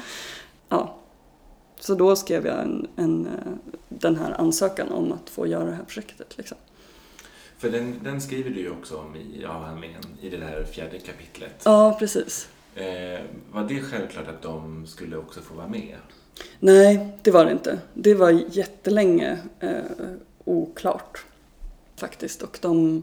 Ja. 0.69 0.97
Så 1.81 1.95
då 1.95 2.17
skrev 2.17 2.47
jag 2.47 2.61
en, 2.61 2.89
en, 2.97 3.29
den 3.89 4.17
här 4.17 4.41
ansökan 4.41 4.93
om 4.93 5.13
att 5.13 5.31
få 5.31 5.47
göra 5.47 5.65
det 5.65 5.75
här 5.75 5.85
projektet. 5.85 6.39
Liksom. 6.39 6.57
För 7.59 7.71
den, 7.71 8.01
den 8.05 8.21
skriver 8.21 8.51
du 8.51 8.61
ju 8.61 8.71
också 8.71 8.97
om 8.97 9.17
i 9.17 9.45
avhandlingen, 9.45 10.03
i 10.21 10.29
det 10.31 10.45
här 10.45 10.65
fjärde 10.65 10.99
kapitlet. 10.99 11.63
Ja, 11.65 11.97
precis. 11.99 12.49
Eh, 12.81 13.21
var 13.53 13.65
det 13.69 13.81
självklart 13.81 14.29
att 14.29 14.43
de 14.43 14.87
skulle 14.87 15.17
också 15.17 15.41
få 15.41 15.55
vara 15.55 15.69
med? 15.69 15.97
Nej, 16.61 17.09
det 17.23 17.31
var 17.31 17.45
det 17.45 17.53
inte. 17.53 17.79
Det 17.95 18.15
var 18.15 18.31
jättelänge 18.31 19.39
eh, 19.61 19.71
oklart 20.45 21.25
faktiskt. 21.97 22.43
Och 22.43 22.59
de, 22.63 23.03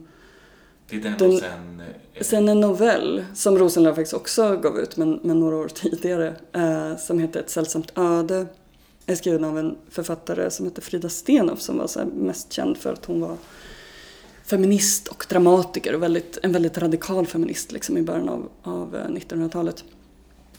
Det 0.89 0.95
är 0.95 1.01
den, 1.01 1.17
Den- 1.17 1.31
och 1.33 1.39
sen... 1.39 1.79
eh, 2.13 2.21
Sen 2.23 2.49
en 2.49 2.59
novell 2.59 3.25
som 3.35 3.57
Rosenlöw 3.57 3.95
faktiskt 3.95 4.13
också 4.13 4.57
gav 4.57 4.79
ut 4.79 4.97
men, 4.97 5.19
men 5.23 5.39
några 5.39 5.55
år 5.55 5.67
tidigare 5.67 6.35
eh, 6.53 6.97
som 6.97 7.19
heter 7.19 7.39
Ett 7.39 7.49
sällsamt 7.49 7.91
öde. 7.97 8.45
Är 9.05 9.15
skriven 9.15 9.43
av 9.43 9.59
en 9.59 9.77
författare 9.89 10.49
som 10.49 10.65
heter 10.65 10.81
Frida 10.81 11.09
Stenoff 11.09 11.61
som 11.61 11.77
var 11.77 11.87
så 11.87 12.05
mest 12.05 12.53
känd 12.53 12.77
för 12.77 12.93
att 12.93 13.05
hon 13.05 13.21
var 13.21 13.37
feminist 14.49 15.07
och 15.07 15.25
dramatiker 15.29 15.95
och 15.95 16.03
väldigt, 16.03 16.37
en 16.43 16.51
väldigt 16.51 16.77
radikal 16.77 17.27
feminist 17.27 17.71
liksom 17.71 17.97
i 17.97 18.01
början 18.01 18.29
av, 18.29 18.49
av 18.63 18.95
eh, 18.95 19.05
1900-talet. 19.05 19.83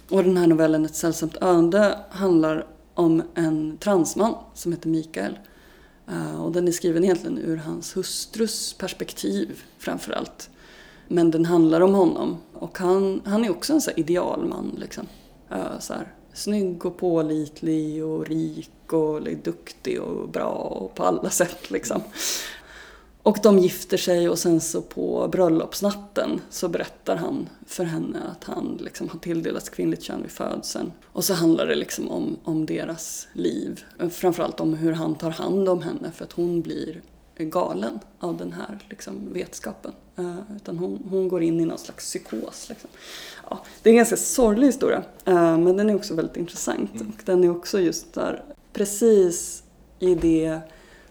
Och 0.08 0.24
den 0.24 0.36
här 0.36 0.46
novellen 0.46 0.84
Ett 0.84 0.94
sällsamt 0.94 1.36
öde 1.40 1.98
handlar 2.10 2.66
om 2.94 3.22
en 3.34 3.78
transman 3.78 4.34
som 4.54 4.72
heter 4.72 4.88
Mikael. 4.88 5.38
Eh, 6.08 6.44
och 6.44 6.52
den 6.52 6.68
är 6.68 6.72
skriven 6.72 7.04
egentligen 7.04 7.38
ur 7.38 7.56
hans 7.56 7.96
hustrus 7.96 8.72
perspektiv 8.72 9.62
framför 9.78 10.12
allt. 10.12 10.50
Men 11.08 11.30
den 11.30 11.44
handlar 11.44 11.80
om 11.80 11.94
honom. 11.94 12.36
Och 12.52 12.78
han, 12.78 13.22
han 13.24 13.44
är 13.44 13.50
också 13.50 13.72
en 13.72 13.80
så 13.80 13.90
här 13.90 13.98
idealman. 13.98 14.76
Liksom. 14.78 15.06
Eh, 15.50 15.78
så 15.80 15.94
här, 15.94 16.12
snygg 16.32 16.86
och 16.86 16.96
pålitlig 16.96 18.04
och 18.04 18.26
rik 18.26 18.92
och 18.92 19.22
duktig 19.22 20.00
och 20.00 20.28
bra 20.28 20.50
och 20.52 20.94
på 20.94 21.02
alla 21.02 21.30
sätt. 21.30 21.70
Liksom. 21.70 22.02
Och 23.28 23.38
de 23.42 23.58
gifter 23.58 23.96
sig 23.96 24.28
och 24.28 24.38
sen 24.38 24.60
så 24.60 24.82
på 24.82 25.28
bröllopsnatten 25.32 26.40
så 26.50 26.68
berättar 26.68 27.16
han 27.16 27.48
för 27.66 27.84
henne 27.84 28.18
att 28.30 28.44
han 28.44 28.78
liksom 28.80 29.08
har 29.08 29.18
tilldelats 29.18 29.68
kvinnligt 29.68 30.02
kön 30.02 30.22
vid 30.22 30.30
födseln. 30.30 30.92
Och 31.06 31.24
så 31.24 31.34
handlar 31.34 31.66
det 31.66 31.74
liksom 31.74 32.08
om, 32.08 32.36
om 32.44 32.66
deras 32.66 33.28
liv. 33.32 33.84
Framförallt 34.10 34.60
om 34.60 34.74
hur 34.74 34.92
han 34.92 35.14
tar 35.14 35.30
hand 35.30 35.68
om 35.68 35.82
henne 35.82 36.12
för 36.14 36.24
att 36.24 36.32
hon 36.32 36.62
blir 36.62 37.02
galen 37.38 37.98
av 38.18 38.36
den 38.36 38.52
här 38.52 38.78
liksom, 38.90 39.32
vetskapen. 39.32 39.92
Eh, 40.16 40.56
utan 40.56 40.78
hon, 40.78 41.06
hon 41.10 41.28
går 41.28 41.42
in 41.42 41.60
i 41.60 41.64
någon 41.64 41.78
slags 41.78 42.04
psykos. 42.04 42.68
Liksom. 42.68 42.90
Ja, 43.50 43.64
det 43.82 43.88
är 43.88 43.92
en 43.92 43.96
ganska 43.96 44.16
sorglig 44.16 44.66
historia, 44.66 45.02
eh, 45.24 45.58
men 45.58 45.76
den 45.76 45.90
är 45.90 45.94
också 45.94 46.14
väldigt 46.14 46.36
intressant. 46.36 47.00
Och 47.00 47.22
den 47.24 47.44
är 47.44 47.50
också 47.50 47.80
just 47.80 48.12
där, 48.12 48.44
precis 48.72 49.62
i 49.98 50.14
det 50.14 50.60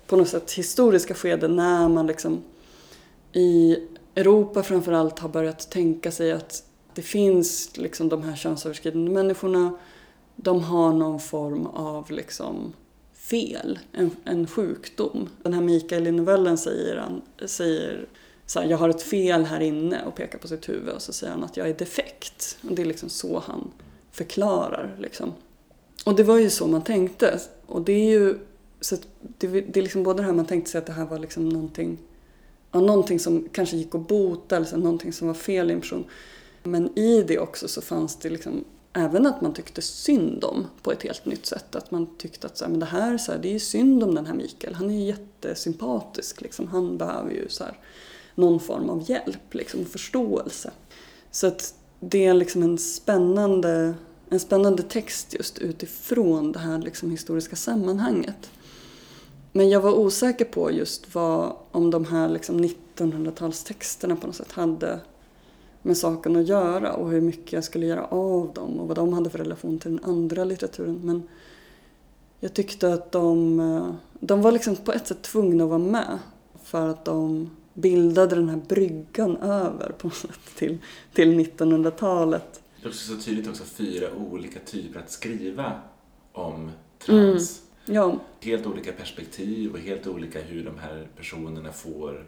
på 0.07 0.15
något 0.15 0.27
sätt 0.27 0.51
historiska 0.51 1.13
skede 1.13 1.47
när 1.47 1.89
man 1.89 2.07
liksom 2.07 2.43
i 3.33 3.77
Europa 4.15 4.63
framförallt 4.63 5.19
har 5.19 5.29
börjat 5.29 5.71
tänka 5.71 6.11
sig 6.11 6.31
att 6.31 6.63
det 6.93 7.01
finns 7.01 7.77
liksom 7.77 8.09
de 8.09 8.23
här 8.23 8.35
könsöverskridande 8.35 9.11
människorna. 9.11 9.77
De 10.35 10.63
har 10.63 10.93
någon 10.93 11.19
form 11.19 11.65
av 11.65 12.11
liksom 12.11 12.73
fel, 13.13 13.79
en, 13.91 14.11
en 14.23 14.47
sjukdom. 14.47 15.29
Den 15.43 15.53
här 15.53 15.61
Mikael 15.61 16.07
i 16.07 16.11
novellen 16.11 16.57
säger, 16.57 16.97
han, 16.97 17.21
säger 17.45 18.07
så 18.45 18.59
här, 18.59 18.67
jag 18.67 18.77
har 18.77 18.89
ett 18.89 19.01
fel 19.01 19.43
här 19.43 19.59
inne 19.59 20.05
och 20.05 20.15
pekar 20.15 20.37
på 20.37 20.47
sitt 20.47 20.69
huvud 20.69 20.89
och 20.89 21.01
så 21.01 21.13
säger 21.13 21.33
han 21.33 21.43
att 21.43 21.57
jag 21.57 21.69
är 21.69 21.73
defekt. 21.73 22.57
Och 22.69 22.75
det 22.75 22.81
är 22.81 22.85
liksom 22.85 23.09
så 23.09 23.43
han 23.47 23.71
förklarar. 24.11 24.95
Liksom. 24.99 25.33
Och 26.05 26.15
det 26.15 26.23
var 26.23 26.37
ju 26.37 26.49
så 26.49 26.67
man 26.67 26.81
tänkte. 26.81 27.39
Och 27.65 27.81
det 27.81 27.93
är 27.93 28.09
ju 28.09 28.39
så 28.81 28.95
att 28.95 29.07
det, 29.37 29.47
det 29.47 29.79
är 29.79 29.83
liksom 29.83 30.03
både 30.03 30.21
det 30.21 30.25
här 30.25 30.33
man 30.33 30.45
tänkte 30.45 30.71
sig 30.71 30.79
att 30.79 30.85
det 30.85 30.93
här 30.93 31.05
var 31.05 31.19
liksom 31.19 31.49
någonting, 31.49 31.97
ja, 32.71 32.79
någonting 32.79 33.19
som 33.19 33.49
kanske 33.51 33.77
gick 33.77 33.95
att 33.95 34.07
bota 34.07 34.55
eller 34.55 34.65
så, 34.65 34.77
någonting 34.77 35.13
som 35.13 35.27
var 35.27 35.35
fel 35.35 35.71
i 35.71 35.73
en 35.73 35.81
person. 35.81 36.05
Men 36.63 36.99
i 36.99 37.23
det 37.23 37.39
också 37.39 37.67
så 37.67 37.81
fanns 37.81 38.15
det 38.15 38.29
liksom 38.29 38.63
även 38.93 39.25
att 39.25 39.41
man 39.41 39.53
tyckte 39.53 39.81
synd 39.81 40.43
om 40.43 40.67
på 40.81 40.91
ett 40.91 41.03
helt 41.03 41.25
nytt 41.25 41.45
sätt. 41.45 41.75
Att 41.75 41.91
man 41.91 42.17
tyckte 42.17 42.47
att 42.47 42.57
så 42.57 42.65
här, 42.65 42.71
men 42.71 42.79
det 42.79 42.85
här, 42.85 43.17
så 43.17 43.31
här, 43.31 43.39
det 43.39 43.55
är 43.55 43.59
synd 43.59 44.03
om 44.03 44.15
den 44.15 44.25
här 44.25 44.33
Mikael. 44.33 44.73
Han 44.73 44.89
är 44.89 44.93
ju 44.93 45.03
jättesympatisk. 45.03 46.41
Liksom. 46.41 46.67
Han 46.67 46.97
behöver 46.97 47.31
ju 47.31 47.49
så 47.49 47.63
här, 47.63 47.79
någon 48.35 48.59
form 48.59 48.89
av 48.89 49.09
hjälp 49.09 49.53
liksom, 49.53 49.81
och 49.81 49.87
förståelse. 49.87 50.71
Så 51.31 51.47
att 51.47 51.73
det 51.99 52.25
är 52.25 52.33
liksom 52.33 52.63
en 52.63 52.77
spännande, 52.77 53.93
en 54.29 54.39
spännande 54.39 54.83
text 54.83 55.33
just 55.33 55.57
utifrån 55.57 56.51
det 56.51 56.59
här 56.59 56.77
liksom 56.77 57.11
historiska 57.11 57.55
sammanhanget. 57.55 58.49
Men 59.57 59.69
jag 59.69 59.81
var 59.81 59.91
osäker 59.91 60.45
på 60.45 60.71
just 60.71 61.15
vad, 61.15 61.55
om 61.71 61.91
de 61.91 62.05
här 62.05 62.29
liksom 62.29 62.63
1900-talstexterna 62.63 64.15
på 64.15 64.27
något 64.27 64.35
sätt 64.35 64.51
hade 64.51 64.99
med 65.81 65.97
saken 65.97 66.35
att 66.35 66.47
göra 66.47 66.93
och 66.93 67.09
hur 67.09 67.21
mycket 67.21 67.53
jag 67.53 67.63
skulle 67.63 67.85
göra 67.85 68.05
av 68.05 68.53
dem 68.53 68.79
och 68.79 68.87
vad 68.87 68.97
de 68.97 69.13
hade 69.13 69.29
för 69.29 69.37
relation 69.37 69.79
till 69.79 69.91
den 69.91 70.03
andra 70.03 70.43
litteraturen. 70.43 70.99
Men 71.03 71.23
jag 72.39 72.53
tyckte 72.53 72.93
att 72.93 73.11
de, 73.11 73.59
eh, 73.59 73.91
de 74.19 74.41
var 74.41 74.51
liksom 74.51 74.75
på 74.75 74.91
ett 74.91 75.07
sätt 75.07 75.21
tvungna 75.21 75.63
att 75.63 75.69
vara 75.69 75.79
med 75.79 76.19
för 76.63 76.87
att 76.87 77.05
de 77.05 77.49
bildade 77.73 78.35
den 78.35 78.49
här 78.49 78.61
bryggan 78.67 79.37
över 79.37 79.91
på 79.97 80.07
något 80.07 80.15
sätt 80.15 80.39
till, 80.55 80.77
till 81.13 81.39
1900-talet. 81.39 82.61
Det 82.81 82.85
är 82.85 82.89
också 82.89 83.15
så 83.15 83.21
tydligt 83.21 83.47
också 83.47 83.63
fyra 83.63 84.07
olika 84.31 84.59
typer 84.59 84.99
att 84.99 85.11
skriva 85.11 85.71
om 86.31 86.71
trans. 86.99 87.61
Ja, 87.89 88.19
Helt 88.41 88.65
olika 88.65 88.91
perspektiv 88.91 89.73
och 89.73 89.79
helt 89.79 90.07
olika 90.07 90.41
hur 90.41 90.65
de 90.65 90.79
här 90.79 91.07
personerna 91.17 91.71
får 91.71 92.25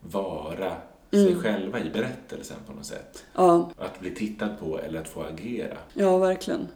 vara 0.00 0.76
sig 1.10 1.36
själva 1.36 1.80
i 1.80 1.90
berättelsen 1.90 2.56
på 2.66 2.72
något 2.72 2.86
sätt. 2.86 3.24
ja, 3.34 3.70
Att 3.78 4.00
bli 4.00 4.14
tittad 4.14 4.58
på 4.60 4.78
eller 4.78 5.00
att 5.00 5.08
få 5.08 5.22
agera. 5.22 5.76
Ja, 5.94 6.18
verkligen. 6.18 6.68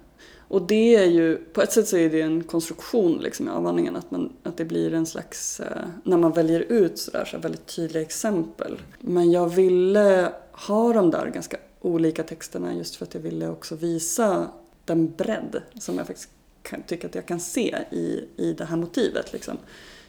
Och 0.48 0.62
det 0.62 0.96
är 0.96 1.06
ju, 1.06 1.36
på 1.36 1.62
ett 1.62 1.72
sätt 1.72 1.88
så 1.88 1.96
är 1.96 2.10
det 2.10 2.20
en 2.20 2.44
konstruktion 2.44 3.18
liksom 3.18 3.48
i 3.48 3.50
avhandlingen, 3.50 3.96
att, 3.96 4.10
man, 4.10 4.32
att 4.42 4.56
det 4.56 4.64
blir 4.64 4.94
en 4.94 5.06
slags, 5.06 5.60
eh, 5.60 5.82
när 6.02 6.16
man 6.16 6.32
väljer 6.32 6.60
ut 6.60 6.98
sådär, 6.98 7.24
så 7.24 7.38
väldigt 7.38 7.66
tydliga 7.66 8.02
exempel. 8.02 8.80
Men 9.00 9.32
jag 9.32 9.48
ville 9.48 10.32
ha 10.52 10.92
de 10.92 11.10
där 11.10 11.26
ganska 11.26 11.56
olika 11.80 12.22
texterna 12.22 12.74
just 12.74 12.96
för 12.96 13.04
att 13.04 13.14
jag 13.14 13.20
ville 13.20 13.48
också 13.48 13.74
visa 13.74 14.48
den 14.84 15.12
bredd 15.16 15.62
som 15.78 15.98
jag 15.98 16.06
faktiskt 16.06 16.30
kan, 16.66 16.82
tycker 16.82 17.08
att 17.08 17.14
jag 17.14 17.26
kan 17.26 17.40
se 17.40 17.78
i, 17.90 18.24
i 18.36 18.52
det 18.52 18.64
här 18.64 18.76
motivet. 18.76 19.32
Liksom. 19.32 19.56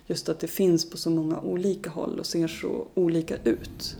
Just 0.08 0.30
att 0.30 0.40
det 0.40 0.48
finns 0.48 0.90
på 0.90 0.98
så 0.98 1.10
många 1.10 1.40
olika 1.40 1.90
håll 1.90 2.20
och 2.20 2.26
ser 2.26 2.48
så 2.48 2.88
olika 2.94 3.36
ut. 3.44 3.98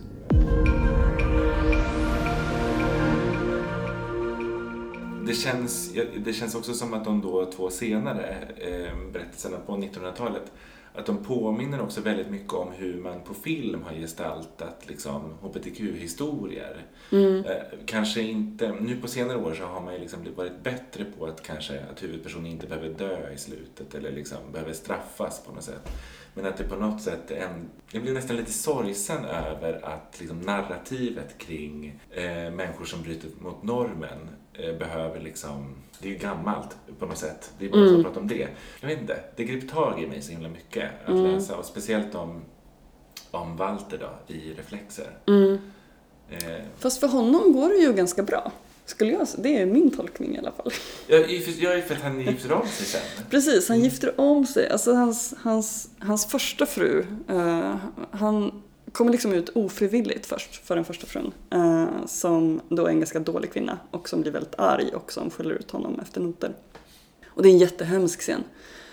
Det 5.26 5.34
känns, 5.34 5.92
det 6.24 6.32
känns 6.32 6.54
också 6.54 6.74
som 6.74 6.94
att 6.94 7.04
de 7.04 7.20
då 7.20 7.50
två 7.56 7.70
senare 7.70 8.36
eh, 8.56 9.12
berättelserna 9.12 9.56
på 9.66 9.72
1900-talet 9.76 10.52
att 10.98 11.06
de 11.06 11.24
påminner 11.24 11.80
också 11.80 12.00
väldigt 12.00 12.30
mycket 12.30 12.52
om 12.52 12.72
hur 12.72 13.00
man 13.00 13.20
på 13.20 13.34
film 13.34 13.82
har 13.82 13.92
gestaltat 13.92 14.82
liksom, 14.86 15.34
hbtq-historier. 15.42 16.86
Eh, 17.46 17.78
kanske 17.86 18.22
inte, 18.22 18.72
nu 18.80 18.96
på 18.96 19.08
senare 19.08 19.38
år 19.38 19.54
så 19.54 19.64
har 19.64 19.80
man 19.80 19.94
ju 19.94 20.00
liksom 20.00 20.20
varit 20.36 20.62
bättre 20.62 21.04
på 21.04 21.26
att 21.26 21.42
kanske 21.42 21.80
att 21.92 22.02
huvudpersonen 22.02 22.46
inte 22.46 22.66
behöver 22.66 22.88
dö 22.88 23.32
i 23.32 23.38
slutet 23.38 23.94
eller 23.94 24.12
liksom 24.12 24.38
behöver 24.52 24.72
straffas 24.72 25.44
på 25.44 25.52
något 25.52 25.64
sätt. 25.64 25.90
Men 26.34 26.46
att 26.46 26.56
det 26.56 26.64
på 26.64 26.76
något 26.76 27.02
sätt, 27.02 27.30
en, 27.30 27.68
jag 27.90 28.02
blir 28.02 28.14
nästan 28.14 28.36
lite 28.36 28.52
sorgsen 28.52 29.24
över 29.24 29.84
att 29.84 30.16
liksom 30.20 30.40
narrativet 30.40 31.38
kring 31.38 32.00
eh, 32.10 32.24
människor 32.50 32.84
som 32.84 33.02
bryter 33.02 33.28
mot 33.38 33.62
normen 33.62 34.28
behöver 34.78 35.20
liksom, 35.20 35.74
det 36.00 36.08
är 36.08 36.12
ju 36.12 36.18
gammalt 36.18 36.76
på 36.98 37.06
något 37.06 37.18
sätt. 37.18 37.52
Det 37.58 37.66
är 37.66 37.70
bara 37.70 37.82
mm. 37.82 37.96
att 37.96 38.02
prata 38.02 38.20
om 38.20 38.28
det. 38.28 38.48
Jag 38.80 38.88
vet 38.88 39.00
inte, 39.00 39.20
det 39.36 39.44
grep 39.44 39.70
tag 39.70 40.02
i 40.02 40.06
mig 40.06 40.22
så 40.22 40.32
himla 40.32 40.48
mycket 40.48 40.90
att 41.06 41.16
läsa 41.16 41.56
och 41.56 41.64
speciellt 41.64 42.14
om, 42.14 42.42
om 43.30 43.56
Walter 43.56 43.98
då 43.98 44.34
i 44.34 44.52
Reflexer. 44.52 45.10
Eh, 46.30 46.38
Fast 46.78 47.00
för 47.00 47.06
honom 47.06 47.52
går 47.52 47.68
det 47.68 47.76
ju 47.76 47.92
ganska 47.92 48.22
bra. 48.22 48.52
Skulle 48.84 49.12
jag. 49.12 49.26
Det 49.38 49.56
är 49.56 49.66
min 49.66 49.90
tolkning 49.90 50.34
i 50.34 50.38
alla 50.38 50.52
fall. 50.52 50.72
jag, 51.06 51.30
jag 51.30 51.74
är 51.74 51.82
för 51.82 51.94
att 51.94 52.02
han 52.02 52.20
gifter 52.20 52.52
om 52.52 52.68
sig 52.68 52.86
sen. 52.86 53.24
Precis, 53.30 53.68
han 53.68 53.80
gifter 53.80 54.20
om 54.20 54.46
sig. 54.46 54.68
Alltså 54.68 54.94
hans, 54.94 55.34
hans, 55.38 55.90
hans 55.98 56.26
första 56.26 56.66
fru, 56.66 57.06
eh, 57.28 57.76
han 58.10 58.62
kommer 58.92 59.12
liksom 59.12 59.32
ut 59.32 59.48
ofrivilligt 59.54 60.26
först 60.26 60.66
för 60.66 60.76
den 60.76 60.84
första 60.84 61.06
frun. 61.06 61.32
Eh, 61.50 62.06
som 62.06 62.60
då 62.68 62.86
är 62.86 62.90
en 62.90 63.00
ganska 63.00 63.18
dålig 63.18 63.52
kvinna 63.52 63.78
och 63.90 64.08
som 64.08 64.20
blir 64.20 64.32
väldigt 64.32 64.54
arg 64.58 64.90
och 64.94 65.12
som 65.12 65.30
skäller 65.30 65.54
ut 65.54 65.70
honom 65.70 66.00
efter 66.00 66.20
noter. 66.20 66.54
Och 67.26 67.42
det 67.42 67.48
är 67.48 67.52
en 67.52 67.58
jättehemsk 67.58 68.20
scen. 68.20 68.44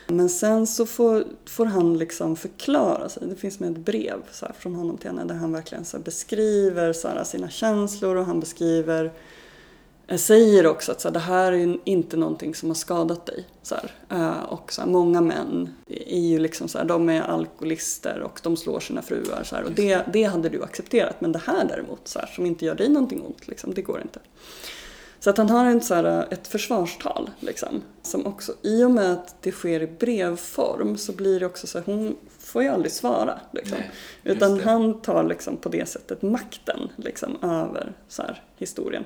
Men 0.08 0.30
sen 0.30 0.68
så 0.68 0.86
får, 0.86 1.24
får 1.46 1.66
han 1.66 1.98
liksom 1.98 2.36
förklara 2.36 3.10
sig. 3.10 3.28
Det 3.28 3.36
finns 3.36 3.60
med 3.60 3.72
ett 3.72 3.78
brev 3.78 4.22
så 4.32 4.46
här, 4.46 4.54
från 4.54 4.76
honom 4.76 4.98
till 4.98 5.10
henne 5.10 5.24
där 5.24 5.36
han 5.36 5.52
verkligen 5.52 5.86
så 5.86 6.00
beskriver 6.00 6.94
så 6.94 7.08
här, 7.08 7.24
sina 7.24 7.50
känslor 7.50 8.16
och 8.16 8.26
han 8.26 8.40
beskriver 8.40 9.12
säger 10.18 10.68
också 10.68 10.92
att 10.92 11.02
så 11.02 11.08
här, 11.08 11.14
det 11.14 11.20
här 11.20 11.52
är 11.52 11.78
inte 11.84 12.18
någonting 12.18 12.56
som 12.56 12.70
har 12.70 12.76
skadat 12.76 13.26
dig. 13.26 13.48
Så 13.62 13.76
här. 13.76 13.92
Eh, 14.10 14.44
Och 14.44 14.74
så 14.74 14.82
här, 14.82 14.88
många 14.88 15.22
män 15.22 15.70
är 15.88 16.20
ju 16.20 16.40
liksom 16.40 16.68
så 16.68 16.84
de 16.84 17.10
är 17.10 17.22
alkoholister 17.22 18.20
och 18.22 18.40
de 18.44 18.58
slår 18.58 18.80
sina 18.80 19.02
fruar. 19.02 19.44
Så 19.44 19.56
och 19.64 19.72
det, 19.72 20.06
det 20.14 20.24
hade 20.24 20.50
du 20.50 20.64
accepterat. 20.64 21.22
Men 21.22 21.32
det 21.32 21.42
här 21.46 21.66
däremot, 21.66 22.08
så 22.08 22.20
som 22.36 22.46
inte 22.46 22.66
gör 22.66 22.76
dig 22.76 22.90
någonting 22.90 23.22
ont, 23.22 23.48
liksom, 23.48 23.74
det 23.74 23.82
går 23.82 24.02
inte. 24.02 24.20
Så 25.20 25.30
att 25.30 25.38
han 25.38 25.50
har 25.50 25.66
en, 25.66 25.82
så 25.82 25.94
här, 25.96 26.28
ett 26.34 26.48
försvarstal 26.48 27.30
liksom. 27.40 27.82
Som 28.02 28.26
också, 28.26 28.54
i 28.62 28.84
och 28.84 28.92
med 28.92 29.12
att 29.12 29.36
det 29.42 29.52
sker 29.52 29.82
i 29.82 29.88
brevform 29.88 30.98
så 30.98 31.12
blir 31.12 31.40
det 31.40 31.46
också 31.46 31.68
så 31.68 31.78
att 31.78 31.86
hon 31.86 32.16
får 32.40 32.64
ju 32.64 32.70
aldrig 32.70 32.92
svara. 32.92 33.40
Liksom. 33.52 33.78
Nej, 33.78 33.92
Utan 34.36 34.58
det. 34.58 34.64
han 34.64 35.02
tar 35.02 35.24
liksom 35.24 35.58
på 35.58 35.70
det 35.70 35.90
sättet 35.90 36.22
makten 36.22 36.80
liksom, 36.96 37.38
över 37.44 37.94
så 38.08 38.22
här, 38.22 38.44
historien. 38.58 39.04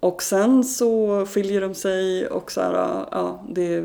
Och 0.00 0.22
sen 0.22 0.64
så 0.64 1.26
skiljer 1.26 1.60
de 1.60 1.74
sig 1.74 2.26
och 2.28 2.52
så 2.52 2.60
här, 2.60 2.74
ja, 3.10 3.44
det 3.48 3.84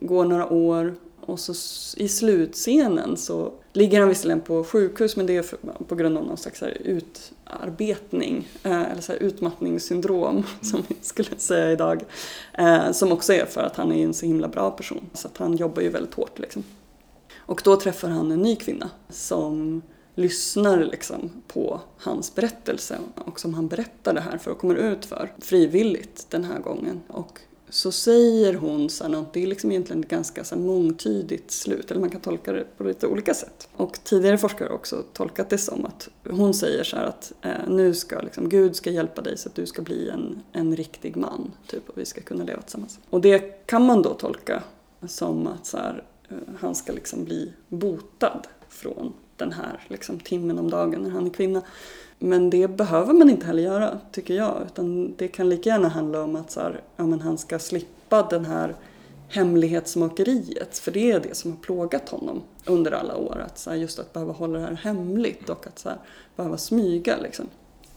går 0.00 0.24
några 0.24 0.52
år 0.52 0.94
och 1.28 1.40
så 1.40 1.52
i 1.96 2.08
slutscenen 2.08 3.16
så 3.16 3.52
ligger 3.72 4.00
han 4.00 4.08
visserligen 4.08 4.40
på 4.40 4.64
sjukhus 4.64 5.16
men 5.16 5.26
det 5.26 5.36
är 5.36 5.44
på 5.84 5.94
grund 5.94 6.18
av 6.18 6.24
någon 6.24 6.36
slags 6.36 6.62
utarbetning 6.62 8.48
eh, 8.62 8.82
eller 8.82 9.02
så 9.02 9.12
här 9.12 9.18
utmattningssyndrom 9.18 10.44
som 10.62 10.82
vi 10.88 10.96
skulle 11.02 11.36
säga 11.36 11.72
idag. 11.72 12.04
Eh, 12.52 12.92
som 12.92 13.12
också 13.12 13.32
är 13.32 13.44
för 13.44 13.62
att 13.62 13.76
han 13.76 13.92
är 13.92 14.04
en 14.04 14.14
så 14.14 14.26
himla 14.26 14.48
bra 14.48 14.70
person 14.70 15.10
så 15.12 15.28
att 15.28 15.36
han 15.36 15.56
jobbar 15.56 15.82
ju 15.82 15.88
väldigt 15.88 16.14
hårt 16.14 16.38
liksom. 16.38 16.64
Och 17.36 17.60
då 17.64 17.76
träffar 17.76 18.08
han 18.08 18.32
en 18.32 18.42
ny 18.42 18.56
kvinna 18.56 18.90
som 19.08 19.82
lyssnar 20.18 20.84
liksom 20.84 21.30
på 21.46 21.80
hans 21.98 22.34
berättelse 22.34 22.98
och 23.14 23.40
som 23.40 23.54
han 23.54 23.68
berättar 23.68 24.14
det 24.14 24.20
här 24.20 24.38
för 24.38 24.50
och 24.50 24.58
kommer 24.58 24.74
ut 24.74 25.04
för 25.04 25.32
frivilligt 25.38 26.26
den 26.30 26.44
här 26.44 26.58
gången. 26.58 27.00
Och 27.08 27.40
så 27.68 27.92
säger 27.92 28.54
hon 28.54 28.90
så 28.90 29.04
här 29.04 29.10
något, 29.10 29.32
det 29.32 29.42
är 29.42 29.46
liksom 29.46 29.70
egentligen 29.70 30.02
ett 30.02 30.08
ganska 30.08 30.44
så 30.44 30.54
här 30.54 30.62
mångtydigt 30.62 31.50
slut, 31.50 31.90
eller 31.90 32.00
man 32.00 32.10
kan 32.10 32.20
tolka 32.20 32.52
det 32.52 32.64
på 32.76 32.84
lite 32.84 33.06
olika 33.06 33.34
sätt. 33.34 33.68
Och 33.76 33.98
tidigare 34.04 34.38
forskare 34.38 34.68
har 34.68 34.74
också 34.74 35.02
tolkat 35.12 35.50
det 35.50 35.58
som 35.58 35.86
att 35.86 36.08
hon 36.30 36.54
säger 36.54 36.84
så 36.84 36.96
här 36.96 37.04
att 37.04 37.32
eh, 37.42 37.68
nu 37.68 37.94
ska 37.94 38.20
liksom, 38.20 38.48
Gud 38.48 38.76
ska 38.76 38.90
hjälpa 38.90 39.22
dig 39.22 39.38
så 39.38 39.48
att 39.48 39.54
du 39.54 39.66
ska 39.66 39.82
bli 39.82 40.08
en, 40.08 40.42
en 40.52 40.76
riktig 40.76 41.16
man, 41.16 41.52
typ, 41.66 41.88
och 41.88 41.98
vi 41.98 42.04
ska 42.04 42.20
kunna 42.20 42.44
leva 42.44 42.62
tillsammans. 42.62 42.98
Och 43.10 43.20
det 43.20 43.66
kan 43.66 43.86
man 43.86 44.02
då 44.02 44.14
tolka 44.14 44.62
som 45.06 45.46
att 45.46 45.66
så 45.66 45.76
här, 45.76 46.04
eh, 46.28 46.36
han 46.58 46.74
ska 46.74 46.92
liksom 46.92 47.24
bli 47.24 47.52
botad 47.68 48.46
från 48.68 49.12
den 49.38 49.52
här 49.52 49.80
liksom, 49.88 50.20
timmen 50.20 50.58
om 50.58 50.70
dagen 50.70 51.02
när 51.02 51.10
han 51.10 51.26
är 51.26 51.30
kvinna. 51.30 51.62
Men 52.18 52.50
det 52.50 52.68
behöver 52.68 53.14
man 53.14 53.30
inte 53.30 53.46
heller 53.46 53.62
göra, 53.62 53.98
tycker 54.12 54.34
jag. 54.34 54.62
Utan 54.66 55.14
det 55.16 55.28
kan 55.28 55.48
lika 55.48 55.70
gärna 55.70 55.88
handla 55.88 56.22
om 56.22 56.36
att 56.36 56.50
så 56.50 56.60
här, 56.60 56.80
ja, 56.96 57.06
men 57.06 57.20
han 57.20 57.38
ska 57.38 57.58
slippa 57.58 58.22
den 58.22 58.44
här 58.44 58.76
hemlighetsmakeriet. 59.28 60.78
För 60.78 60.90
det 60.90 61.12
är 61.12 61.20
det 61.20 61.36
som 61.36 61.50
har 61.50 61.58
plågat 61.58 62.08
honom 62.08 62.42
under 62.66 62.92
alla 62.92 63.16
år. 63.16 63.44
Att 63.46 63.58
så 63.58 63.70
här, 63.70 63.76
just 63.76 63.98
att 63.98 64.12
behöva 64.12 64.32
hålla 64.32 64.58
det 64.58 64.64
här 64.64 64.74
hemligt 64.74 65.48
och 65.48 65.66
att 65.66 65.78
så 65.78 65.88
här, 65.88 65.98
behöva 66.36 66.58
smyga. 66.58 67.16
Liksom. 67.16 67.46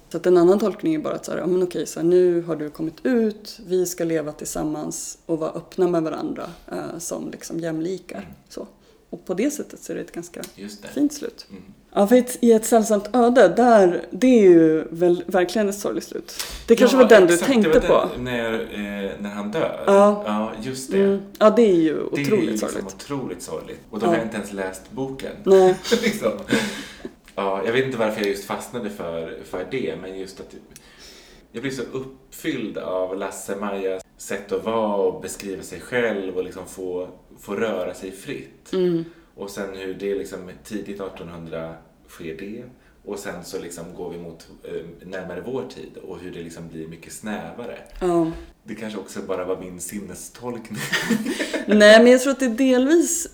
Så 0.10 0.18
att 0.18 0.26
en 0.26 0.38
annan 0.38 0.60
tolkning 0.60 0.96
är 0.96 1.00
bara 1.00 1.16
att 1.16 1.26
så 1.26 1.32
här, 1.32 1.39
ja, 1.39 1.48
men 1.48 1.64
okej, 1.64 1.88
så 1.88 2.00
här, 2.00 2.08
nu 2.08 2.42
har 2.42 2.56
du 2.56 2.70
kommit 2.70 3.06
ut, 3.06 3.60
vi 3.68 3.86
ska 3.86 4.04
leva 4.04 4.32
tillsammans 4.32 5.18
och 5.26 5.39
vara 5.39 5.52
öppna 5.52 5.88
med 5.88 6.04
varandra 6.04 6.44
eh, 6.72 6.98
som 7.00 7.32
liksom 7.32 7.60
jämlikar. 7.60 8.34
Så. 8.50 8.68
Och 9.12 9.26
på 9.26 9.34
det 9.34 9.51
sättet 9.51 9.80
så 9.80 9.91
är 9.91 9.95
det 9.95 10.01
ett 10.01 10.12
ganska 10.12 10.41
det. 10.55 10.88
fint 10.93 11.14
slut. 11.14 11.45
Mm. 11.49 11.64
Ja, 11.93 12.07
för 12.07 12.24
i 12.45 12.51
ett 12.53 12.66
sällsamt 12.66 13.16
öde, 13.16 13.47
där, 13.47 14.05
det 14.12 14.28
är 14.28 14.41
ju 14.41 14.84
väl, 14.89 15.24
verkligen 15.28 15.70
ett 15.70 15.80
sorgligt 15.80 16.03
slut. 16.03 16.34
Det 16.68 16.76
kanske 16.76 16.97
var 16.97 17.05
den 17.05 17.28
du 17.28 17.34
exakt, 17.34 17.51
tänkte 17.51 17.80
det 17.80 17.88
var 17.89 18.01
på. 18.07 18.14
Den, 18.16 18.24
när, 18.24 18.53
eh, 18.53 19.12
när 19.20 19.30
han 19.30 19.51
dör. 19.51 19.84
Ja. 19.88 20.24
ja 20.26 20.51
just 20.62 20.91
det. 20.91 21.03
Mm. 21.03 21.22
Ja, 21.39 21.49
det 21.49 21.62
är 21.62 21.76
ju 21.76 21.93
Det 21.93 22.01
otroligt 22.01 22.32
är 22.32 22.36
ju 22.36 22.51
liksom 22.51 22.70
sorgligt. 22.70 22.93
otroligt 22.95 23.41
sorgligt. 23.41 23.80
Och 23.89 23.99
då 23.99 24.05
Ja. 24.05 24.09
har 24.09 24.16
jag 24.16 24.26
inte 24.26 24.38
ens 24.38 24.53
läst 24.53 24.91
boken. 24.91 25.32
Nej. 25.43 25.76
liksom. 26.03 26.32
ja, 27.36 27.62
jag 27.66 27.74
vet 27.74 27.86
inte 27.86 27.97
varför 27.97 28.22
jag 28.22 28.30
just 28.30 28.45
fastnade 28.45 28.89
för, 28.89 29.38
för 29.49 29.66
det, 29.72 29.95
men 30.01 30.20
just 30.20 30.39
att 30.39 30.55
jag 31.52 31.62
blir 31.62 31.72
så 31.72 31.82
uppfylld 31.82 32.78
av 32.78 33.18
Lasse-Majas 33.18 34.04
sätt 34.18 34.52
att 34.52 34.64
vara 34.64 34.95
och 34.95 35.22
beskriva 35.22 35.64
sig 35.64 35.80
själv 35.80 36.38
och 36.38 36.43
liksom 36.43 36.68
få, 36.68 37.10
få 37.39 37.56
röra 37.56 37.93
sig 37.93 38.12
fritt. 38.12 38.74
Mm. 38.74 39.04
Och 39.36 39.49
sen 39.49 39.76
hur 39.76 39.93
det 39.93 40.16
liksom 40.16 40.52
tidigt 40.64 41.02
1800 41.02 41.76
sker 42.08 42.38
det. 42.38 42.64
Och 43.06 43.20
sen 43.20 43.45
så 43.45 43.60
liksom 43.60 43.86
går 43.95 44.10
vi 44.10 44.18
mot 44.18 44.47
eh, 44.64 45.08
närmare 45.08 45.41
vår 45.45 45.68
tid 45.76 45.97
och 46.08 46.20
hur 46.20 46.32
det 46.32 46.43
liksom 46.43 46.68
blir 46.68 46.88
mycket 46.88 47.14
snävare. 47.14 47.78
Ja. 48.02 48.32
Det 48.64 48.76
kanske 48.76 48.99
också 48.99 49.20
bara 49.22 49.45
var 49.45 49.58
min 49.58 49.80
sinnestolkning. 49.80 50.80
Nej, 51.68 52.04
men 52.04 52.12
jag 52.12 52.22
tror 52.22 52.32
att 52.32 52.39
det 52.39 52.47
delvis, 52.47 53.30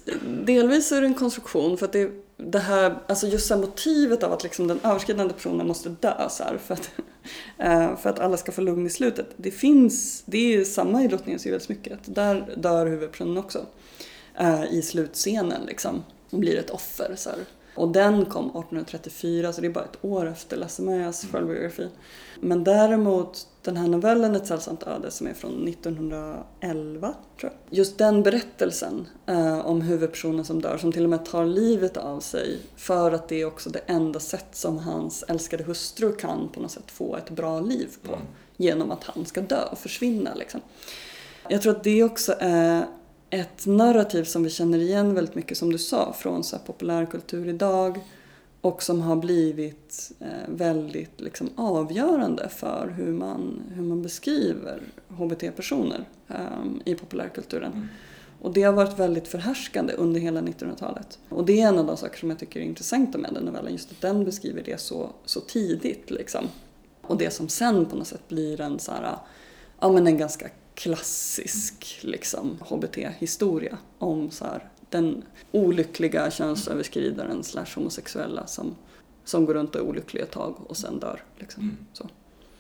delvis 0.46 0.92
är 0.92 1.02
det 1.02 1.08
en 1.08 1.14
konstruktion 1.14 1.78
för 1.78 1.86
att 1.86 1.94
det, 1.94 2.12
det 2.38 2.60
här, 2.60 2.98
alltså 3.08 3.28
just 3.28 3.50
här 3.50 3.58
motivet 3.58 4.24
av 4.24 4.34
att 4.34 4.44
liksom 4.44 4.68
den 4.68 4.80
överskridande 4.84 5.34
personen 5.34 5.68
måste 5.68 5.90
dö 5.90 6.30
så 6.30 6.44
här, 6.44 6.58
för, 6.58 6.74
att, 6.74 6.90
eh, 7.58 7.98
för 7.98 8.10
att 8.10 8.20
alla 8.20 8.38
ska 8.38 8.52
få 8.52 8.62
lugn 8.62 8.88
i 8.88 8.90
slutet. 8.90 9.28
Det 9.38 9.52
finns, 9.52 10.24
det 10.26 10.38
är 10.38 10.58
ju 10.58 10.66
samma 10.66 11.04
i 11.04 11.08
Drottningens 11.08 11.46
juvelsmycket, 11.46 12.00
där 12.06 12.54
dör 12.58 12.86
huvudpersonen 12.86 13.38
också. 13.38 13.66
eh, 14.40 14.64
I 14.74 14.82
slutscenen 14.82 15.62
liksom, 15.68 16.04
och 16.30 16.40
blir 16.40 16.58
ett 16.58 16.70
offer. 16.70 17.14
Så 17.18 17.30
här. 17.30 17.40
Och 17.78 17.88
den 17.88 18.26
kom 18.26 18.46
1834, 18.46 19.54
så 19.54 19.62
det 19.62 19.68
är 19.68 19.72
bara 19.72 19.84
ett 19.84 20.06
år 20.06 20.28
efter 20.28 20.58
Lasse-Majas 20.58 21.28
självbiografi. 21.32 21.90
Men 22.40 22.64
däremot 22.64 23.48
den 23.62 23.78
här 23.78 23.88
novellen 23.88 24.36
Ett 24.36 24.48
sällsamt 24.48 24.84
öde 24.84 25.12
som 25.12 25.28
är 25.28 25.34
från 25.34 25.68
1911, 25.68 27.14
tror 27.40 27.52
jag. 27.52 27.78
Just 27.78 27.98
den 27.98 28.24
berättelsen 28.24 29.08
eh, 29.26 29.66
om 29.66 29.82
huvudpersonen 29.82 30.46
som 30.46 30.62
dör, 30.62 30.78
som 30.78 30.92
till 30.92 31.04
och 31.04 31.10
med 31.10 31.26
tar 31.26 31.46
livet 31.46 31.98
av 31.98 32.20
sig 32.20 32.60
för 32.76 33.12
att 33.12 33.28
det 33.28 33.42
är 33.42 33.46
också 33.46 33.70
det 33.70 33.82
enda 33.86 34.20
sätt 34.20 34.48
som 34.52 34.78
hans 34.78 35.24
älskade 35.24 35.64
hustru 35.64 36.16
kan 36.16 36.50
på 36.54 36.60
något 36.60 36.72
sätt 36.72 36.92
få 36.92 37.16
ett 37.16 37.30
bra 37.30 37.60
liv 37.60 37.90
på. 38.04 38.14
Mm. 38.14 38.26
Genom 38.58 38.92
att 38.92 39.04
han 39.04 39.26
ska 39.26 39.42
dö 39.42 39.64
och 39.72 39.78
försvinna. 39.78 40.34
Liksom. 40.36 40.62
Jag 41.50 41.62
tror 41.62 41.76
att 41.76 41.84
det 41.84 42.04
också 42.04 42.36
är 42.40 42.86
ett 43.30 43.66
narrativ 43.66 44.24
som 44.24 44.44
vi 44.44 44.50
känner 44.50 44.78
igen 44.78 45.14
väldigt 45.14 45.36
mycket, 45.36 45.58
som 45.58 45.72
du 45.72 45.78
sa, 45.78 46.14
från 46.14 46.44
så 46.44 46.58
populärkultur 46.60 47.48
idag 47.48 48.00
och 48.62 48.84
som 48.84 49.02
har 49.02 49.16
blivit 49.16 50.12
eh, 50.20 50.28
väldigt 50.48 51.22
liksom, 51.22 51.50
avgörande 51.56 52.50
för 52.50 52.94
hur 52.98 53.14
man, 53.14 53.62
hur 53.74 53.84
man 53.84 54.02
beskriver 54.02 54.82
HBT-personer 55.08 56.08
eh, 56.28 56.36
i 56.86 56.96
populärkulturen. 56.96 57.72
Mm. 57.72 57.88
Och 58.42 58.54
det 58.54 58.64
har 58.64 58.74
varit 58.74 59.00
väldigt 59.00 59.28
förhärskande 59.28 59.94
under 59.94 60.20
hela 60.20 60.42
1900-talet. 60.42 61.20
Och 61.30 61.46
det 61.46 61.62
är 61.62 61.68
en 61.68 61.80
av 61.80 61.86
de 61.86 61.98
saker 61.98 62.20
som 62.20 62.30
jag 62.30 62.40
tycker 62.40 62.60
är 62.60 62.64
intressanta 62.64 63.18
med 63.18 63.34
den 63.34 63.44
novellen, 63.44 63.72
just 63.72 63.92
att 63.92 64.02
den 64.02 64.26
beskriver 64.26 64.64
det 64.64 64.80
så, 64.80 65.10
så 65.26 65.40
tidigt. 65.40 66.12
Liksom. 66.12 66.48
Och 67.02 67.18
det 67.18 67.34
som 67.34 67.50
sen 67.50 67.86
på 67.86 67.96
något 67.96 68.08
sätt 68.08 68.28
blir 68.28 68.62
en, 68.62 68.80
så 68.80 68.92
här, 68.92 69.18
ja, 69.80 69.92
men 69.92 70.08
en 70.08 70.18
ganska 70.18 70.50
klassisk 70.78 71.98
liksom, 72.02 72.58
HBT-historia 72.70 73.78
om 74.00 74.32
så 74.32 74.46
här, 74.46 74.70
den 74.90 75.24
olyckliga 75.52 76.32
könsöverskridaren 76.32 77.44
slash 77.44 77.66
homosexuella 77.76 78.48
som, 78.48 78.76
som 79.26 79.46
går 79.46 79.54
runt 79.54 79.76
och 79.76 79.82
är 79.82 79.86
olycklig 79.86 80.22
ett 80.22 80.32
tag 80.32 80.56
och 80.68 80.78
sen 80.78 81.00
dör. 81.00 81.24
Liksom. 81.38 81.64
Mm. 81.64 81.78
Så. 81.94 82.10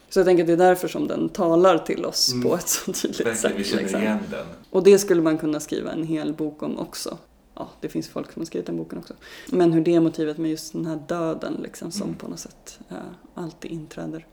så 0.09 0.19
jag 0.19 0.25
tänker 0.25 0.43
att 0.43 0.47
det 0.47 0.53
är 0.53 0.57
därför 0.57 0.87
som 0.87 1.07
den 1.07 1.29
talar 1.29 1.77
till 1.77 2.05
oss 2.05 2.31
Mm. 2.33 2.43
på 2.49 2.55
ett 2.55 2.67
så 2.67 2.93
tydligt 2.93 3.19
Verkligen, 3.19 3.37
sätt. 3.37 3.53
vi 3.55 3.63
känner 3.63 3.81
liksom. 3.83 4.01
igen 4.01 4.19
den. 4.31 4.45
Och 4.69 4.83
det 4.83 4.99
skulle 4.99 5.21
man 5.21 5.37
kunna 5.37 5.59
skriva 5.59 5.91
en 5.91 6.03
hel 6.03 6.33
bok 6.33 6.63
om 6.63 6.79
också. 6.79 7.17
Ja, 7.53 7.69
det 7.81 7.89
finns 7.89 8.07
folk 8.07 8.31
som 8.33 8.39
har 8.41 8.45
skrivit 8.45 8.65
den 8.65 8.77
boken 8.77 8.99
också. 8.99 9.13
Men 9.51 9.73
hur 9.73 9.81
det 9.81 9.99
motivet 9.99 10.37
med 10.37 10.51
just 10.51 10.73
den 10.73 10.85
här 10.85 10.99
döden 11.07 11.59
liksom, 11.63 11.91
som 11.91 12.03
Mm. 12.07 12.15
på 12.17 12.27
något 12.27 12.39
sätt 12.39 12.79
eh, 12.89 12.95
alltid 13.35 13.71
inträder 13.71 14.25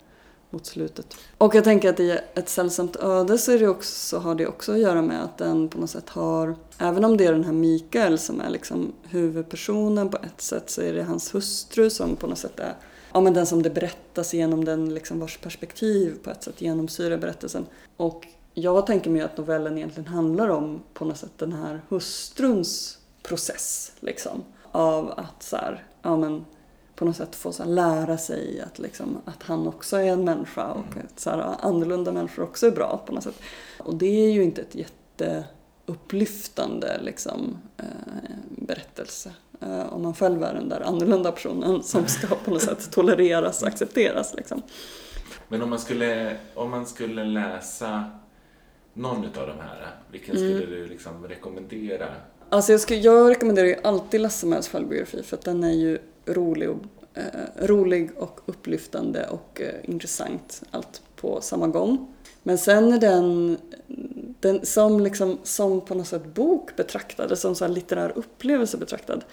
mot 0.54 0.66
slutet. 0.66 1.16
Och 1.38 1.54
jag 1.54 1.64
tänker 1.64 1.90
att 1.90 2.00
i 2.00 2.18
ett 2.34 2.48
sällsamt 2.48 2.96
öde 2.96 3.38
så 3.38 3.52
är 3.52 3.58
det 3.58 3.68
också, 3.68 4.18
har 4.18 4.34
det 4.34 4.46
också 4.46 4.72
att 4.72 4.78
göra 4.78 5.02
med 5.02 5.24
att 5.24 5.38
den 5.38 5.68
på 5.68 5.78
något 5.78 5.90
sätt 5.90 6.08
har, 6.08 6.56
även 6.78 7.04
om 7.04 7.16
det 7.16 7.26
är 7.26 7.32
den 7.32 7.44
här 7.44 7.52
Mikael 7.52 8.18
som 8.18 8.40
är 8.40 8.50
liksom 8.50 8.92
huvudpersonen 9.02 10.08
på 10.08 10.16
ett 10.16 10.40
sätt 10.40 10.70
så 10.70 10.82
är 10.82 10.92
det 10.92 11.02
hans 11.02 11.34
hustru 11.34 11.90
som 11.90 12.16
på 12.16 12.26
något 12.26 12.38
sätt 12.38 12.60
är 12.60 12.74
ja, 13.14 13.20
men 13.20 13.34
den 13.34 13.46
som 13.46 13.62
det 13.62 13.70
berättas 13.70 14.34
genom 14.34 14.64
den 14.64 14.94
liksom 14.94 15.20
vars 15.20 15.38
perspektiv 15.38 16.18
på 16.22 16.30
ett 16.30 16.42
sätt 16.42 16.60
genomsyrar 16.60 17.16
berättelsen. 17.16 17.66
Och 17.96 18.26
jag 18.54 18.86
tänker 18.86 19.10
mig 19.10 19.22
att 19.22 19.36
novellen 19.36 19.78
egentligen 19.78 20.06
handlar 20.06 20.48
om 20.48 20.82
på 20.94 21.04
något 21.04 21.16
sätt 21.16 21.38
den 21.38 21.52
här 21.52 21.82
hustruns 21.88 22.98
process 23.22 23.92
liksom. 24.00 24.44
Av 24.72 25.10
att 25.16 25.42
så 25.42 25.56
här, 25.56 25.86
ja 26.02 26.16
men 26.16 26.44
på 26.94 27.04
något 27.04 27.16
sätt 27.16 27.36
få 27.36 27.52
så 27.52 27.64
lära 27.64 28.18
sig 28.18 28.60
att, 28.60 28.78
liksom, 28.78 29.18
att 29.24 29.42
han 29.42 29.66
också 29.68 29.96
är 29.96 30.04
en 30.12 30.24
människa 30.24 30.66
och 30.72 30.92
Mm. 30.92 31.06
att 31.14 31.20
så 31.20 31.30
här, 31.30 31.54
annorlunda 31.60 32.12
människor 32.12 32.42
också 32.42 32.66
är 32.66 32.70
bra 32.70 33.02
på 33.06 33.12
något 33.12 33.24
sätt. 33.24 33.40
Och 33.78 33.94
det 33.94 34.06
är 34.26 34.30
ju 34.32 34.42
inte 34.42 34.60
ett 34.62 34.74
jätteupplyftande 34.74 37.00
liksom, 37.02 37.58
eh, 37.76 37.84
berättelse. 38.48 39.30
Eh, 39.60 39.92
om 39.92 40.02
man 40.02 40.14
själv 40.14 40.42
är 40.42 40.54
den 40.54 40.68
där 40.68 40.80
annorlunda 40.80 41.32
personen 41.32 41.82
som 41.82 42.06
ska 42.06 42.26
på 42.34 42.50
något 42.50 42.62
sätt 42.62 42.90
tolereras 42.90 43.62
och 43.62 43.68
accepteras. 43.68 44.34
Liksom. 44.34 44.62
Men 45.48 45.62
om 45.62 45.70
man 45.70 45.78
skulle, 45.78 46.36
om 46.54 46.70
man 46.70 46.86
skulle 46.86 47.24
läsa 47.24 48.04
någon 48.94 49.24
utav 49.24 49.46
de 49.46 49.52
här, 49.60 49.90
vilken 50.12 50.36
Mm. 50.36 50.58
skulle 50.60 50.76
du 50.76 50.86
liksom 50.86 51.28
rekommendera? 51.28 52.06
Alltså 52.48 52.72
jag, 52.72 52.80
ska, 52.80 52.94
jag 52.94 53.30
rekommenderar 53.30 53.66
ju 53.66 53.76
alltid 53.84 54.20
Lasse 54.20 54.46
Majas 54.46 54.68
självbiografi 54.68 55.22
för 55.22 55.36
att 55.36 55.44
den 55.44 55.64
är 55.64 55.72
ju 55.72 55.98
rolig 56.26 56.70
och, 56.70 56.76
eh, 57.14 57.66
rolig 57.66 58.10
och 58.16 58.40
upplyftande 58.46 59.26
och 59.26 59.60
eh, 59.60 59.90
intressant 59.90 60.62
allt 60.70 61.02
på 61.16 61.40
samma 61.40 61.68
gång. 61.68 62.14
Men 62.42 62.58
sen 62.58 62.92
är 62.92 62.98
den, 62.98 63.58
den 64.40 64.66
som, 64.66 65.00
liksom, 65.00 65.38
som 65.42 65.80
på 65.80 65.94
något 65.94 66.06
sätt 66.06 66.34
bok 66.34 66.76
betraktad, 66.76 67.26
eller 67.26 67.36
som 67.36 67.54
så 67.54 67.68
litterär 67.68 68.12
upplevelse 68.16 68.76
betraktad, 68.76 69.24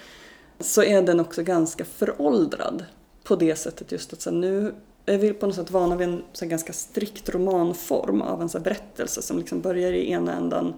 så 0.60 0.84
är 0.84 1.02
den 1.02 1.20
också 1.20 1.44
ganska 1.44 1.86
föråldrad 1.86 2.86
på 3.24 3.36
det 3.36 3.56
sättet 3.56 3.92
just 3.92 4.14
att 4.14 4.22
så 4.22 4.32
nu 4.32 4.74
är 5.06 5.18
vi 5.18 5.34
på 5.34 5.48
något 5.48 5.56
sätt 5.56 5.72
vana 5.72 5.96
vid 5.96 6.08
en 6.08 6.24
så 6.34 6.46
ganska 6.46 6.74
strikt 6.74 7.30
romanform 7.30 8.22
av 8.22 8.42
en 8.42 8.50
så 8.50 8.60
berättelse 8.60 9.22
som 9.22 9.38
liksom 9.38 9.62
börjar 9.62 9.92
i 9.92 10.12
ena 10.12 10.34
ändan 10.34 10.74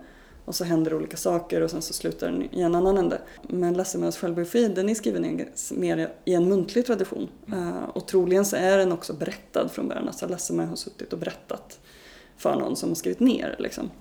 och 0.45 0.55
så 0.55 0.63
händer 0.63 0.93
olika 0.93 1.17
saker 1.17 1.61
och 1.61 1.71
sen 1.71 1.81
så 1.81 1.93
slutar 1.93 2.31
den 2.31 2.55
i 2.55 2.61
en 2.61 2.75
annan 2.75 2.97
ände. 2.97 3.21
Men 3.49 3.73
Lassemäos 3.73 4.17
självbiografi 4.17 4.67
den 4.67 4.89
är 4.89 4.95
skriven 4.95 5.47
mer 5.71 6.13
i 6.25 6.33
en 6.33 6.49
muntlig 6.49 6.85
tradition. 6.85 7.29
Uh, 7.53 7.83
och 7.83 8.07
troligen 8.07 8.45
så 8.45 8.55
är 8.55 8.77
den 8.77 8.91
också 8.91 9.13
berättad 9.13 9.69
från 9.69 9.87
början. 9.87 10.07
Alltså 10.07 10.27
Lassemäe 10.27 10.65
har 10.65 10.75
suttit 10.75 11.13
och 11.13 11.19
berättat 11.19 11.79
för 12.37 12.55
någon 12.55 12.75
som 12.75 12.89
har 12.89 12.95
skrivit 12.95 13.19
ner. 13.19 13.55
Liksom. 13.59 13.91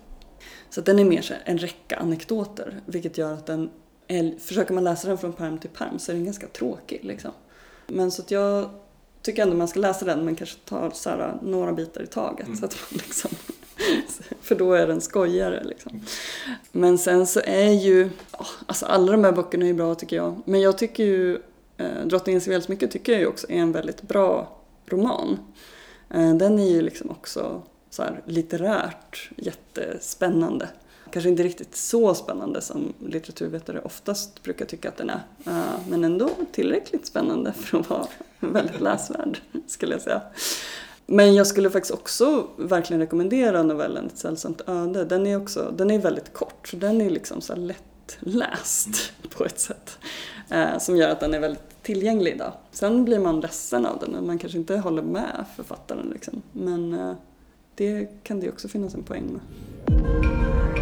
Så 0.71 0.81
den 0.81 0.99
är 0.99 1.05
mer 1.05 1.43
en 1.45 1.59
räcka 1.59 1.97
anekdoter 1.97 2.81
vilket 2.87 3.19
gör 3.19 3.33
att 3.33 3.47
den, 3.47 3.71
är, 4.09 4.39
försöker 4.39 4.75
man 4.75 4.85
läsa 4.85 5.09
den 5.09 5.19
från 5.19 5.33
perm 5.33 5.59
till 5.59 5.71
perm 5.71 5.99
så 5.99 6.13
är 6.13 6.17
den 6.17 6.25
ganska 6.25 6.47
tråkig. 6.47 7.05
Liksom. 7.05 7.31
Men 7.87 8.11
så 8.11 8.23
att 8.23 8.31
jag 8.31 8.71
tycker 9.23 9.43
ändå 9.43 9.57
man 9.57 9.69
ska 9.69 9.81
läsa 9.81 10.05
den 10.05 10.25
men 10.25 10.37
kanske 10.37 10.59
ta 10.65 10.91
så 10.91 11.11
här, 11.11 11.39
några 11.43 11.73
bitar 11.73 12.03
i 12.03 12.07
taget. 12.07 12.47
Mm. 12.47 12.59
Så 12.59 12.65
att 12.65 12.77
man 12.91 13.01
liksom, 13.07 13.31
för 14.43 14.55
då 14.55 14.73
är 14.73 14.87
den 14.87 15.01
skojigare. 15.01 15.65
Liksom. 15.65 16.03
Men 16.73 16.99
sen 16.99 17.27
så 17.27 17.41
är 17.45 17.71
ju, 17.71 18.11
alltså 18.67 18.87
alla 18.87 19.13
de 19.13 19.25
här 19.25 19.33
böckerna 19.33 19.67
är 19.67 19.75
bra 19.75 19.95
tycker 19.95 20.17
jag. 20.17 20.43
Men 20.45 20.61
jag 20.61 20.79
tycker 20.79 21.05
ju 21.05 21.39
eh, 21.77 22.07
Drottningens 22.07 22.49
välsmycke 22.49 22.89
tycker 22.89 23.13
jag 23.13 23.21
ju 23.21 23.27
också 23.27 23.47
är 23.51 23.59
en 23.59 23.73
väldigt 23.73 24.03
bra 24.03 24.59
roman. 24.87 25.39
Eh, 26.11 26.35
den 26.35 26.59
är 26.59 26.71
ju 26.71 26.83
liksom 26.83 27.11
också 27.11 27.63
så 27.91 28.03
här, 28.03 28.23
litterärt 28.27 29.31
jättespännande. 29.37 30.69
Kanske 31.13 31.29
inte 31.29 31.43
riktigt 31.43 31.77
så 31.77 32.15
spännande 32.15 32.61
som 32.61 32.93
litteraturvetare 33.07 33.81
oftast 33.81 34.43
brukar 34.43 34.65
tycka 34.65 34.89
att 34.89 34.97
den 34.97 35.11
är. 35.11 35.23
Eh, 35.47 35.81
men 35.89 36.05
ändå 36.05 36.31
tillräckligt 36.53 37.07
spännande 37.07 37.53
för 37.57 37.81
att 37.81 37.91
vara 37.91 38.07
väldigt 38.41 38.81
läsvärd, 38.81 39.41
skulle 39.67 39.95
jag 39.95 40.03
säga. 40.03 40.23
Men 41.07 41.35
jag 41.35 41.47
skulle 41.47 41.71
faktiskt 41.71 41.95
också 41.95 42.47
verkligen 42.57 43.01
rekommendera 43.01 43.63
novellen 43.63 44.07
Ett 44.07 44.19
sällsamt 44.19 44.61
öde. 44.67 45.05
Den 45.05 45.27
är 45.27 45.37
också, 45.37 45.75
den 45.77 45.91
är 45.91 45.99
väldigt 45.99 46.33
kort, 46.33 46.69
så 46.69 46.77
den 46.77 47.01
är 47.01 47.11
liksom 47.11 47.41
så 47.41 47.57
lättläst 47.57 49.13
på 49.37 49.45
ett 49.45 49.61
sätt. 49.61 49.99
Eh, 50.49 50.79
som 50.79 50.97
gör 50.97 51.09
att 51.09 51.21
den 51.21 51.35
är 51.35 51.41
väldigt 51.41 51.83
tillgänglig 51.83 52.33
idag. 52.35 52.53
Sen 52.71 53.05
blir 53.05 53.19
man 53.19 53.41
ledsen 53.41 53.87
av 53.87 53.99
den 53.99 54.15
och 54.15 54.23
man 54.23 54.39
kanske 54.39 54.59
inte 54.59 54.77
håller 54.77 55.03
med 55.03 55.45
författaren 55.57 56.11
liksom. 56.13 56.43
Men 56.53 56.95
eh, 56.95 57.15
det 57.75 58.09
kan 58.23 58.41
det 58.41 58.49
också 58.49 58.69
finnas 58.69 58.95
en 58.95 59.03
poäng 59.03 59.25
med. 59.33 60.82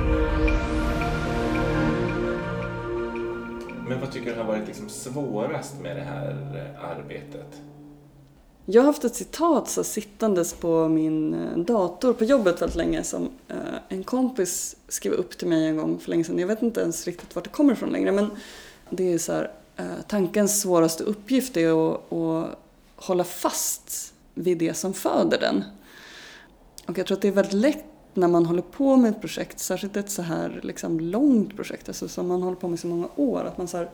Men 3.90 4.00
vad 4.00 4.12
tycker 4.12 4.32
du 4.32 4.38
har 4.38 4.44
varit 4.44 4.66
liksom 4.66 4.88
svårast 4.88 5.80
med 5.80 5.96
det 5.96 6.02
här 6.02 6.30
eh, 6.54 6.84
arbetet? 6.90 7.60
Jag 8.64 8.82
har 8.82 8.86
haft 8.86 9.04
ett 9.04 9.14
citat 9.14 9.68
så 9.68 9.84
sittandes 9.84 10.54
på 10.54 10.88
min 10.88 11.34
eh, 11.34 11.58
dator 11.58 12.12
på 12.12 12.24
jobbet 12.24 12.62
väldigt 12.62 12.76
länge 12.76 13.04
som 13.04 13.28
eh, 13.48 13.56
en 13.88 14.04
kompis 14.04 14.76
skrev 14.88 15.12
upp 15.12 15.38
till 15.38 15.48
mig 15.48 15.66
en 15.66 15.76
gång 15.76 15.98
för 15.98 16.10
länge 16.10 16.24
sedan. 16.24 16.38
Jag 16.38 16.46
vet 16.46 16.62
inte 16.62 16.80
ens 16.80 17.06
riktigt 17.06 17.34
vart 17.34 17.44
det 17.44 17.50
kommer 17.50 17.72
ifrån 17.72 17.90
längre 17.90 18.12
men 18.12 18.30
det 18.90 19.12
är 19.12 19.18
så 19.18 19.32
här, 19.32 19.50
tankens 20.06 20.60
svåraste 20.60 21.04
uppgift 21.04 21.56
är 21.56 21.92
att, 21.92 22.12
att 22.12 22.58
hålla 22.96 23.24
fast 23.24 24.14
vid 24.34 24.58
det 24.58 24.74
som 24.74 24.94
föder 24.94 25.40
den. 25.40 25.64
Och 26.86 26.98
jag 26.98 27.06
tror 27.06 27.16
att 27.16 27.22
det 27.22 27.28
är 27.28 27.32
väldigt 27.32 27.52
lätt 27.52 27.89
när 28.14 28.28
man 28.28 28.46
håller 28.46 28.62
på 28.62 28.96
med 28.96 29.10
ett 29.10 29.20
projekt, 29.20 29.58
särskilt 29.60 29.96
ett 29.96 30.10
så 30.10 30.22
här 30.22 30.60
liksom 30.62 31.00
långt 31.00 31.56
projekt, 31.56 31.88
alltså 31.88 32.08
som 32.08 32.28
man 32.28 32.42
håller 32.42 32.56
på 32.56 32.68
med 32.68 32.80
så 32.80 32.86
många 32.86 33.08
år, 33.16 33.44
att 33.44 33.58
man, 33.58 33.68
så 33.68 33.76
här, 33.76 33.90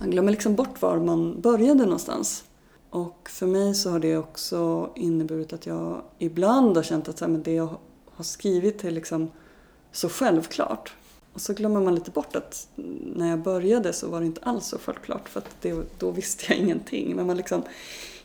man 0.00 0.10
glömmer 0.10 0.30
liksom 0.30 0.54
bort 0.54 0.82
var 0.82 0.98
man 0.98 1.40
började 1.40 1.84
någonstans. 1.84 2.44
Och 2.90 3.28
för 3.30 3.46
mig 3.46 3.74
så 3.74 3.90
har 3.90 3.98
det 3.98 4.16
också 4.16 4.90
inneburit 4.94 5.52
att 5.52 5.66
jag 5.66 6.02
ibland 6.18 6.76
har 6.76 6.82
känt 6.82 7.08
att 7.08 7.18
så 7.18 7.24
här, 7.24 7.32
men 7.32 7.42
det 7.42 7.52
jag 7.52 7.76
har 8.10 8.24
skrivit 8.24 8.84
är 8.84 8.90
liksom 8.90 9.30
så 9.92 10.08
självklart. 10.08 10.92
Och 11.32 11.40
så 11.40 11.52
glömmer 11.52 11.80
man 11.80 11.94
lite 11.94 12.10
bort 12.10 12.36
att 12.36 12.68
när 13.14 13.30
jag 13.30 13.38
började 13.38 13.92
så 13.92 14.08
var 14.08 14.20
det 14.20 14.26
inte 14.26 14.40
alls 14.40 14.66
så 14.66 14.78
självklart 14.78 15.28
för 15.28 15.40
att 15.40 15.56
det, 15.60 15.98
då 15.98 16.10
visste 16.10 16.44
jag 16.48 16.58
ingenting. 16.58 17.16
Men 17.16 17.26
man 17.26 17.36
liksom, 17.36 17.62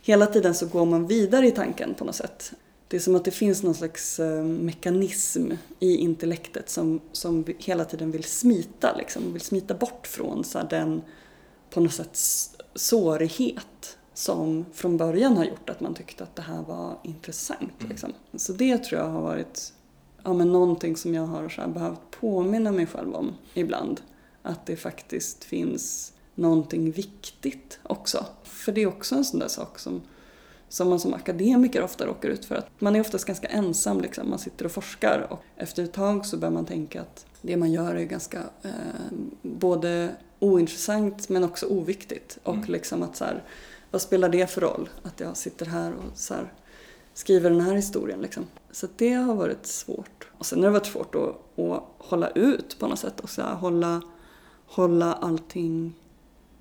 hela 0.02 0.26
tiden 0.26 0.54
så 0.54 0.66
går 0.66 0.84
man 0.84 1.06
vidare 1.06 1.46
i 1.46 1.50
tanken 1.50 1.94
på 1.94 2.04
något 2.04 2.14
sätt. 2.14 2.52
Det 2.88 2.96
är 2.96 3.00
som 3.00 3.16
att 3.16 3.24
det 3.24 3.30
finns 3.30 3.62
någon 3.62 3.74
slags 3.74 4.20
eh, 4.20 4.44
mekanism 4.44 5.52
i 5.80 5.96
intellektet 5.96 6.70
som, 6.70 7.00
som 7.12 7.44
hela 7.58 7.84
tiden 7.84 8.10
vill 8.10 8.24
smita, 8.24 8.96
liksom, 8.96 9.32
vill 9.32 9.42
smita 9.42 9.74
bort 9.74 10.06
från 10.06 10.44
så 10.44 10.62
den 10.62 11.02
på 11.70 11.80
något 11.80 11.92
sätt 11.92 12.18
sårighet 12.74 13.98
som 14.14 14.66
från 14.72 14.96
början 14.96 15.36
har 15.36 15.44
gjort 15.44 15.70
att 15.70 15.80
man 15.80 15.94
tyckte 15.94 16.22
att 16.24 16.36
det 16.36 16.42
här 16.42 16.62
var 16.62 16.98
intressant. 17.04 17.72
Mm. 17.78 17.90
Liksom. 17.90 18.12
Så 18.34 18.52
det 18.52 18.78
tror 18.78 19.00
jag 19.00 19.08
har 19.08 19.22
varit 19.22 19.72
ja, 20.24 20.32
men 20.32 20.52
någonting 20.52 20.96
som 20.96 21.14
jag 21.14 21.26
har 21.26 21.48
så 21.48 21.68
behövt 21.68 22.10
påminna 22.10 22.72
mig 22.72 22.86
själv 22.86 23.14
om 23.14 23.34
ibland. 23.54 24.00
Att 24.42 24.66
det 24.66 24.76
faktiskt 24.76 25.44
finns 25.44 26.12
någonting 26.34 26.90
viktigt 26.90 27.80
också. 27.82 28.26
För 28.44 28.72
det 28.72 28.82
är 28.82 28.86
också 28.86 29.14
en 29.14 29.24
sån 29.24 29.40
där 29.40 29.48
sak 29.48 29.78
som 29.78 30.02
som 30.68 30.88
man 30.88 31.00
som 31.00 31.14
akademiker 31.14 31.82
ofta 31.82 32.06
råkar 32.06 32.28
ut 32.28 32.44
för. 32.44 32.54
Att 32.54 32.68
man 32.78 32.96
är 32.96 33.00
oftast 33.00 33.24
ganska 33.24 33.48
ensam, 33.48 34.00
liksom. 34.00 34.30
man 34.30 34.38
sitter 34.38 34.64
och 34.64 34.72
forskar 34.72 35.26
och 35.30 35.42
efter 35.56 35.84
ett 35.84 35.92
tag 35.92 36.26
så 36.26 36.36
börjar 36.36 36.52
man 36.52 36.66
tänka 36.66 37.00
att 37.00 37.26
det 37.42 37.56
man 37.56 37.72
gör 37.72 37.94
är 37.94 38.04
ganska 38.04 38.38
eh, 38.62 38.72
både 39.42 40.14
ointressant 40.38 41.28
men 41.28 41.44
också 41.44 41.66
oviktigt. 41.66 42.38
Och 42.42 42.54
mm. 42.54 42.68
liksom 42.68 43.02
att 43.02 43.16
så 43.16 43.24
här, 43.24 43.44
vad 43.90 44.02
spelar 44.02 44.28
det 44.28 44.50
för 44.50 44.60
roll 44.60 44.88
att 45.02 45.20
jag 45.20 45.36
sitter 45.36 45.66
här 45.66 45.92
och 45.92 46.18
så 46.18 46.34
här, 46.34 46.52
skriver 47.14 47.50
den 47.50 47.60
här 47.60 47.74
historien 47.74 48.20
liksom. 48.20 48.46
Så 48.70 48.86
det 48.96 49.12
har 49.12 49.34
varit 49.34 49.66
svårt. 49.66 50.28
Och 50.38 50.46
sen 50.46 50.58
har 50.58 50.66
det 50.66 50.72
varit 50.72 50.86
svårt 50.86 51.14
att, 51.14 51.58
att 51.58 51.82
hålla 51.98 52.28
ut 52.28 52.78
på 52.78 52.86
något 52.88 52.98
sätt 52.98 53.20
och 53.20 53.30
så 53.30 53.42
här, 53.42 53.54
hålla, 53.54 54.02
hålla 54.66 55.12
allting 55.12 55.94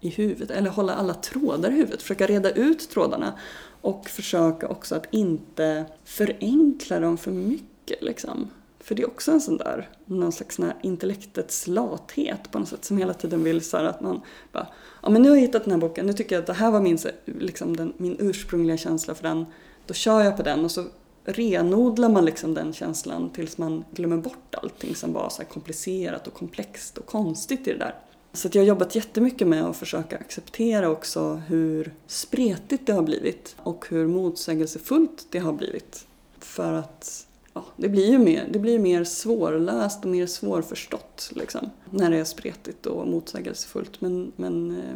i 0.01 0.09
huvudet, 0.09 0.51
eller 0.51 0.69
hålla 0.69 0.95
alla 0.95 1.13
trådar 1.13 1.71
i 1.71 1.73
huvudet, 1.73 2.01
försöka 2.01 2.27
reda 2.27 2.51
ut 2.51 2.89
trådarna 2.89 3.33
och 3.81 4.09
försöka 4.09 4.67
också 4.67 4.95
att 4.95 5.05
inte 5.11 5.85
förenkla 6.05 6.99
dem 6.99 7.17
för 7.17 7.31
mycket. 7.31 8.01
Liksom. 8.01 8.49
För 8.79 8.95
det 8.95 9.01
är 9.01 9.07
också 9.07 9.31
en 9.31 9.41
sån 9.41 9.57
där, 9.57 9.89
någon 10.05 10.31
slags 10.31 10.55
sån 10.55 10.71
intellektets 10.81 11.67
lathet 11.67 12.51
på 12.51 12.59
något 12.59 12.67
sätt 12.67 12.85
som 12.85 12.97
hela 12.97 13.13
tiden 13.13 13.43
vill 13.43 13.61
så 13.61 13.77
att 13.77 14.01
man 14.01 14.21
bara, 14.51 14.67
ja 15.03 15.09
men 15.09 15.21
nu 15.21 15.29
har 15.29 15.35
jag 15.35 15.41
hittat 15.41 15.63
den 15.63 15.71
här 15.71 15.79
boken, 15.79 16.05
nu 16.05 16.13
tycker 16.13 16.35
jag 16.35 16.41
att 16.41 16.47
det 16.47 16.53
här 16.53 16.71
var 16.71 16.81
min, 16.81 16.97
liksom 17.25 17.77
den, 17.77 17.93
min 17.97 18.15
ursprungliga 18.19 18.77
känsla 18.77 19.15
för 19.15 19.23
den, 19.23 19.45
då 19.85 19.93
kör 19.93 20.21
jag 20.21 20.37
på 20.37 20.43
den 20.43 20.65
och 20.65 20.71
så 20.71 20.85
renodlar 21.25 22.09
man 22.09 22.25
liksom 22.25 22.53
den 22.53 22.73
känslan 22.73 23.29
tills 23.29 23.57
man 23.57 23.85
glömmer 23.91 24.17
bort 24.17 24.55
allting 24.55 24.95
som 24.95 25.13
var 25.13 25.29
så 25.29 25.43
komplicerat 25.43 26.27
och 26.27 26.33
komplext 26.33 26.97
och 26.97 27.05
konstigt 27.05 27.67
i 27.67 27.73
det 27.73 27.79
där. 27.79 27.95
Så 28.37 28.49
jag 28.51 28.61
har 28.61 28.67
jobbat 28.67 28.95
jättemycket 28.95 29.47
med 29.47 29.65
att 29.65 29.77
försöka 29.77 30.17
acceptera 30.17 30.89
också 30.89 31.41
hur 31.47 31.93
spretigt 32.07 32.87
det 32.87 32.93
har 32.93 33.01
blivit 33.01 33.55
och 33.57 33.85
hur 33.89 34.07
motsägelsefullt 34.07 35.27
det 35.29 35.39
har 35.39 35.53
blivit. 35.53 36.07
För 36.39 36.73
att 36.73 37.27
ja, 37.53 37.65
det 37.75 37.89
blir 37.89 38.11
ju 38.11 38.17
mer, 38.17 38.47
det 38.51 38.59
blir 38.59 38.79
mer 38.79 39.03
svårläst 39.03 40.05
och 40.05 40.11
mer 40.11 40.25
svårförstått 40.25 41.31
liksom, 41.35 41.69
när 41.89 42.11
det 42.11 42.17
är 42.17 42.23
spretigt 42.23 42.85
och 42.85 43.07
motsägelsefullt. 43.07 44.01
Men, 44.01 44.31
men 44.35 44.71
eh, 44.71 44.95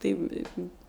det, 0.00 0.16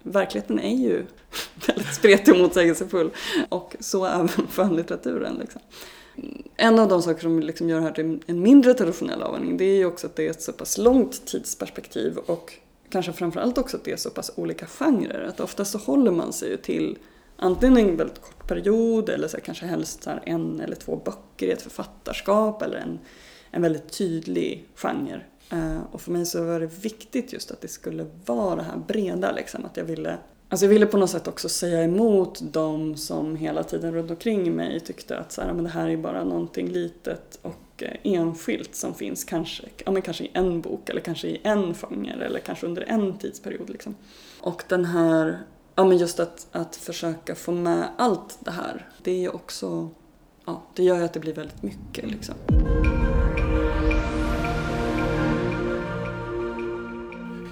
verkligheten 0.03 0.59
är 0.59 0.75
ju 0.75 1.05
väldigt 1.67 1.95
spretig 1.95 2.33
och 2.33 2.39
motsägelsefull 2.39 3.09
och 3.49 3.75
så 3.79 4.05
även 4.05 4.27
skönlitteraturen. 4.27 5.35
Liksom. 5.35 5.61
En 6.55 6.79
av 6.79 6.87
de 6.87 7.01
saker 7.01 7.21
som 7.21 7.39
liksom 7.39 7.69
gör 7.69 7.77
det 7.77 7.83
här 7.83 7.91
till 7.91 8.23
en 8.27 8.41
mindre 8.41 8.73
traditionell 8.73 9.21
avhandling 9.21 9.57
det 9.57 9.65
är 9.65 9.77
ju 9.77 9.85
också 9.85 10.07
att 10.07 10.15
det 10.15 10.25
är 10.25 10.31
ett 10.31 10.41
så 10.41 10.53
pass 10.53 10.77
långt 10.77 11.25
tidsperspektiv 11.25 12.17
och 12.17 12.53
kanske 12.89 13.13
framförallt 13.13 13.57
också 13.57 13.77
att 13.77 13.83
det 13.83 13.91
är 13.91 13.97
så 13.97 14.09
pass 14.09 14.31
olika 14.35 14.65
genrer. 14.65 15.23
Att 15.23 15.39
oftast 15.39 15.71
så 15.71 15.77
håller 15.77 16.11
man 16.11 16.33
sig 16.33 16.49
ju 16.49 16.57
till 16.57 16.97
antingen 17.35 17.77
en 17.77 17.97
väldigt 17.97 18.21
kort 18.21 18.47
period 18.47 19.09
eller 19.09 19.27
så 19.27 19.37
kanske 19.41 19.65
helst 19.65 20.03
så 20.03 20.11
en 20.25 20.59
eller 20.59 20.75
två 20.75 20.95
böcker 20.95 21.47
i 21.47 21.51
ett 21.51 21.61
författarskap 21.61 22.61
eller 22.61 22.77
en, 22.77 22.99
en 23.51 23.61
väldigt 23.61 23.97
tydlig 23.97 24.67
genre. 24.75 25.21
Eh, 25.49 25.79
och 25.91 26.01
för 26.01 26.11
mig 26.11 26.25
så 26.25 26.43
var 26.43 26.59
det 26.59 26.83
viktigt 26.83 27.33
just 27.33 27.51
att 27.51 27.61
det 27.61 27.67
skulle 27.67 28.05
vara 28.25 28.55
det 28.55 28.63
här 28.63 28.77
breda 28.87 29.31
liksom, 29.31 29.65
att 29.65 29.77
jag 29.77 29.83
ville 29.83 30.17
Alltså 30.51 30.65
jag 30.65 30.69
ville 30.69 30.85
på 30.85 30.97
något 30.97 31.09
sätt 31.09 31.27
också 31.27 31.49
säga 31.49 31.83
emot 31.83 32.39
de 32.41 32.97
som 32.97 33.35
hela 33.35 33.63
tiden 33.63 33.93
runt 33.93 34.11
omkring 34.11 34.55
mig 34.55 34.79
tyckte 34.79 35.17
att 35.17 35.31
så 35.31 35.41
här, 35.41 35.53
men 35.53 35.63
det 35.63 35.69
här 35.69 35.89
är 35.89 35.97
bara 35.97 36.23
någonting 36.23 36.69
litet 36.69 37.39
och 37.41 37.83
eh, 37.83 37.97
enskilt 38.03 38.75
som 38.75 38.93
finns 38.93 39.23
kanske, 39.23 39.63
ja, 39.85 39.91
men 39.91 40.01
kanske 40.01 40.23
i 40.23 40.31
en 40.33 40.61
bok 40.61 40.89
eller 40.89 41.01
kanske 41.01 41.27
i 41.27 41.41
en 41.43 41.73
genre 41.73 42.25
eller 42.25 42.39
kanske 42.39 42.67
under 42.67 42.81
en 42.81 43.17
tidsperiod. 43.17 43.69
Liksom. 43.69 43.95
Och 44.39 44.63
den 44.67 44.85
här, 44.85 45.39
ja 45.75 45.85
men 45.85 45.97
just 45.97 46.19
att, 46.19 46.47
att 46.51 46.75
försöka 46.75 47.35
få 47.35 47.51
med 47.51 47.87
allt 47.97 48.37
det 48.39 48.51
här, 48.51 48.89
det 49.03 49.11
är 49.11 49.19
ju 49.19 49.29
också 49.29 49.89
ja, 50.45 50.63
det 50.75 50.83
gör 50.83 50.97
ju 50.97 51.03
att 51.03 51.13
det 51.13 51.19
blir 51.19 51.33
väldigt 51.33 51.63
mycket 51.63 52.11
liksom. 52.11 52.35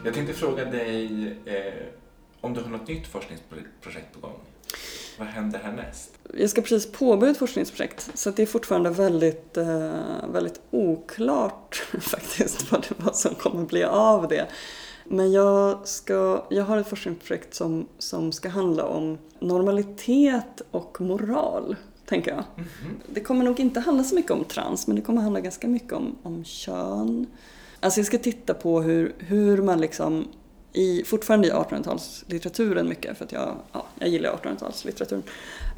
Jag 0.05 0.13
tänkte 0.13 0.33
fråga 0.33 0.65
dig 0.65 1.27
eh, 1.45 1.99
om 2.41 2.53
du 2.53 2.61
har 2.61 2.69
något 2.69 2.87
nytt 2.87 3.07
forskningsprojekt 3.07 4.13
på 4.13 4.19
gång? 4.27 4.39
Vad 5.19 5.27
händer 5.27 5.59
härnäst? 5.59 6.11
Jag 6.33 6.49
ska 6.49 6.61
precis 6.61 6.91
påbörja 6.91 7.31
ett 7.31 7.37
forskningsprojekt 7.37 8.09
så 8.13 8.31
det 8.31 8.41
är 8.41 8.45
fortfarande 8.45 8.89
väldigt, 8.89 9.57
eh, 9.57 9.93
väldigt 10.33 10.61
oklart 10.71 11.75
faktiskt 12.01 12.71
vad, 12.71 12.81
det, 12.81 13.03
vad 13.03 13.15
som 13.15 13.35
kommer 13.35 13.65
bli 13.65 13.83
av 13.83 14.27
det. 14.27 14.47
Men 15.05 15.31
jag, 15.31 15.87
ska, 15.87 16.45
jag 16.49 16.63
har 16.63 16.77
ett 16.77 16.87
forskningsprojekt 16.87 17.53
som, 17.53 17.87
som 17.97 18.31
ska 18.31 18.49
handla 18.49 18.85
om 18.85 19.17
normalitet 19.39 20.61
och 20.71 21.01
moral, 21.01 21.75
tänker 22.05 22.31
jag. 22.31 22.43
Mm 22.55 22.69
-hmm. 22.69 23.13
Det 23.13 23.21
kommer 23.21 23.45
nog 23.45 23.59
inte 23.59 23.79
handla 23.79 24.03
så 24.03 24.15
mycket 24.15 24.31
om 24.31 24.43
trans, 24.43 24.87
men 24.87 24.95
det 24.95 25.01
kommer 25.01 25.21
handla 25.21 25.39
ganska 25.39 25.67
mycket 25.67 25.93
om, 25.93 26.15
om 26.23 26.43
kön. 26.43 27.25
Alltså 27.79 27.99
jag 27.99 28.07
ska 28.07 28.17
titta 28.17 28.53
på 28.53 28.81
hur, 28.81 29.15
hur 29.17 29.61
man 29.61 29.81
liksom 29.81 30.27
i, 30.73 31.03
fortfarande 31.03 31.47
i 31.47 31.51
1800-talslitteraturen 31.51 32.83
mycket, 32.83 33.17
för 33.17 33.25
att 33.25 33.31
jag, 33.31 33.55
ja, 33.71 33.85
jag 33.99 34.09
gillar 34.09 34.29
1800-talslitteraturen. 34.29 35.23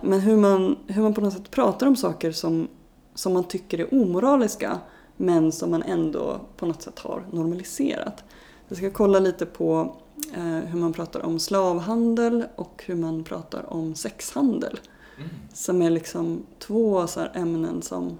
Men 0.03 0.19
hur 0.19 0.37
man, 0.37 0.77
hur 0.87 1.01
man 1.01 1.13
på 1.13 1.21
något 1.21 1.33
sätt 1.33 1.51
pratar 1.51 1.87
om 1.87 1.95
saker 1.95 2.31
som, 2.31 2.67
som 3.15 3.33
man 3.33 3.43
tycker 3.43 3.79
är 3.79 3.93
omoraliska, 3.93 4.79
men 5.17 5.51
som 5.51 5.71
man 5.71 5.83
ändå 5.83 6.41
på 6.57 6.65
något 6.65 6.81
sätt 6.81 6.99
har 6.99 7.23
normaliserat. 7.31 8.23
Jag 8.67 8.77
ska 8.77 8.89
kolla 8.89 9.19
lite 9.19 9.45
på 9.45 9.95
eh, 10.35 10.43
hur 10.43 10.79
man 10.79 10.93
pratar 10.93 11.25
om 11.25 11.39
slavhandel 11.39 12.45
och 12.55 12.83
hur 12.85 12.95
man 12.95 13.23
pratar 13.23 13.73
om 13.73 13.95
sexhandel. 13.95 14.79
Mm. 15.17 15.29
Som 15.53 15.81
är 15.81 15.89
liksom 15.89 16.45
två 16.59 17.07
så 17.07 17.19
ämnen 17.33 17.81
som 17.81 18.19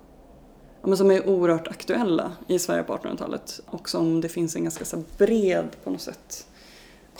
ja, 0.81 0.87
men 0.87 0.97
som 0.97 1.11
är 1.11 1.29
oerhört 1.29 1.67
aktuella 1.67 2.31
i 2.47 2.59
Sverige 2.59 2.83
på 2.83 2.93
1800-talet 2.93 3.59
och 3.65 3.89
som 3.89 4.21
det 4.21 4.29
finns 4.29 4.55
en 4.55 4.63
ganska 4.63 4.85
så 4.85 5.03
bred 5.17 5.67
på 5.83 5.89
något 5.89 6.01
sätt 6.01 6.47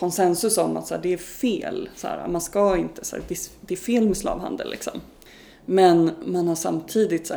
konsensus 0.02 0.58
om 0.58 0.78
att 0.78 0.88
så 0.88 0.95
här, 0.95 1.02
det 1.02 1.14
är 1.14 1.18
fel. 1.18 1.89
Så 1.95 2.08
här, 2.08 2.28
man 2.28 2.41
ska 2.41 2.78
inte, 2.78 3.06
så 3.06 3.16
här, 3.16 3.24
det 3.62 3.74
är 3.74 3.78
fel 3.78 4.08
med 4.08 4.18
slavhandel 4.18 4.70
liksom. 4.70 5.02
Men 5.66 6.12
man 6.26 6.47
har 6.47 6.56
samtidigt 6.56 7.28
så 7.28 7.34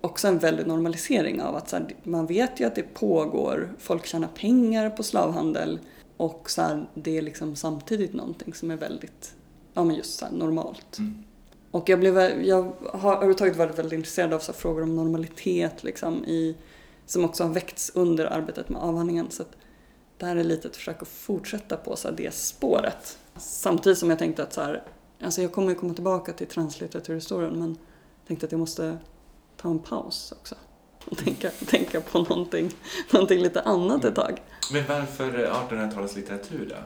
också 0.00 0.28
en 0.28 0.38
väldig 0.38 0.66
normalisering 0.66 1.42
av 1.42 1.56
att 1.56 1.68
så 1.68 1.78
man 2.02 2.26
vet 2.26 2.60
ju 2.60 2.64
att 2.64 2.74
det 2.74 2.94
pågår, 2.94 3.72
folk 3.78 4.06
tjänar 4.06 4.28
pengar 4.28 4.90
på 4.90 5.02
slavhandel 5.02 5.78
och 6.16 6.50
så 6.50 6.82
det 6.94 7.18
är 7.18 7.22
liksom 7.22 7.56
samtidigt 7.56 8.12
någonting 8.12 8.54
som 8.54 8.70
är 8.70 8.76
väldigt, 8.76 9.34
ja 9.74 9.84
men 9.84 9.96
just 9.96 10.18
så 10.18 10.26
normalt. 10.30 10.98
Mm. 10.98 11.24
Och 11.70 11.88
jag, 11.88 12.00
blev, 12.00 12.42
jag 12.42 12.72
har 12.92 13.12
överhuvudtaget 13.12 13.56
varit 13.56 13.78
väldigt 13.78 13.92
intresserad 13.92 14.32
av 14.32 14.38
så 14.38 14.52
frågor 14.52 14.82
om 14.82 14.96
normalitet 14.96 15.84
liksom, 15.84 16.24
i, 16.24 16.56
som 17.06 17.24
också 17.24 17.44
har 17.44 17.50
väckts 17.50 17.92
under 17.94 18.26
arbetet 18.26 18.68
med 18.68 18.82
avhandlingen. 18.82 19.30
Så 19.30 19.44
det 20.22 20.26
här 20.26 20.36
är 20.36 20.44
lite 20.44 20.68
ett 20.68 20.76
försök 20.76 21.02
att 21.02 21.08
fortsätta 21.08 21.76
på 21.76 21.96
så 21.96 22.10
det 22.10 22.34
spåret. 22.34 23.18
Samtidigt 23.36 23.98
som 23.98 24.10
jag 24.10 24.18
tänkte 24.18 24.42
att 24.42 24.52
så 24.52 24.60
här, 24.60 24.82
alltså 25.22 25.42
jag 25.42 25.52
kommer 25.52 25.68
ju 25.68 25.74
komma 25.74 25.94
tillbaka 25.94 26.32
till 26.32 26.46
translitteraturhistorien 26.46 27.58
men 27.58 27.78
tänkte 28.26 28.46
att 28.46 28.52
jag 28.52 28.58
måste 28.58 28.98
ta 29.56 29.70
en 29.70 29.78
paus 29.78 30.32
också. 30.32 30.54
Och 31.04 31.18
tänka, 31.18 31.50
tänka 31.66 32.00
på 32.00 32.18
någonting, 32.18 32.70
någonting 33.10 33.38
lite 33.38 33.60
annat 33.60 34.04
ett 34.04 34.14
tag. 34.14 34.42
Men 34.72 34.86
varför 34.88 35.30
1800-talets 35.30 36.16
litteratur 36.16 36.66
då? 36.70 36.76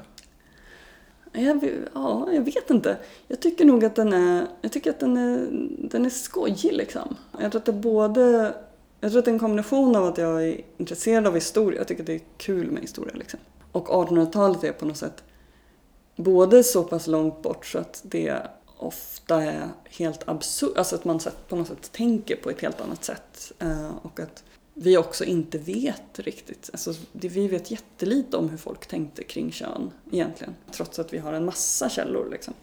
Jag, 1.41 1.70
ja, 1.95 2.28
jag 2.32 2.43
vet 2.43 2.70
inte. 2.70 2.97
Jag 3.28 3.41
tycker 3.41 3.64
nog 3.64 3.84
att 3.84 3.97
den 3.97 4.12
är, 4.12 4.47
jag 4.61 4.72
tycker 4.72 4.91
att 4.91 5.01
den 5.01 5.16
är, 5.16 5.49
den 5.91 6.05
är 6.05 6.11
skojig 6.11 6.72
liksom. 6.72 7.16
Jag 7.41 7.53
tror 7.53 7.61
att 7.61 7.66
det 7.66 7.72
både, 7.72 8.55
jag 9.07 9.12
tror 9.12 9.18
att 9.18 9.24
det 9.24 9.30
är 9.30 9.32
en 9.32 9.38
kombination 9.38 9.96
av 9.96 10.04
att 10.04 10.18
jag 10.18 10.44
är 10.44 10.61
intresserad 10.76 11.26
av 11.26 11.34
historia, 11.34 11.80
jag 11.80 11.88
tycker 11.88 12.02
att 12.02 12.07
det 12.07 12.14
är 12.14 12.20
kul 12.36 12.70
med 12.70 12.82
historia 12.82 13.14
liksom. 13.14 13.40
Och 13.72 13.88
1800-talet 13.88 14.64
är 14.64 14.72
på 14.72 14.86
något 14.86 14.96
sätt 14.96 15.24
både 16.16 16.64
så 16.64 16.84
pass 16.84 17.07
långt 17.07 17.42
bort 17.42 17.66
så 17.66 17.78
att 17.78 18.00
det 18.04 18.42
ofta 18.76 19.42
är 19.42 19.68
helt 19.84 20.28
absurt, 20.28 20.78
alltså 20.78 20.94
att 20.94 21.04
man 21.04 21.20
på 21.48 21.57
något 21.57 21.68
sätt 21.68 21.92
tänker 21.92 22.36
på 22.36 22.50
ett 22.50 22.61
helt 22.61 22.80
annat 22.80 23.04
sätt. 23.04 23.52
Eh, 23.59 23.90
och 24.02 24.20
att 24.20 24.44
vi 24.74 24.96
också 24.96 25.24
inte 25.24 25.59
vet 25.59 26.18
riktigt. 26.18 26.70
Alltså, 26.72 26.94
vi 27.12 27.48
vet 27.48 27.70
jättelite 27.70 28.36
om 28.36 28.48
hur 28.48 28.59
folk 28.59 28.86
tänkte 28.86 29.24
kring 29.24 29.52
kön 29.52 29.90
egentligen. 30.12 30.54
Trots 30.70 30.98
att 30.98 31.12
vi 31.12 31.18
har 31.18 31.32
en 31.32 31.44
massa 31.44 31.88
källor. 31.88 32.28
Liksom. 32.30 32.54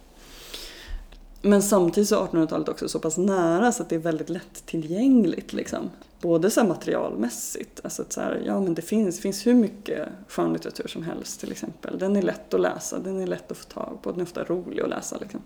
Men 1.41 1.61
samtidigt 1.61 2.09
så 2.09 2.23
är 2.23 2.27
1800-talet 2.27 2.69
också 2.69 2.89
så 2.89 2.99
pass 2.99 3.17
nära 3.17 3.71
så 3.71 3.83
att 3.83 3.89
det 3.89 3.95
är 3.95 3.99
väldigt 3.99 4.29
lättillgängligt. 4.29 5.53
Liksom. 5.53 5.89
Både 6.24 6.49
så 6.49 6.63
materialmässigt, 6.63 7.80
alltså 7.84 8.01
att 8.01 8.13
så 8.13 8.21
här, 8.21 8.43
ja 8.45 8.61
men 8.61 8.74
det 8.74 8.82
finns, 8.82 9.19
finns 9.19 9.47
hur 9.47 9.53
mycket 9.53 10.09
skönlitteratur 10.28 10.88
som 10.88 11.03
helst 11.03 11.39
till 11.39 11.51
exempel. 11.51 11.99
Den 11.99 12.15
är 12.15 12.21
lätt 12.21 12.53
att 12.53 12.61
läsa, 12.61 12.99
den 12.99 13.19
är 13.19 13.28
lätt 13.28 13.51
att 13.51 13.57
få 13.57 13.63
tag 13.63 13.99
på, 14.01 14.11
den 14.11 14.19
är 14.19 14.24
ofta 14.24 14.43
rolig 14.43 14.82
att 14.82 14.89
läsa. 14.89 15.17
Liksom. 15.17 15.41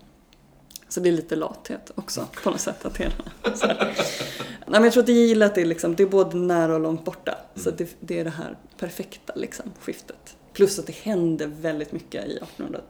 Så 0.88 1.00
det 1.00 1.08
är 1.08 1.12
lite 1.12 1.36
lathet 1.36 1.92
också 1.94 2.26
på 2.42 2.50
något 2.50 2.60
sätt. 2.60 2.84
Att 2.84 2.94
det, 2.94 3.12
Nej, 3.42 4.80
men 4.80 4.84
jag 4.84 4.92
tror 4.92 5.02
att 5.02 5.08
jag 5.08 5.18
gillar 5.18 5.46
att 5.46 5.54
det 5.54 5.60
är, 5.60 5.66
liksom, 5.66 5.94
det 5.94 6.02
är 6.02 6.06
både 6.06 6.36
nära 6.36 6.74
och 6.74 6.80
långt 6.80 7.04
borta. 7.04 7.32
Mm. 7.32 7.64
Så 7.64 7.70
det, 7.70 7.96
det, 8.00 8.20
är 8.20 8.24
det 8.24 8.30
här 8.30 8.56
perfekta 8.78 9.32
liksom, 9.36 9.72
skiftet. 9.80 10.36
Plus 10.52 10.78
att 10.78 10.86
det 10.86 10.96
händer 10.96 11.46
väldigt 11.46 11.92
mycket 11.92 12.26
i 12.26 12.36
1800, 12.36 12.80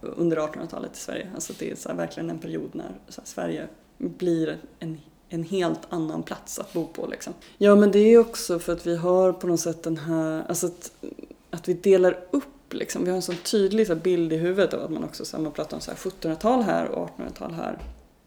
under 0.00 0.36
1800-talet 0.36 0.96
i 0.96 1.00
Sverige. 1.00 1.30
Alltså 1.34 1.52
det 1.58 1.70
är 1.70 1.76
så 1.76 1.88
här, 1.88 1.96
verkligen 1.96 2.30
en 2.30 2.38
period 2.38 2.70
när 2.72 2.84
här, 2.84 3.24
Sverige 3.24 3.68
blir 3.98 4.58
en, 4.78 5.00
en 5.28 5.42
helt 5.44 5.80
annan 5.88 6.22
plats 6.22 6.58
att 6.58 6.72
bo 6.72 6.86
på. 6.86 7.06
Liksom. 7.06 7.32
Ja 7.58 7.74
men 7.74 7.90
det 7.90 7.98
är 7.98 8.18
också 8.18 8.58
för 8.58 8.72
att 8.72 8.86
vi 8.86 8.96
har 8.96 9.32
på 9.32 9.46
något 9.46 9.60
sätt 9.60 9.82
den 9.82 9.96
här, 9.96 10.44
alltså 10.48 10.66
att, 10.66 10.92
att 11.50 11.68
vi 11.68 11.74
delar 11.74 12.18
upp 12.30 12.44
Liksom. 12.74 13.04
Vi 13.04 13.10
har 13.10 13.16
en 13.16 13.22
sån 13.22 13.36
tydlig 13.36 13.86
så 13.86 13.94
bild 13.94 14.32
i 14.32 14.36
huvudet 14.36 14.74
av 14.74 14.82
att 14.82 14.90
man 14.90 15.04
också 15.04 15.24
så 15.24 15.36
här, 15.36 15.44
man 15.44 15.52
pratar 15.52 15.76
om 15.76 15.80
1700-tal 15.80 16.62
här 16.62 16.88
och 16.88 17.08
1800-tal 17.08 17.52
här. 17.52 17.78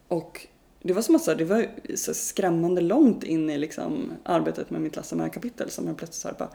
Och 0.08 0.46
det 0.82 0.92
var 0.92 1.02
som 1.02 1.14
att 1.14 1.22
så 1.22 1.30
här, 1.30 1.38
det 1.38 1.44
var 1.44 1.66
så 1.94 2.14
skrämmande 2.14 2.80
långt 2.80 3.24
in 3.24 3.50
i 3.50 3.58
liksom, 3.58 4.12
arbetet 4.22 4.70
med 4.70 4.80
mitt 4.80 4.96
Lasse 4.96 5.30
kapitel 5.32 5.70
som 5.70 5.86
jag 5.86 5.96
plötsligt 5.96 6.22
så 6.22 6.28
här, 6.28 6.34
bara, 6.38 6.50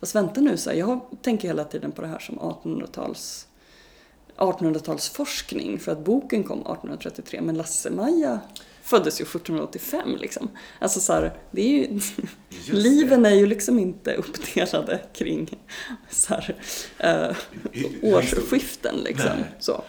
fast 0.00 0.14
vänta 0.14 0.40
nu, 0.40 0.56
så 0.56 0.70
här, 0.70 0.76
jag 0.76 1.00
tänker 1.22 1.48
hela 1.48 1.64
tiden 1.64 1.92
på 1.92 2.02
det 2.02 2.08
här 2.08 2.18
som 2.18 2.38
1800-tals 2.38 3.48
1800-talsforskning 4.36 5.78
för 5.78 5.92
att 5.92 6.04
boken 6.04 6.44
kom 6.44 6.58
1833 6.58 7.40
men 7.40 7.56
Lasse-Maja 7.56 8.40
föddes 8.84 9.20
ju 9.20 9.22
1785 9.22 10.16
liksom. 10.20 10.50
Alltså 10.78 11.00
så 11.00 11.12
här, 11.12 11.32
det 11.50 11.62
är 11.62 11.68
ju, 11.68 12.00
liven 12.70 13.26
är 13.26 13.34
ju 13.34 13.46
liksom 13.46 13.78
inte 13.78 14.14
uppdelade 14.14 15.00
kring 15.12 15.58
så 16.10 16.34
här, 16.34 16.56
äh, 16.98 17.36
årsskiften 18.02 18.94
liksom. 19.04 19.32
Så. 19.58 19.84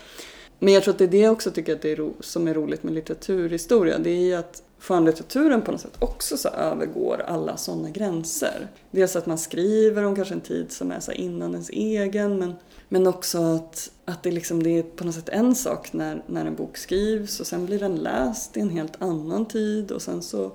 Men 0.59 0.73
jag 0.73 0.83
tror 0.83 0.93
att 0.93 0.97
det 0.97 1.03
är 1.03 1.07
det 1.09 1.19
jag 1.19 1.31
också 1.31 1.51
tycker 1.51 1.73
att 1.73 1.81
det 1.81 1.91
är 1.91 2.09
som 2.19 2.47
är 2.47 2.53
roligt 2.53 2.83
med 2.83 2.93
litteraturhistoria. 2.93 3.97
Det 3.99 4.09
är 4.09 4.23
ju 4.23 4.35
att 4.35 4.63
skönlitteraturen 4.79 5.61
på 5.61 5.71
något 5.71 5.81
sätt 5.81 5.95
också 5.99 6.37
så 6.37 6.49
övergår 6.49 7.25
alla 7.27 7.57
sådana 7.57 7.89
gränser. 7.89 8.67
Dels 8.91 9.15
att 9.15 9.25
man 9.25 9.37
skriver 9.37 10.03
om 10.03 10.15
kanske 10.15 10.33
en 10.33 10.41
tid 10.41 10.71
som 10.71 10.91
är 10.91 10.99
så 10.99 11.11
innan 11.11 11.51
ens 11.51 11.69
egen 11.69 12.39
men, 12.39 12.53
men 12.89 13.07
också 13.07 13.37
att, 13.37 13.91
att 14.05 14.23
det, 14.23 14.31
liksom, 14.31 14.63
det 14.63 14.69
är 14.69 14.83
på 14.83 15.05
något 15.05 15.15
sätt 15.15 15.29
en 15.29 15.55
sak 15.55 15.93
när, 15.93 16.23
när 16.27 16.45
en 16.45 16.55
bok 16.55 16.77
skrivs 16.77 17.39
och 17.39 17.47
sen 17.47 17.65
blir 17.65 17.79
den 17.79 17.95
läst 17.95 18.57
i 18.57 18.59
en 18.59 18.69
helt 18.69 19.01
annan 19.01 19.45
tid 19.45 19.91
och 19.91 20.01
sen 20.01 20.21
så 20.21 20.51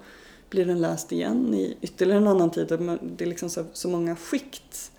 blir 0.51 0.65
den 0.65 0.81
läst 0.81 1.13
igen 1.13 1.55
i 1.55 1.77
ytterligare 1.81 2.21
en 2.21 2.29
annan 2.29 2.51
tid. 2.51 2.67
Det 3.17 3.25
är 3.25 3.29
liksom 3.29 3.51
så, 3.51 3.65
så 3.73 3.89
många 3.89 4.17
skikt 4.17 4.93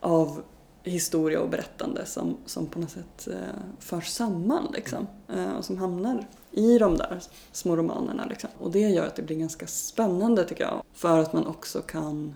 av 0.00 0.42
historia 0.82 1.40
och 1.40 1.48
berättande 1.48 2.06
som, 2.06 2.36
som 2.46 2.66
på 2.66 2.78
något 2.78 2.90
sätt 2.90 3.28
eh, 3.28 3.60
förs 3.78 4.08
samman 4.08 4.72
liksom, 4.74 5.06
eh, 5.28 5.52
och 5.52 5.64
som 5.64 5.78
hamnar 5.78 6.26
i 6.50 6.78
de 6.78 6.96
där 6.96 7.20
små 7.52 7.76
romanerna. 7.76 8.24
Liksom. 8.24 8.50
Och 8.58 8.70
det 8.70 8.78
gör 8.78 9.06
att 9.06 9.16
det 9.16 9.22
blir 9.22 9.36
ganska 9.36 9.66
spännande 9.66 10.44
tycker 10.44 10.64
jag. 10.64 10.82
För 10.92 11.18
att 11.18 11.32
man 11.32 11.46
också 11.46 11.82
kan, 11.82 12.34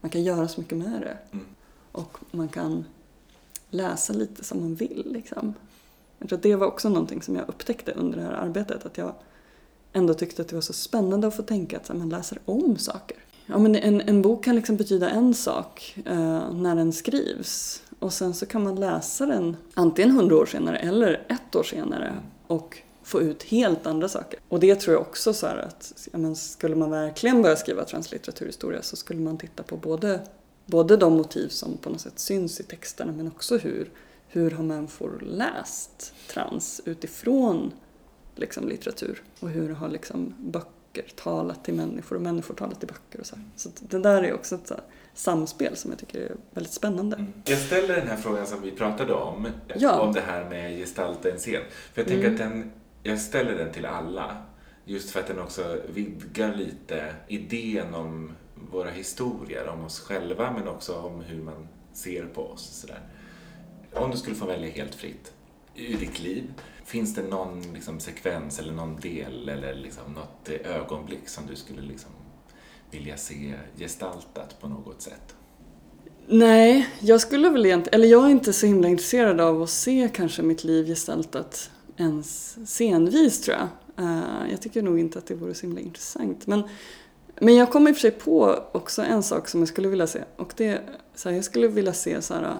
man 0.00 0.10
kan 0.10 0.22
göra 0.22 0.48
så 0.48 0.60
mycket 0.60 0.78
med 0.78 1.00
det. 1.00 1.18
Mm. 1.32 1.46
Och 1.92 2.18
man 2.30 2.48
kan 2.48 2.84
läsa 3.70 4.12
lite 4.12 4.44
som 4.44 4.60
man 4.60 4.74
vill. 4.74 5.06
Liksom. 5.12 5.54
Jag 6.18 6.28
tror 6.28 6.36
att 6.36 6.42
det 6.42 6.56
var 6.56 6.66
också 6.66 6.88
någonting 6.88 7.22
som 7.22 7.36
jag 7.36 7.48
upptäckte 7.48 7.92
under 7.92 8.18
det 8.18 8.24
här 8.24 8.32
arbetet. 8.32 8.86
Att 8.86 8.98
jag 8.98 9.14
ändå 9.92 10.14
tyckte 10.14 10.42
att 10.42 10.48
det 10.48 10.54
var 10.54 10.62
så 10.62 10.72
spännande 10.72 11.26
att 11.26 11.36
få 11.36 11.42
tänka 11.42 11.76
att 11.76 11.96
man 11.96 12.08
läser 12.08 12.38
om 12.44 12.76
saker. 12.76 13.16
Ja, 13.46 13.58
men 13.58 13.76
en, 13.76 14.00
en 14.00 14.22
bok 14.22 14.44
kan 14.44 14.56
liksom 14.56 14.76
betyda 14.76 15.10
en 15.10 15.34
sak 15.34 15.98
eh, 16.06 16.52
när 16.52 16.76
den 16.76 16.92
skrivs. 16.92 17.82
Och 17.98 18.12
sen 18.12 18.34
så 18.34 18.46
kan 18.46 18.64
man 18.64 18.74
läsa 18.74 19.26
den 19.26 19.56
antingen 19.74 20.10
hundra 20.10 20.36
år 20.36 20.46
senare 20.46 20.78
eller 20.78 21.26
ett 21.28 21.56
år 21.56 21.62
senare. 21.62 22.14
Och 22.46 22.82
få 23.02 23.20
ut 23.20 23.42
helt 23.42 23.86
andra 23.86 24.08
saker. 24.08 24.40
Och 24.48 24.60
det 24.60 24.74
tror 24.74 24.94
jag 24.94 25.02
också 25.02 25.32
så 25.32 25.46
att 25.46 26.08
ja, 26.12 26.18
men 26.18 26.36
skulle 26.36 26.76
man 26.76 26.90
verkligen 26.90 27.42
börja 27.42 27.56
skriva 27.56 27.84
translitteraturhistoria 27.84 28.82
så 28.82 28.96
skulle 28.96 29.20
man 29.20 29.38
titta 29.38 29.62
på 29.62 29.76
både, 29.76 30.20
både 30.68 30.96
de 30.96 31.12
motiv 31.16 31.48
som 31.48 31.76
på 31.76 31.90
något 31.90 32.00
sätt 32.00 32.18
syns 32.18 32.60
i 32.60 32.62
texterna 32.62 33.12
men 33.12 33.26
också 33.26 33.58
hur, 33.58 33.90
hur 34.28 34.50
har 34.50 34.64
människor 34.64 35.20
läst 35.20 36.14
trans 36.30 36.80
utifrån 36.84 37.72
liksom, 38.34 38.68
litteratur 38.68 39.22
och 39.40 39.48
hur 39.48 39.68
har 39.68 39.88
liksom, 39.88 40.34
böcker 40.38 41.12
talat 41.16 41.64
till 41.64 41.74
människor 41.74 42.16
och 42.16 42.22
människor 42.22 42.54
talat 42.54 42.78
till 42.78 42.88
böcker 42.88 43.20
och 43.20 43.26
så. 43.26 43.36
Här. 43.36 43.44
Så 43.56 43.70
det 43.80 43.98
där 43.98 44.22
är 44.22 44.34
också 44.34 44.54
ett 44.54 44.70
här, 44.70 44.80
samspel 45.14 45.76
som 45.76 45.90
jag 45.90 46.00
tycker 46.00 46.20
är 46.20 46.36
väldigt 46.50 46.72
spännande. 46.72 47.16
Mm. 47.16 47.32
Jag 47.44 47.58
ställer 47.58 47.96
den 47.96 48.08
här 48.08 48.16
frågan 48.16 48.46
som 48.46 48.62
vi 48.62 48.70
pratade 48.70 49.12
om, 49.12 49.48
ja. 49.76 50.00
om 50.00 50.12
det 50.12 50.20
här 50.20 50.50
med 50.50 50.78
gestalta 50.78 51.30
en 51.30 51.38
scen. 51.38 51.62
För 51.94 52.00
jag 52.00 52.08
tänker 52.08 52.28
mm. 52.28 52.32
att 52.32 52.38
den, 52.38 52.72
jag 53.02 53.20
ställer 53.20 53.54
den 53.54 53.72
till 53.72 53.86
alla. 53.86 54.36
Just 54.84 55.10
för 55.10 55.20
att 55.20 55.26
den 55.26 55.38
också 55.38 55.80
vidgar 55.94 56.54
lite 56.54 57.14
idén 57.28 57.94
om 57.94 58.32
våra 58.70 58.90
historier, 58.90 59.68
om 59.68 59.84
oss 59.84 60.00
själva 60.00 60.52
men 60.52 60.68
också 60.68 60.94
om 60.96 61.20
hur 61.20 61.42
man 61.42 61.68
ser 61.92 62.24
på 62.24 62.42
oss. 62.42 62.80
Sådär. 62.80 63.00
Om 63.94 64.10
du 64.10 64.16
skulle 64.16 64.36
få 64.36 64.46
välja 64.46 64.70
helt 64.70 64.94
fritt 64.94 65.32
i 65.74 65.94
ditt 65.94 66.20
liv, 66.20 66.52
finns 66.84 67.14
det 67.14 67.22
någon 67.22 67.72
liksom, 67.72 68.00
sekvens 68.00 68.58
eller 68.58 68.72
någon 68.72 69.00
del 69.00 69.48
eller 69.48 69.74
liksom, 69.74 70.12
något 70.12 70.48
ögonblick 70.48 71.28
som 71.28 71.46
du 71.46 71.56
skulle 71.56 71.82
liksom, 71.82 72.10
vilja 72.90 73.16
se 73.16 73.54
gestaltat 73.78 74.60
på 74.60 74.68
något 74.68 75.02
sätt? 75.02 75.34
Nej, 76.26 76.88
jag 77.00 77.20
skulle 77.20 77.50
väl 77.50 77.66
egentligen, 77.66 77.94
eller 77.94 78.08
jag 78.08 78.24
är 78.24 78.30
inte 78.30 78.52
så 78.52 78.66
himla 78.66 78.88
intresserad 78.88 79.40
av 79.40 79.62
att 79.62 79.70
se 79.70 80.10
kanske 80.14 80.42
mitt 80.42 80.64
liv 80.64 80.86
gestaltat 80.86 81.70
ens 81.96 82.58
scenvis 82.66 83.40
tror 83.40 83.56
jag. 83.56 83.68
Uh, 84.04 84.50
jag 84.50 84.62
tycker 84.62 84.82
nog 84.82 84.98
inte 84.98 85.18
att 85.18 85.26
det 85.26 85.34
vore 85.34 85.54
så 85.54 85.66
himla 85.66 85.80
intressant. 85.80 86.46
Men, 86.46 86.62
men 87.40 87.56
jag 87.56 87.70
kom 87.70 87.88
i 87.88 87.92
och 87.92 87.96
för 87.96 88.00
sig 88.00 88.10
på 88.10 88.58
också 88.72 89.02
en 89.02 89.22
sak 89.22 89.48
som 89.48 89.60
jag 89.60 89.68
skulle 89.68 89.88
vilja 89.88 90.06
se. 90.06 90.20
Och 90.36 90.52
det 90.56 90.80
så 91.14 91.28
här, 91.28 91.36
jag 91.36 91.44
skulle 91.44 91.68
vilja 91.68 91.92
se 91.92 92.22
så 92.22 92.34
här, 92.34 92.54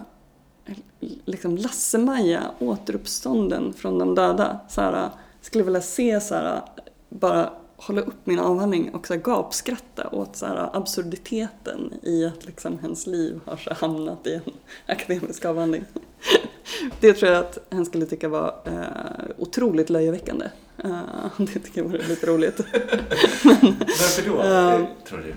liksom 1.25 1.57
Lasse-Maja, 1.57 2.43
återuppstånden 2.59 3.73
från 3.73 3.99
de 3.99 4.15
döda. 4.15 4.59
Så 4.69 4.81
här, 4.81 4.93
jag 4.93 5.11
skulle 5.41 5.63
vilja 5.63 5.81
se 5.81 6.21
så 6.21 6.35
här, 6.35 6.61
bara 7.09 7.53
hålla 7.75 8.01
upp 8.01 8.25
min 8.25 8.39
avhandling 8.39 8.89
och 8.93 9.07
så 9.07 9.13
här 9.13 9.21
gapskratta 9.21 10.09
åt 10.11 10.35
så 10.35 10.45
här 10.45 10.69
absurditeten 10.73 11.93
i 12.03 12.25
att 12.25 12.45
liksom 12.45 12.79
hennes 12.79 13.07
liv 13.07 13.39
har 13.45 13.57
så 13.57 13.73
hamnat 13.73 14.27
i 14.27 14.33
en 14.33 14.41
akademisk 14.85 15.45
avhandling. 15.45 15.85
Det 16.99 17.13
tror 17.13 17.31
jag 17.31 17.39
att 17.39 17.57
hen 17.69 17.85
skulle 17.85 18.05
tycka 18.05 18.29
var 18.29 18.55
eh, 18.65 19.31
otroligt 19.37 19.89
löjeväckande. 19.89 20.49
Uh, 20.85 21.25
det 21.37 21.59
tycker 21.59 21.81
jag 21.81 21.89
vore 21.89 22.07
lite 22.07 22.25
roligt. 22.27 22.57
Men, 23.43 23.75
Varför 23.79 24.29
då, 24.29 24.35
uh, 24.35 24.87
tror 25.07 25.19
du? 25.19 25.33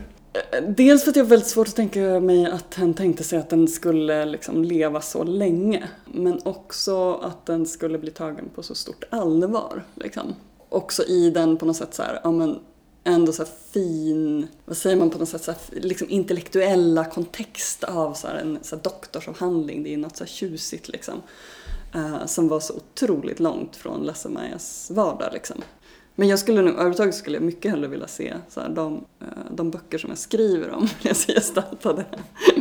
Dels 0.69 1.05
för 1.05 1.11
att 1.11 1.17
jag 1.17 1.25
har 1.25 1.29
väldigt 1.29 1.49
svårt 1.49 1.69
att 1.69 1.77
tänka 1.77 2.21
mig 2.21 2.47
att 2.47 2.75
hen 2.75 2.95
tänkte 2.95 3.25
sig 3.25 3.39
att 3.39 3.51
den 3.51 3.69
skulle 3.69 4.25
liksom 4.25 4.65
leva 4.65 5.01
så 5.01 5.25
länge. 5.25 5.89
Men 6.05 6.41
också 6.45 7.15
att 7.15 7.47
den 7.47 7.67
skulle 7.67 7.99
bli 7.99 8.11
tagen 8.11 8.49
på 8.55 8.63
så 8.63 8.75
stort 8.75 9.05
allvar. 9.11 9.85
Liksom. 9.95 10.35
Också 10.69 11.05
i 11.05 11.31
den 11.31 11.57
på 11.57 11.67
något 11.67 11.77
sätt 11.77 11.95
så 11.95 12.03
här, 12.03 12.21
ja 12.25 12.33
men 12.33 12.59
ändå 13.05 13.33
så 13.33 13.45
fin, 13.73 14.49
vad 14.65 14.77
säger 14.77 14.97
man 14.97 15.11
på 15.11 15.19
något 15.19 15.29
sätt, 15.29 15.45
så 15.45 15.51
här, 15.51 15.61
liksom 15.71 16.11
intellektuella 16.11 17.05
kontext 17.05 17.85
av 17.85 18.15
så 18.15 18.29
en 18.29 18.59
så 18.63 18.77
doktorsavhandling. 18.77 19.83
Det 19.83 19.95
är 19.95 19.97
något 19.97 20.17
så 20.17 20.25
här 20.25 20.29
tjusigt 20.29 20.89
liksom. 20.89 21.23
Uh, 21.97 22.27
som 22.27 22.49
var 22.49 22.61
så 22.61 22.75
otroligt 22.77 23.41
långt 23.41 23.77
från 23.77 24.03
Lasse-Majas 24.03 24.91
vardag 24.91 25.33
liksom. 25.33 25.63
Men 26.15 26.29
jag 26.29 26.39
skulle 26.39 26.63
nog, 26.63 26.73
överhuvudtaget 26.73 27.15
skulle 27.15 27.37
jag 27.37 27.45
mycket 27.45 27.71
hellre 27.71 27.89
vilja 27.89 28.07
se 28.07 28.35
så 28.49 28.61
här, 28.61 28.69
de, 28.69 28.95
uh, 28.95 29.29
de 29.51 29.71
böcker 29.71 29.99
som 29.99 30.11
jag 30.11 30.19
skriver 30.19 30.71
om, 30.71 30.89
jag 31.03 31.17
ser 31.17 31.35
gestaltade 31.35 32.05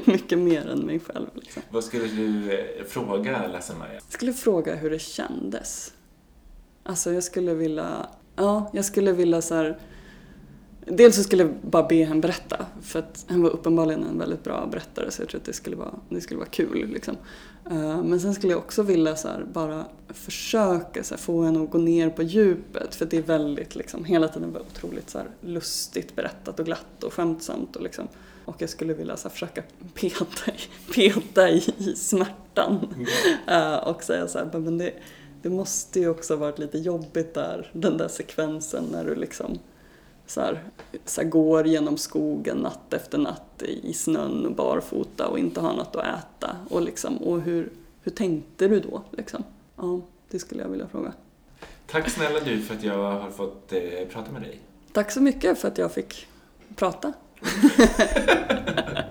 mycket 0.06 0.40
mer 0.40 0.70
än 0.70 0.80
mig 0.80 1.00
själv. 1.00 1.28
Liksom. 1.34 1.62
Vad 1.70 1.84
skulle 1.84 2.08
du 2.08 2.52
eh, 2.52 2.86
fråga 2.88 3.48
Lasse-Maja? 3.48 3.94
Jag 3.94 4.14
skulle 4.14 4.34
fråga 4.34 4.76
hur 4.76 4.90
det 4.90 5.00
kändes. 5.00 5.94
Alltså 6.84 7.14
jag 7.14 7.24
skulle 7.24 7.54
vilja, 7.54 8.08
ja, 8.36 8.72
jag 8.74 8.86
skulle 8.86 9.12
vilja 9.12 9.42
så 9.42 9.56
här, 9.56 9.80
Dels 10.86 11.16
så 11.16 11.24
skulle 11.24 11.44
jag 11.44 11.54
bara 11.62 11.88
be 11.88 12.04
henne 12.04 12.22
berätta, 12.22 12.66
för 12.82 13.00
att 13.00 13.26
han 13.28 13.42
var 13.42 13.50
uppenbarligen 13.50 14.04
en 14.04 14.20
väldigt 14.20 14.44
bra 14.44 14.68
berättare 14.72 15.12
så 15.12 15.22
jag 15.22 15.30
tror 15.30 15.40
att 15.40 15.46
det 15.46 15.54
skulle 15.54 15.76
vara, 15.76 15.94
det 16.10 16.22
skulle 16.22 16.38
vara 16.38 16.50
kul. 16.50 16.90
Liksom. 16.90 17.18
Uh, 17.72 18.04
men 18.04 18.20
sen 18.20 18.34
skulle 18.34 18.54
jag 18.54 18.60
också 18.60 18.84
vilja 18.84 19.16
så 19.16 19.28
här, 19.28 19.46
bara 19.54 19.86
försöka 20.10 21.04
så 21.04 21.14
här, 21.14 21.20
få 21.20 21.44
henne 21.44 21.64
att 21.64 21.72
gå 21.72 21.78
ner 21.78 22.10
på 22.10 22.24
djupet 22.24 22.96
för 22.96 23.06
det 23.06 23.18
är 23.18 23.22
väldigt, 23.22 23.76
liksom, 23.76 24.06
hela 24.06 24.28
tiden 24.28 24.58
otroligt 24.58 25.10
så 25.10 25.18
här, 25.18 25.28
lustigt 25.42 26.16
berättat 26.16 26.60
och 26.60 26.66
glatt 26.66 27.04
och 27.04 27.14
skämtsamt. 27.14 27.76
Och, 27.76 27.82
liksom, 27.82 28.08
och 28.46 28.56
jag 28.62 28.70
skulle 28.70 28.94
vilja 28.94 29.18
så 29.18 29.30
försöka 29.30 29.64
peta 29.94 30.52
i, 30.52 30.92
peta 30.94 31.50
i, 31.50 31.64
i 31.78 31.96
smärtan 31.96 32.96
uh, 33.50 33.88
och 33.88 34.04
säga 34.04 34.28
så 34.28 34.38
här, 34.38 34.60
men 34.60 34.78
det, 34.78 34.94
det 35.42 35.50
måste 35.50 36.00
ju 36.00 36.10
också 36.10 36.34
ha 36.34 36.40
varit 36.40 36.60
lite 36.60 36.78
jobbigt 36.78 37.34
där, 37.34 37.72
den 37.74 37.98
där 37.98 38.08
sekvensen 38.08 38.84
när 38.92 39.06
du 39.06 39.16
liksom 39.16 39.60
så 40.32 40.42
här, 40.42 40.64
så 41.06 41.22
här, 41.22 41.28
går 41.28 41.68
genom 41.68 41.98
skogen 41.98 42.58
natt 42.58 42.94
efter 42.94 43.18
natt 43.18 43.64
i 43.64 43.94
snön 43.94 44.46
och 44.46 44.56
barfota 44.56 45.28
och 45.28 45.40
inte 45.40 45.62
har 45.62 45.74
något 45.74 45.96
att 45.96 46.06
äta. 46.06 46.56
Och, 46.70 46.82
liksom, 46.82 47.18
och 47.18 47.42
hur, 47.42 47.70
hur 48.02 48.12
tänkte 48.12 48.68
du 48.68 48.80
då? 48.80 49.02
Liksom? 49.12 49.44
Ja, 49.76 50.02
det 50.30 50.40
skulle 50.40 50.62
jag 50.62 50.70
vilja 50.70 50.88
fråga. 50.88 51.14
Tack 51.88 52.10
snälla 52.10 52.40
du 52.40 52.62
för 52.62 52.76
att 52.76 52.84
jag 52.84 53.20
har 53.20 53.32
fått 53.32 53.74
eh, 53.74 53.80
prata 54.12 54.32
med 54.32 54.42
dig. 54.42 54.60
Tack 54.92 55.12
så 55.12 55.22
mycket 55.22 55.60
för 55.60 55.68
att 55.68 55.78
jag 55.78 55.92
fick 55.92 56.28
prata. 56.76 57.14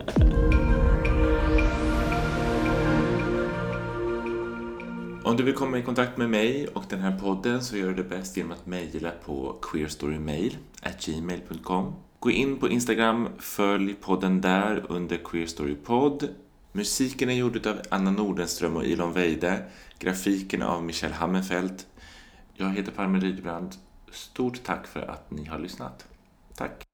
Om 5.31 5.37
du 5.37 5.43
vill 5.43 5.55
komma 5.55 5.79
i 5.79 5.83
kontakt 5.83 6.17
med 6.17 6.31
mig 6.31 6.69
och 6.69 6.85
den 6.89 7.01
här 7.01 7.19
podden 7.19 7.63
så 7.63 7.77
gör 7.77 7.89
du 7.89 7.95
det 7.95 8.05
bäst 8.05 8.37
genom 8.37 8.53
att 8.53 8.67
mejla 8.67 9.11
på 9.25 9.59
queerstorymail@gmail.com. 9.63 11.95
Gå 12.19 12.31
in 12.31 12.59
på 12.59 12.69
Instagram, 12.69 13.29
följ 13.39 13.95
podden 13.95 14.41
där 14.41 14.87
under 14.89 15.17
queerstorypod. 15.17 16.29
Musiken 16.73 17.31
är 17.31 17.35
gjord 17.35 17.67
av 17.67 17.81
Anna 17.89 18.11
Nordenström 18.11 18.77
och 18.77 18.85
Ilon 18.85 19.13
Weide. 19.13 19.65
Grafiken 19.99 20.63
av 20.63 20.85
Michelle 20.85 21.15
Hammerfelt. 21.15 21.87
Jag 22.55 22.71
heter 22.71 22.93
Palme 22.93 23.19
Rydbrand. 23.19 23.75
Stort 24.13 24.63
tack 24.63 24.87
för 24.87 25.01
att 25.01 25.31
ni 25.31 25.45
har 25.45 25.59
lyssnat. 25.59 26.07
Tack! 26.57 26.90